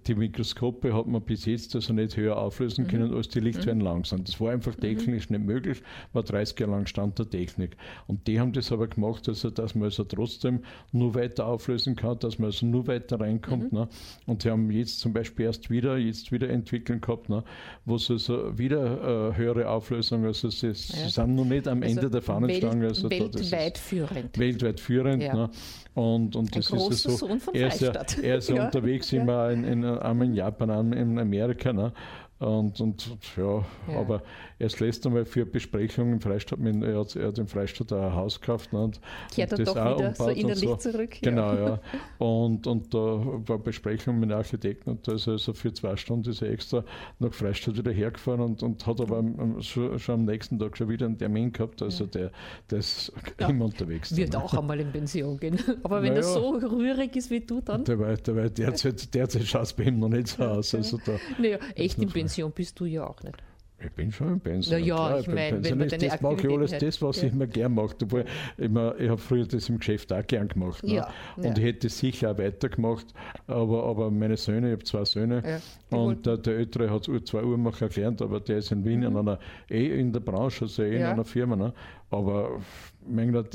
die 0.07 0.24
Mikroskope 0.25 0.93
hat 0.93 1.05
man 1.05 1.21
bis 1.21 1.45
jetzt 1.45 1.75
also 1.75 1.93
nicht 1.93 2.17
höher 2.17 2.37
auflösen 2.37 2.87
können 2.87 3.13
als 3.13 3.29
die 3.29 3.39
Lichtwellen 3.39 3.79
lang 3.79 4.05
sind. 4.05 4.27
Das 4.27 4.39
war 4.41 4.51
einfach 4.51 4.73
technisch 4.75 5.29
nicht 5.29 5.43
möglich, 5.43 5.81
war 6.13 6.23
30 6.23 6.59
Jahre 6.59 6.71
lang 6.71 6.87
Stand 6.87 7.19
der 7.19 7.29
Technik. 7.29 7.77
Und 8.07 8.25
die 8.27 8.39
haben 8.39 8.51
das 8.51 8.71
aber 8.71 8.87
gemacht, 8.87 9.27
also, 9.29 9.49
dass 9.51 9.75
man 9.75 9.85
also 9.85 10.03
trotzdem 10.03 10.61
nur 10.91 11.13
weiter 11.13 11.45
auflösen 11.45 11.95
kann, 11.95 12.17
dass 12.19 12.39
man 12.39 12.47
also 12.47 12.65
nur 12.65 12.87
weiter 12.87 13.19
reinkommt. 13.19 13.71
Ne? 13.71 13.87
Und 14.25 14.41
sie 14.41 14.49
haben 14.49 14.71
jetzt 14.71 14.99
zum 14.99 15.13
Beispiel 15.13 15.45
erst 15.45 15.69
wieder, 15.69 15.97
jetzt 15.97 16.31
wieder 16.31 16.49
entwickeln 16.49 17.01
gehabt, 17.01 17.29
ne? 17.29 17.43
wo 17.85 17.97
sie 17.97 18.13
also 18.13 18.57
wieder 18.57 19.29
äh, 19.31 19.37
höhere 19.37 19.69
Auflösung, 19.69 20.25
also 20.25 20.49
sie, 20.49 20.73
sie 20.73 21.09
sind 21.09 21.35
noch 21.35 21.45
nicht 21.45 21.67
am 21.67 21.83
Ende 21.83 22.01
Also 22.01 22.09
der 22.09 22.21
Fahnenstange. 22.21 22.87
Also 22.87 23.09
weltweit 23.09 23.77
führend. 23.77 24.37
weltweit 24.39 24.79
führend. 24.79 25.21
Ja. 25.21 25.35
Ne? 25.35 25.49
Und, 25.93 26.35
und 26.35 26.53
Ein 26.53 26.61
das 26.61 26.71
ist 26.71 27.05
ja 27.05 27.11
so, 27.11 27.27
Sohn 27.27 27.39
von 27.39 27.55
er 27.55 27.67
ist 27.67 27.81
ja, 27.81 27.93
er 28.21 28.37
ist 28.37 28.49
ja, 28.49 28.55
Ja. 28.55 28.65
unterwegs 28.65 29.11
Ja. 29.11 29.21
immer 29.21 29.51
in, 29.51 29.63
in, 29.63 29.83
einmal 30.15 30.27
in 30.27 30.33
Japan, 30.33 30.69
einmal 30.71 30.97
in 30.97 31.19
Amerika. 31.19 31.73
Ne? 31.73 31.91
Und, 32.37 32.81
und 32.81 33.09
ja, 33.37 33.63
Ja. 33.87 33.99
aber 33.99 34.21
erst 34.59 34.81
letztes 34.81 35.09
Mal 35.09 35.23
für 35.23 35.45
Besprechungen 35.45 36.15
im 36.15 36.21
Freistaat, 36.21 36.59
mit- 36.59 36.83
er 36.83 36.99
hat, 36.99 37.15
er 37.15 37.27
hat 37.29 37.37
im 37.39 37.47
Freistaat 37.47 37.93
auch 37.93 38.03
ein 38.07 38.13
Haus 38.13 38.41
gekauft. 38.41 38.73
Ne? 38.73 38.83
Und, 38.83 38.99
Kehrt 39.33 39.53
er 39.53 39.59
und 39.59 39.65
das 39.67 39.73
doch 39.73 39.81
auch 39.85 39.97
wieder 39.99 40.15
so 40.15 40.29
innerlich 40.29 40.77
zurück, 40.79 41.15
ja. 41.21 41.29
Genau, 41.31 41.53
ja. 41.53 41.79
Und, 42.17 42.67
und 42.67 42.93
da 42.93 42.97
war 42.99 43.57
Besprechung 43.57 44.19
mit 44.19 44.29
einem 44.31 44.39
Architekten 44.39 44.89
und 44.89 45.07
da 45.07 45.13
ist 45.13 45.27
er 45.27 45.33
also 45.33 45.53
für 45.53 45.71
zwei 45.73 45.95
Stunden 45.95 46.29
ist 46.29 46.41
er 46.41 46.49
extra 46.51 46.83
nach 47.19 47.33
Freistaat 47.33 47.77
wieder 47.77 47.91
hergefahren 47.93 48.41
und, 48.41 48.61
und 48.63 48.85
hat 48.85 48.99
aber 48.99 49.17
am, 49.17 49.39
am, 49.39 49.61
schon, 49.61 49.97
schon 49.97 50.15
am 50.15 50.25
nächsten 50.25 50.59
Tag 50.59 50.75
schon 50.77 50.89
wieder 50.89 51.05
einen 51.05 51.17
Termin 51.17 51.53
gehabt. 51.53 51.81
Also 51.81 52.05
der, 52.05 52.31
der 52.69 52.79
ist 52.79 53.13
Ja. 53.39 53.47
immer 53.47 53.65
unterwegs. 53.65 54.13
Wird 54.15 54.33
dann, 54.33 54.41
ne? 54.41 54.45
auch 54.45 54.53
einmal 54.55 54.79
in 54.81 54.91
Pension 54.91 55.37
gehen. 55.39 55.57
Aber 55.83 56.01
wenn 56.01 56.11
er 56.13 56.21
Naja. 56.21 56.33
so 56.33 56.49
rührig 56.49 57.15
ist 57.15 57.31
wie 57.31 57.39
du, 57.39 57.61
dann. 57.61 57.85
Dabei, 57.85 58.17
dabei 58.17 58.49
derzeit, 58.49 59.13
derzeit 59.13 59.43
schaut 59.45 59.63
es 59.63 59.73
bei 59.73 59.83
ihm 59.83 59.99
noch 59.99 60.09
nicht 60.09 60.27
so 60.27 60.43
aus. 60.43 60.75
Also 60.75 60.99
da, 61.05 61.13
Naja, 61.37 61.59
echt 61.75 61.97
in 61.97 62.09
Pension 62.09 62.24
bist 62.55 62.79
du 62.79 62.85
ja 62.85 63.05
auch 63.07 63.21
nicht. 63.23 63.37
ich 63.77 63.91
bin 63.91 64.11
schon 64.11 64.29
im 64.33 64.39
Pension. 64.39 64.79
Na 64.79 64.85
ja, 64.85 64.95
klar, 64.95 65.19
ich 65.19 65.25
bin 65.25 65.35
mein, 65.35 65.63
wenn 65.63 65.77
man 65.77 65.89
deine 65.89 66.07
das 66.07 66.21
mache 66.21 66.35
ich 66.47 66.49
alles 66.49 66.71
das, 66.71 67.01
was 67.01 67.17
hat. 67.17 67.23
ich 67.25 67.29
Ja. 67.29 67.35
immer 67.35 67.45
gern 67.47 67.73
mache. 67.75 67.95
Obwohl, 68.01 68.25
ich, 68.57 68.69
mein, 68.69 68.93
ich 68.97 69.09
habe 69.09 69.17
früher 69.19 69.45
das 69.45 69.67
im 69.69 69.77
Geschäft 69.79 70.11
auch 70.13 70.25
gern 70.25 70.47
gemacht. 70.47 70.81
Ne? 70.83 70.93
Ja, 70.95 71.09
Und 71.35 71.43
ja. 71.43 71.51
ich 71.57 71.63
hätte 71.63 71.89
sicher 71.89 72.31
auch 72.31 72.37
weitergemacht. 72.37 73.07
Aber, 73.47 73.83
aber 73.83 74.09
meine 74.11 74.37
Söhne, 74.37 74.67
ich 74.69 74.73
habe 74.73 74.83
zwei 74.85 75.05
Söhne, 75.05 75.43
Ja, 75.91 75.97
und 75.97 76.25
der, 76.25 76.37
der 76.37 76.55
Ältere 76.57 76.89
hat 76.89 77.03
zwei 77.25 77.43
Uhrmacher 77.43 77.89
gelernt, 77.89 78.21
aber 78.21 78.39
der 78.39 78.57
ist 78.59 78.71
in 78.71 78.83
Wien 78.85 79.03
in 79.03 79.15
einer, 79.17 79.39
eh 79.69 79.99
in 79.99 80.11
der 80.13 80.21
Branche, 80.21 80.65
also 80.65 80.81
eh 80.81 80.87
in 80.87 80.93
Mhm. 80.95 80.99
Ja. 81.01 81.11
einer 81.11 81.25
Firma. 81.25 81.55
Ne? 81.55 81.73
Aber 82.17 82.61
mein 83.07 83.31
Gott, 83.31 83.53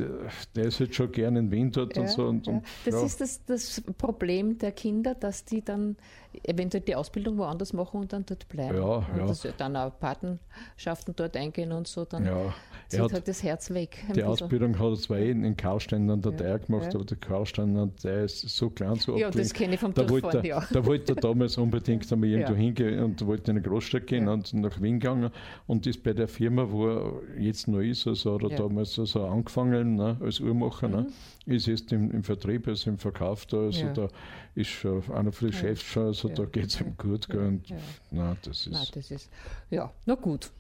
der, 0.55 0.65
ist 0.65 0.79
jetzt 0.79 0.95
schon 0.95 1.11
gern 1.11 1.35
in 1.37 1.51
Wien 1.51 1.73
dort 1.73 1.97
und 1.99 2.09
so. 2.09 2.27
Und, 2.27 2.47
ja. 2.47 2.53
und, 2.53 2.65
Das 2.85 2.95
ja. 2.95 3.03
ist 3.07 3.21
das, 3.21 3.45
das 3.47 3.83
Problem 3.99 4.59
der 4.59 4.73
Kinder, 4.73 5.15
dass 5.15 5.45
die 5.45 5.63
dann 5.65 5.97
eventuell 6.45 6.83
die 6.83 6.95
Ausbildung 6.95 7.39
woanders 7.39 7.73
machen 7.73 8.01
und 8.03 8.13
dann 8.13 8.25
dort 8.25 8.49
bleiben. 8.49 8.77
Ja, 8.77 8.83
und 8.99 9.19
ja. 9.19 9.27
Das, 9.27 9.45
dann 9.57 9.77
auch 9.77 9.91
Patenschaften 9.99 11.15
dort 11.17 11.37
eingehen 11.37 11.73
und 11.73 11.89
so, 11.89 12.05
dann 12.05 12.25
Ja, 12.25 12.37
er 12.43 12.55
zieht 12.89 13.01
hat- 13.01 13.13
halt 13.13 13.29
das 13.29 13.43
Herz 13.43 13.71
weg. 13.71 13.99
Die 14.09 14.13
bisschen. 14.13 14.29
Ausbildung 14.29 14.79
hat 14.79 14.87
er 14.91 14.97
zwar 14.97 15.19
eh 15.19 15.31
in, 15.33 15.43
in 15.43 15.57
Karlstein 15.57 16.09
an 16.09 16.21
der 16.23 16.31
Ja, 16.33 16.39
Teier 16.39 16.59
gemacht, 16.61 16.85
ja. 16.85 16.95
aber 16.95 17.05
der 17.05 17.17
Karlstein 17.17 17.77
an 17.77 17.93
der 18.05 18.25
ist 18.25 18.41
so 18.49 18.71
klein, 18.71 18.95
so 18.97 19.17
Ja, 19.17 19.31
das 19.31 19.53
kenne 19.53 19.75
ich 19.75 19.81
vom 19.81 19.93
da 19.95 20.09
wollte, 20.09 20.47
ja. 20.47 20.63
da 20.73 20.87
wollte 20.87 21.13
er 21.13 21.17
damals 21.17 21.59
unbedingt 21.59 22.11
einmal 22.13 22.29
irgendwo 22.29 22.53
Ja. 22.53 22.59
hingehen 22.59 23.03
und 23.03 23.27
wollte 23.27 23.51
in 23.51 23.57
eine 23.59 23.67
Großstadt 23.67 24.07
gehen 24.07 24.27
Ja. 24.27 24.33
und 24.33 24.55
nach 24.55 24.81
Wien 24.81 25.01
gegangen 25.01 25.31
und 25.67 25.87
ist 25.89 26.03
bei 26.05 26.13
der 26.13 26.29
Firma, 26.29 26.71
wo 26.71 26.89
er 26.89 27.13
jetzt 27.39 27.67
noch 27.67 27.81
ist, 27.81 28.07
also 28.07 28.35
hat 28.35 28.43
er 28.43 28.50
Ja. 28.51 28.57
damals 28.59 28.99
also 28.99 29.27
angefangen 29.27 29.97
ne, 29.97 30.17
als 30.21 30.41
Uhrmacher, 30.41 30.89
ne, 30.89 31.07
ist 31.47 31.67
jetzt 31.67 31.93
im, 31.93 32.11
im 32.11 32.23
Vertrieb, 32.25 32.67
also 32.69 32.91
im 32.91 32.99
Verkauf 32.99 33.47
da, 33.47 33.59
also 33.59 33.81
Mhm. 33.81 33.87
Ja. 33.89 33.93
da 33.95 34.09
ist 34.55 34.69
schon 34.71 35.03
einer 35.13 35.33
von 35.33 35.49
den 35.51 35.57
Chefs 35.57 35.83
schon, 35.83 36.07
also 36.07 36.29
Ja. 36.29 36.35
da 36.35 36.45
geht 36.45 36.67
es 36.67 36.81
ihm 36.81 36.97
gut. 36.97 37.29
gell, 37.29 37.41
Und, 37.47 37.69
Ja. 37.69 37.77
Na, 38.11 38.37
das 38.43 38.67
ist, 38.67 38.73
Nein, 38.73 38.87
das 38.95 39.11
ist, 39.11 39.31
ja, 39.71 39.93
na 40.07 40.15
gut. 40.15 40.51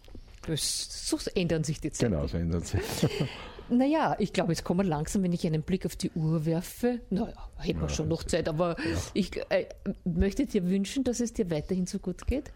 Das, 0.47 1.07
so 1.09 1.18
ändern 1.34 1.64
sich 1.64 1.80
die 1.80 1.91
Zeiten. 1.93 2.12
genau, 2.12 2.26
so 2.26 2.36
ändert 2.38 2.66
sich. 2.66 2.80
Naja, 3.72 4.16
ich 4.18 4.32
glaube, 4.32 4.51
jetzt 4.51 4.64
kommen 4.64 4.80
wir 4.80 4.84
langsam, 4.91 5.22
wenn 5.22 5.32
ich 5.32 5.47
einen 5.47 5.62
Blick 5.62 5.86
auf 5.86 5.95
die 5.95 6.11
Uhr 6.16 6.45
werfe. 6.45 6.99
Naja, 7.11 7.34
hätten 7.57 7.80
wir 7.80 7.88
schon 7.88 8.09
noch 8.09 8.24
Zeit, 8.24 8.49
aber 8.49 8.74
ich 9.14 9.30
äh, 9.49 9.66
möchte 10.05 10.45
dir 10.45 10.68
wünschen, 10.68 11.05
dass 11.05 11.20
es 11.20 11.34
dir 11.34 11.49
weiterhin 11.53 11.86
so 11.86 12.01
gut 12.01 12.26
geht. 12.26 12.51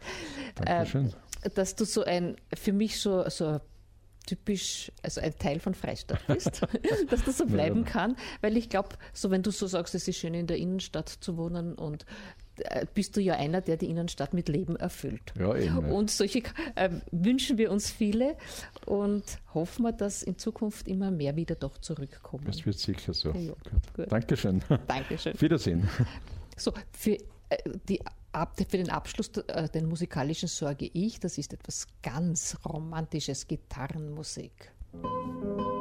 Dankeschön. 0.56 1.12
Äh, 1.42 1.50
dass 1.50 1.76
du 1.76 1.84
so 1.84 2.02
ein, 2.02 2.34
für 2.52 2.72
mich 2.72 3.00
so, 3.00 3.28
so 3.28 3.60
typisch, 4.26 4.90
also 5.02 5.20
ein 5.20 5.36
Teil 5.38 5.60
von 5.60 5.74
Freistadt 5.74 6.26
bist, 6.26 6.62
dass 7.10 7.24
das 7.24 7.38
so 7.38 7.46
bleiben 7.46 7.84
kann, 7.84 8.16
weil 8.40 8.56
ich 8.56 8.68
glaube, 8.68 8.90
so 9.12 9.30
wenn 9.30 9.42
du 9.42 9.50
so 9.50 9.66
sagst, 9.66 9.94
es 9.94 10.08
ist 10.08 10.18
schön 10.18 10.34
in 10.34 10.46
der 10.46 10.56
Innenstadt 10.56 11.08
zu 11.08 11.36
wohnen 11.36 11.74
und 11.74 12.04
äh, 12.56 12.86
bist 12.94 13.16
du 13.16 13.20
ja 13.20 13.34
einer, 13.34 13.60
der 13.60 13.76
die 13.76 13.86
Innenstadt 13.86 14.32
mit 14.32 14.48
Leben 14.48 14.76
erfüllt. 14.76 15.32
Ja, 15.38 15.56
eben, 15.56 15.86
ja. 15.86 15.92
Und 15.92 16.10
solche 16.10 16.42
äh, 16.76 16.90
wünschen 17.10 17.58
wir 17.58 17.70
uns 17.70 17.90
viele 17.90 18.36
und 18.86 19.24
hoffen 19.52 19.82
wir, 19.82 19.92
dass 19.92 20.22
in 20.22 20.38
Zukunft 20.38 20.86
immer 20.86 21.10
mehr 21.10 21.36
wieder 21.36 21.56
doch 21.56 21.78
zurückkommen. 21.78 22.44
Das 22.46 22.64
wird 22.64 22.78
sicher 22.78 23.12
so. 23.12 23.32
Ja. 23.32 23.54
Dankeschön. 24.06 24.62
Dankeschön. 24.86 25.40
Wiedersehen. 25.40 25.88
So, 26.56 26.72
für, 26.92 27.18
äh, 27.48 27.56
die, 27.88 28.00
ab, 28.34 28.56
für 28.56 28.76
den 28.76 28.90
Abschluss, 28.90 29.30
äh, 29.48 29.68
den 29.68 29.86
musikalischen, 29.88 30.48
sorge 30.48 30.90
ich. 30.92 31.20
Das 31.20 31.38
ist 31.38 31.52
etwas 31.52 31.86
ganz 32.02 32.56
Romantisches, 32.64 33.46
Gitarrenmusik. 33.46 34.72
Thank 35.02 35.73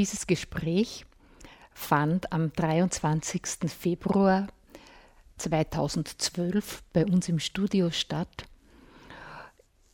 Dieses 0.00 0.26
Gespräch 0.26 1.04
fand 1.74 2.32
am 2.32 2.54
23. 2.54 3.42
Februar 3.66 4.46
2012 5.36 6.82
bei 6.94 7.04
uns 7.04 7.28
im 7.28 7.38
Studio 7.38 7.90
statt. 7.90 8.46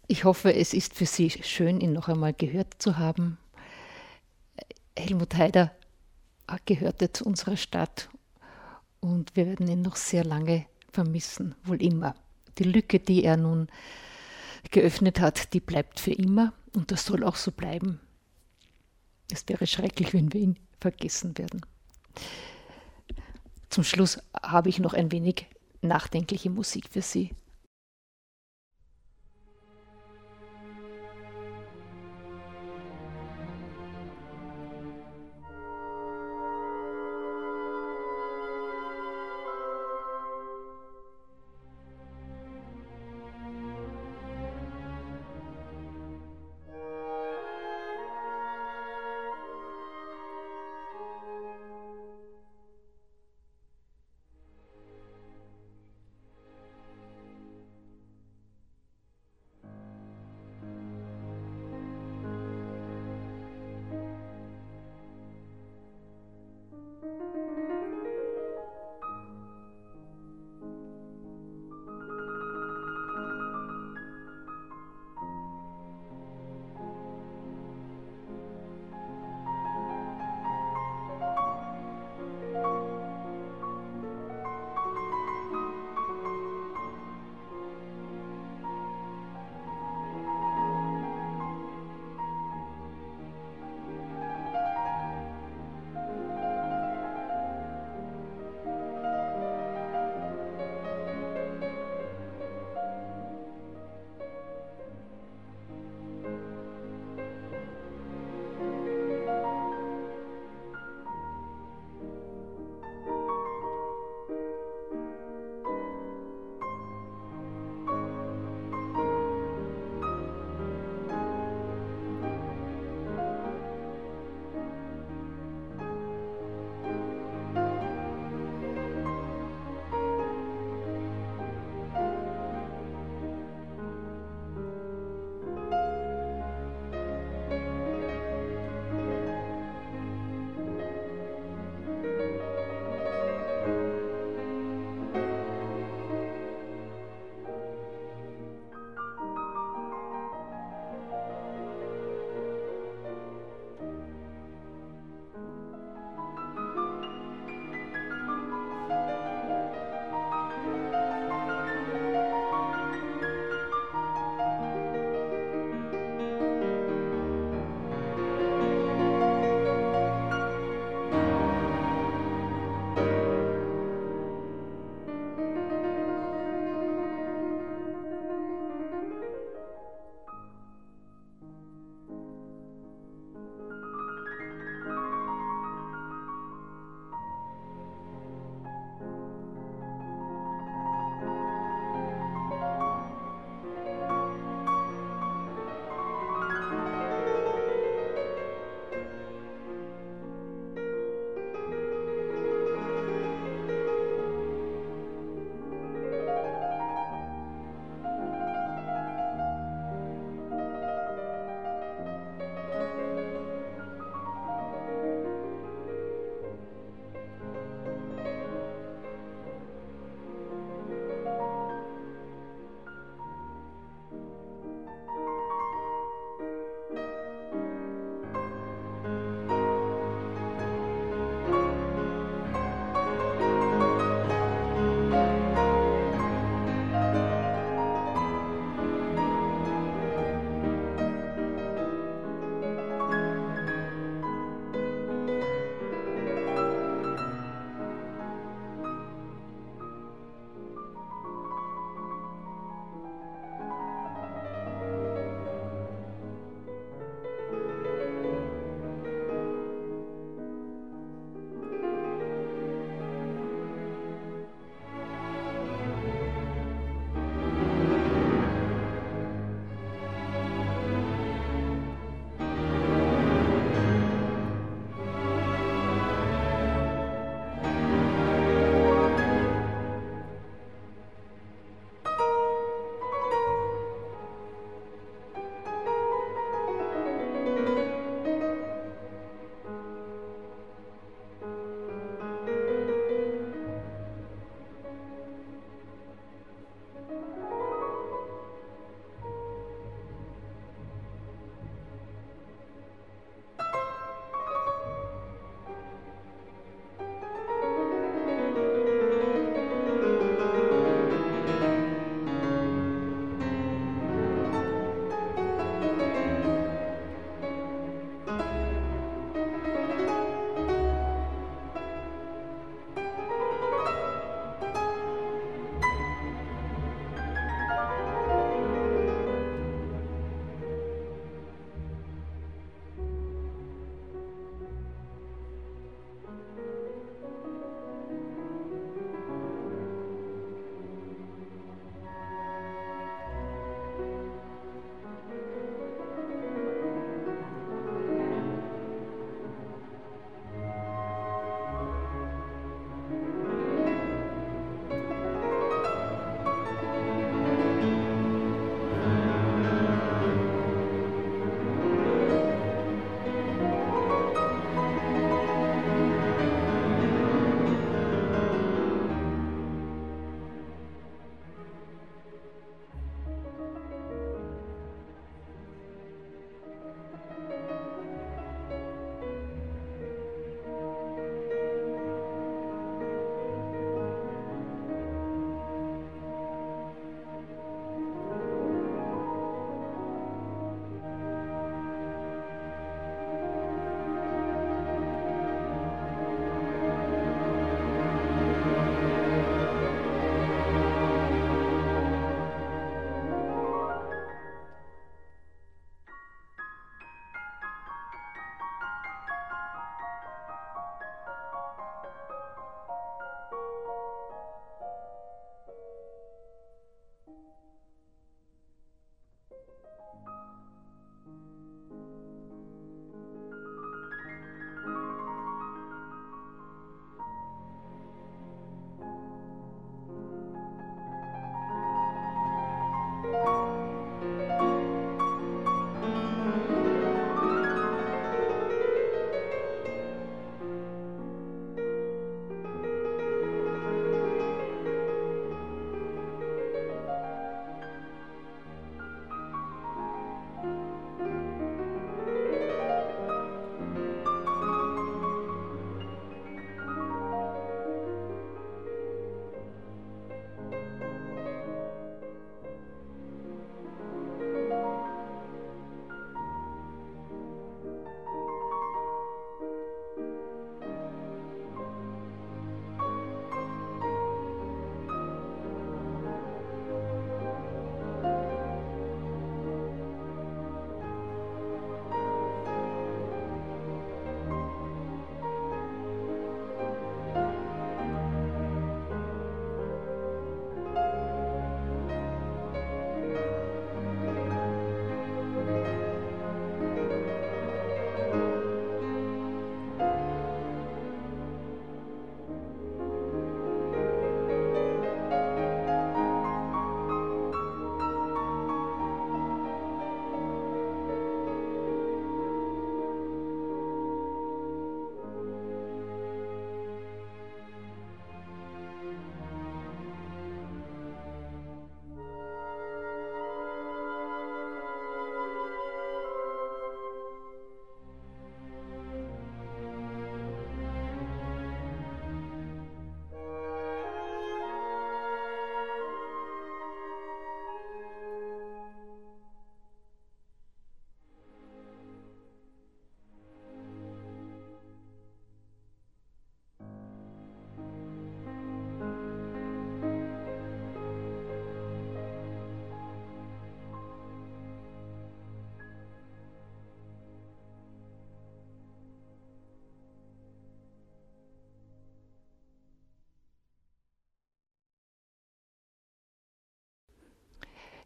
Ich 0.07 0.23
hoffe, 0.23 0.55
es 0.55 0.75
ist 0.75 0.95
für 0.95 1.07
Sie 1.07 1.29
schön, 1.31 1.81
ihn 1.81 1.93
noch 1.93 2.07
einmal 2.07 2.35
gehört 2.35 2.75
zu 2.79 2.99
haben. 2.99 3.37
Helmut 4.97 5.35
Haider 5.35 5.73
gehörte 6.67 7.11
zu 7.11 7.25
unserer 7.25 7.57
Stadt 7.57 8.09
und 9.01 9.35
wir 9.35 9.47
werden 9.47 9.67
ihn 9.67 9.83
noch 9.83 9.97
sehr 9.97 10.23
lange 10.23 10.67
vermissen, 10.93 11.57
wohl 11.65 11.83
immer. 11.83 12.15
Die 12.59 12.63
Lücke, 12.63 13.01
die 13.01 13.25
er 13.25 13.37
nun 13.37 13.67
geöffnet 14.71 15.19
hat, 15.19 15.53
die 15.53 15.59
bleibt 15.59 15.99
für 15.99 16.13
immer 16.13 16.53
und 16.77 16.93
das 16.93 17.07
soll 17.07 17.25
auch 17.25 17.35
so 17.35 17.51
bleiben. 17.51 18.01
Es 19.31 19.49
wäre 19.49 19.66
schrecklich, 19.66 20.12
wenn 20.12 20.33
wir 20.33 20.41
ihn 20.41 20.57
vergessen 20.81 21.37
werden. 21.39 21.61
Zum 23.70 23.85
Schluss 23.85 24.18
habe 24.43 24.68
ich 24.68 24.79
noch 24.79 24.95
ein 24.95 25.12
wenig 25.12 25.47
nachdenkliche 25.83 26.51
Musik 26.51 26.89
für 26.91 27.03
Sie. 27.03 27.33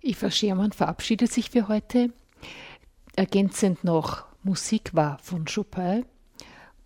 Eva 0.02 0.30
Schermann 0.30 0.72
verabschiedet 0.72 1.30
sich 1.30 1.50
für 1.50 1.68
heute. 1.68 2.12
Ergänzend 3.16 3.84
noch 3.84 4.24
Musik 4.42 4.94
war 4.94 5.18
von 5.18 5.44
Chopin. 5.44 6.06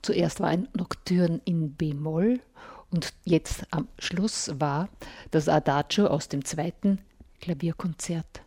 Zuerst 0.03 0.41
war 0.41 0.49
ein 0.49 0.69
Nocturne 0.75 1.41
in 1.45 1.75
B-Moll 1.75 2.41
und 2.91 3.15
jetzt 3.25 3.67
am 3.71 3.89
Schluss 3.99 4.51
war 4.59 4.89
das 5.31 5.49
Adagio 5.49 6.09
aus 6.09 6.29
dem 6.29 6.45
zweiten 6.45 6.99
Klavierkonzert 7.41 8.43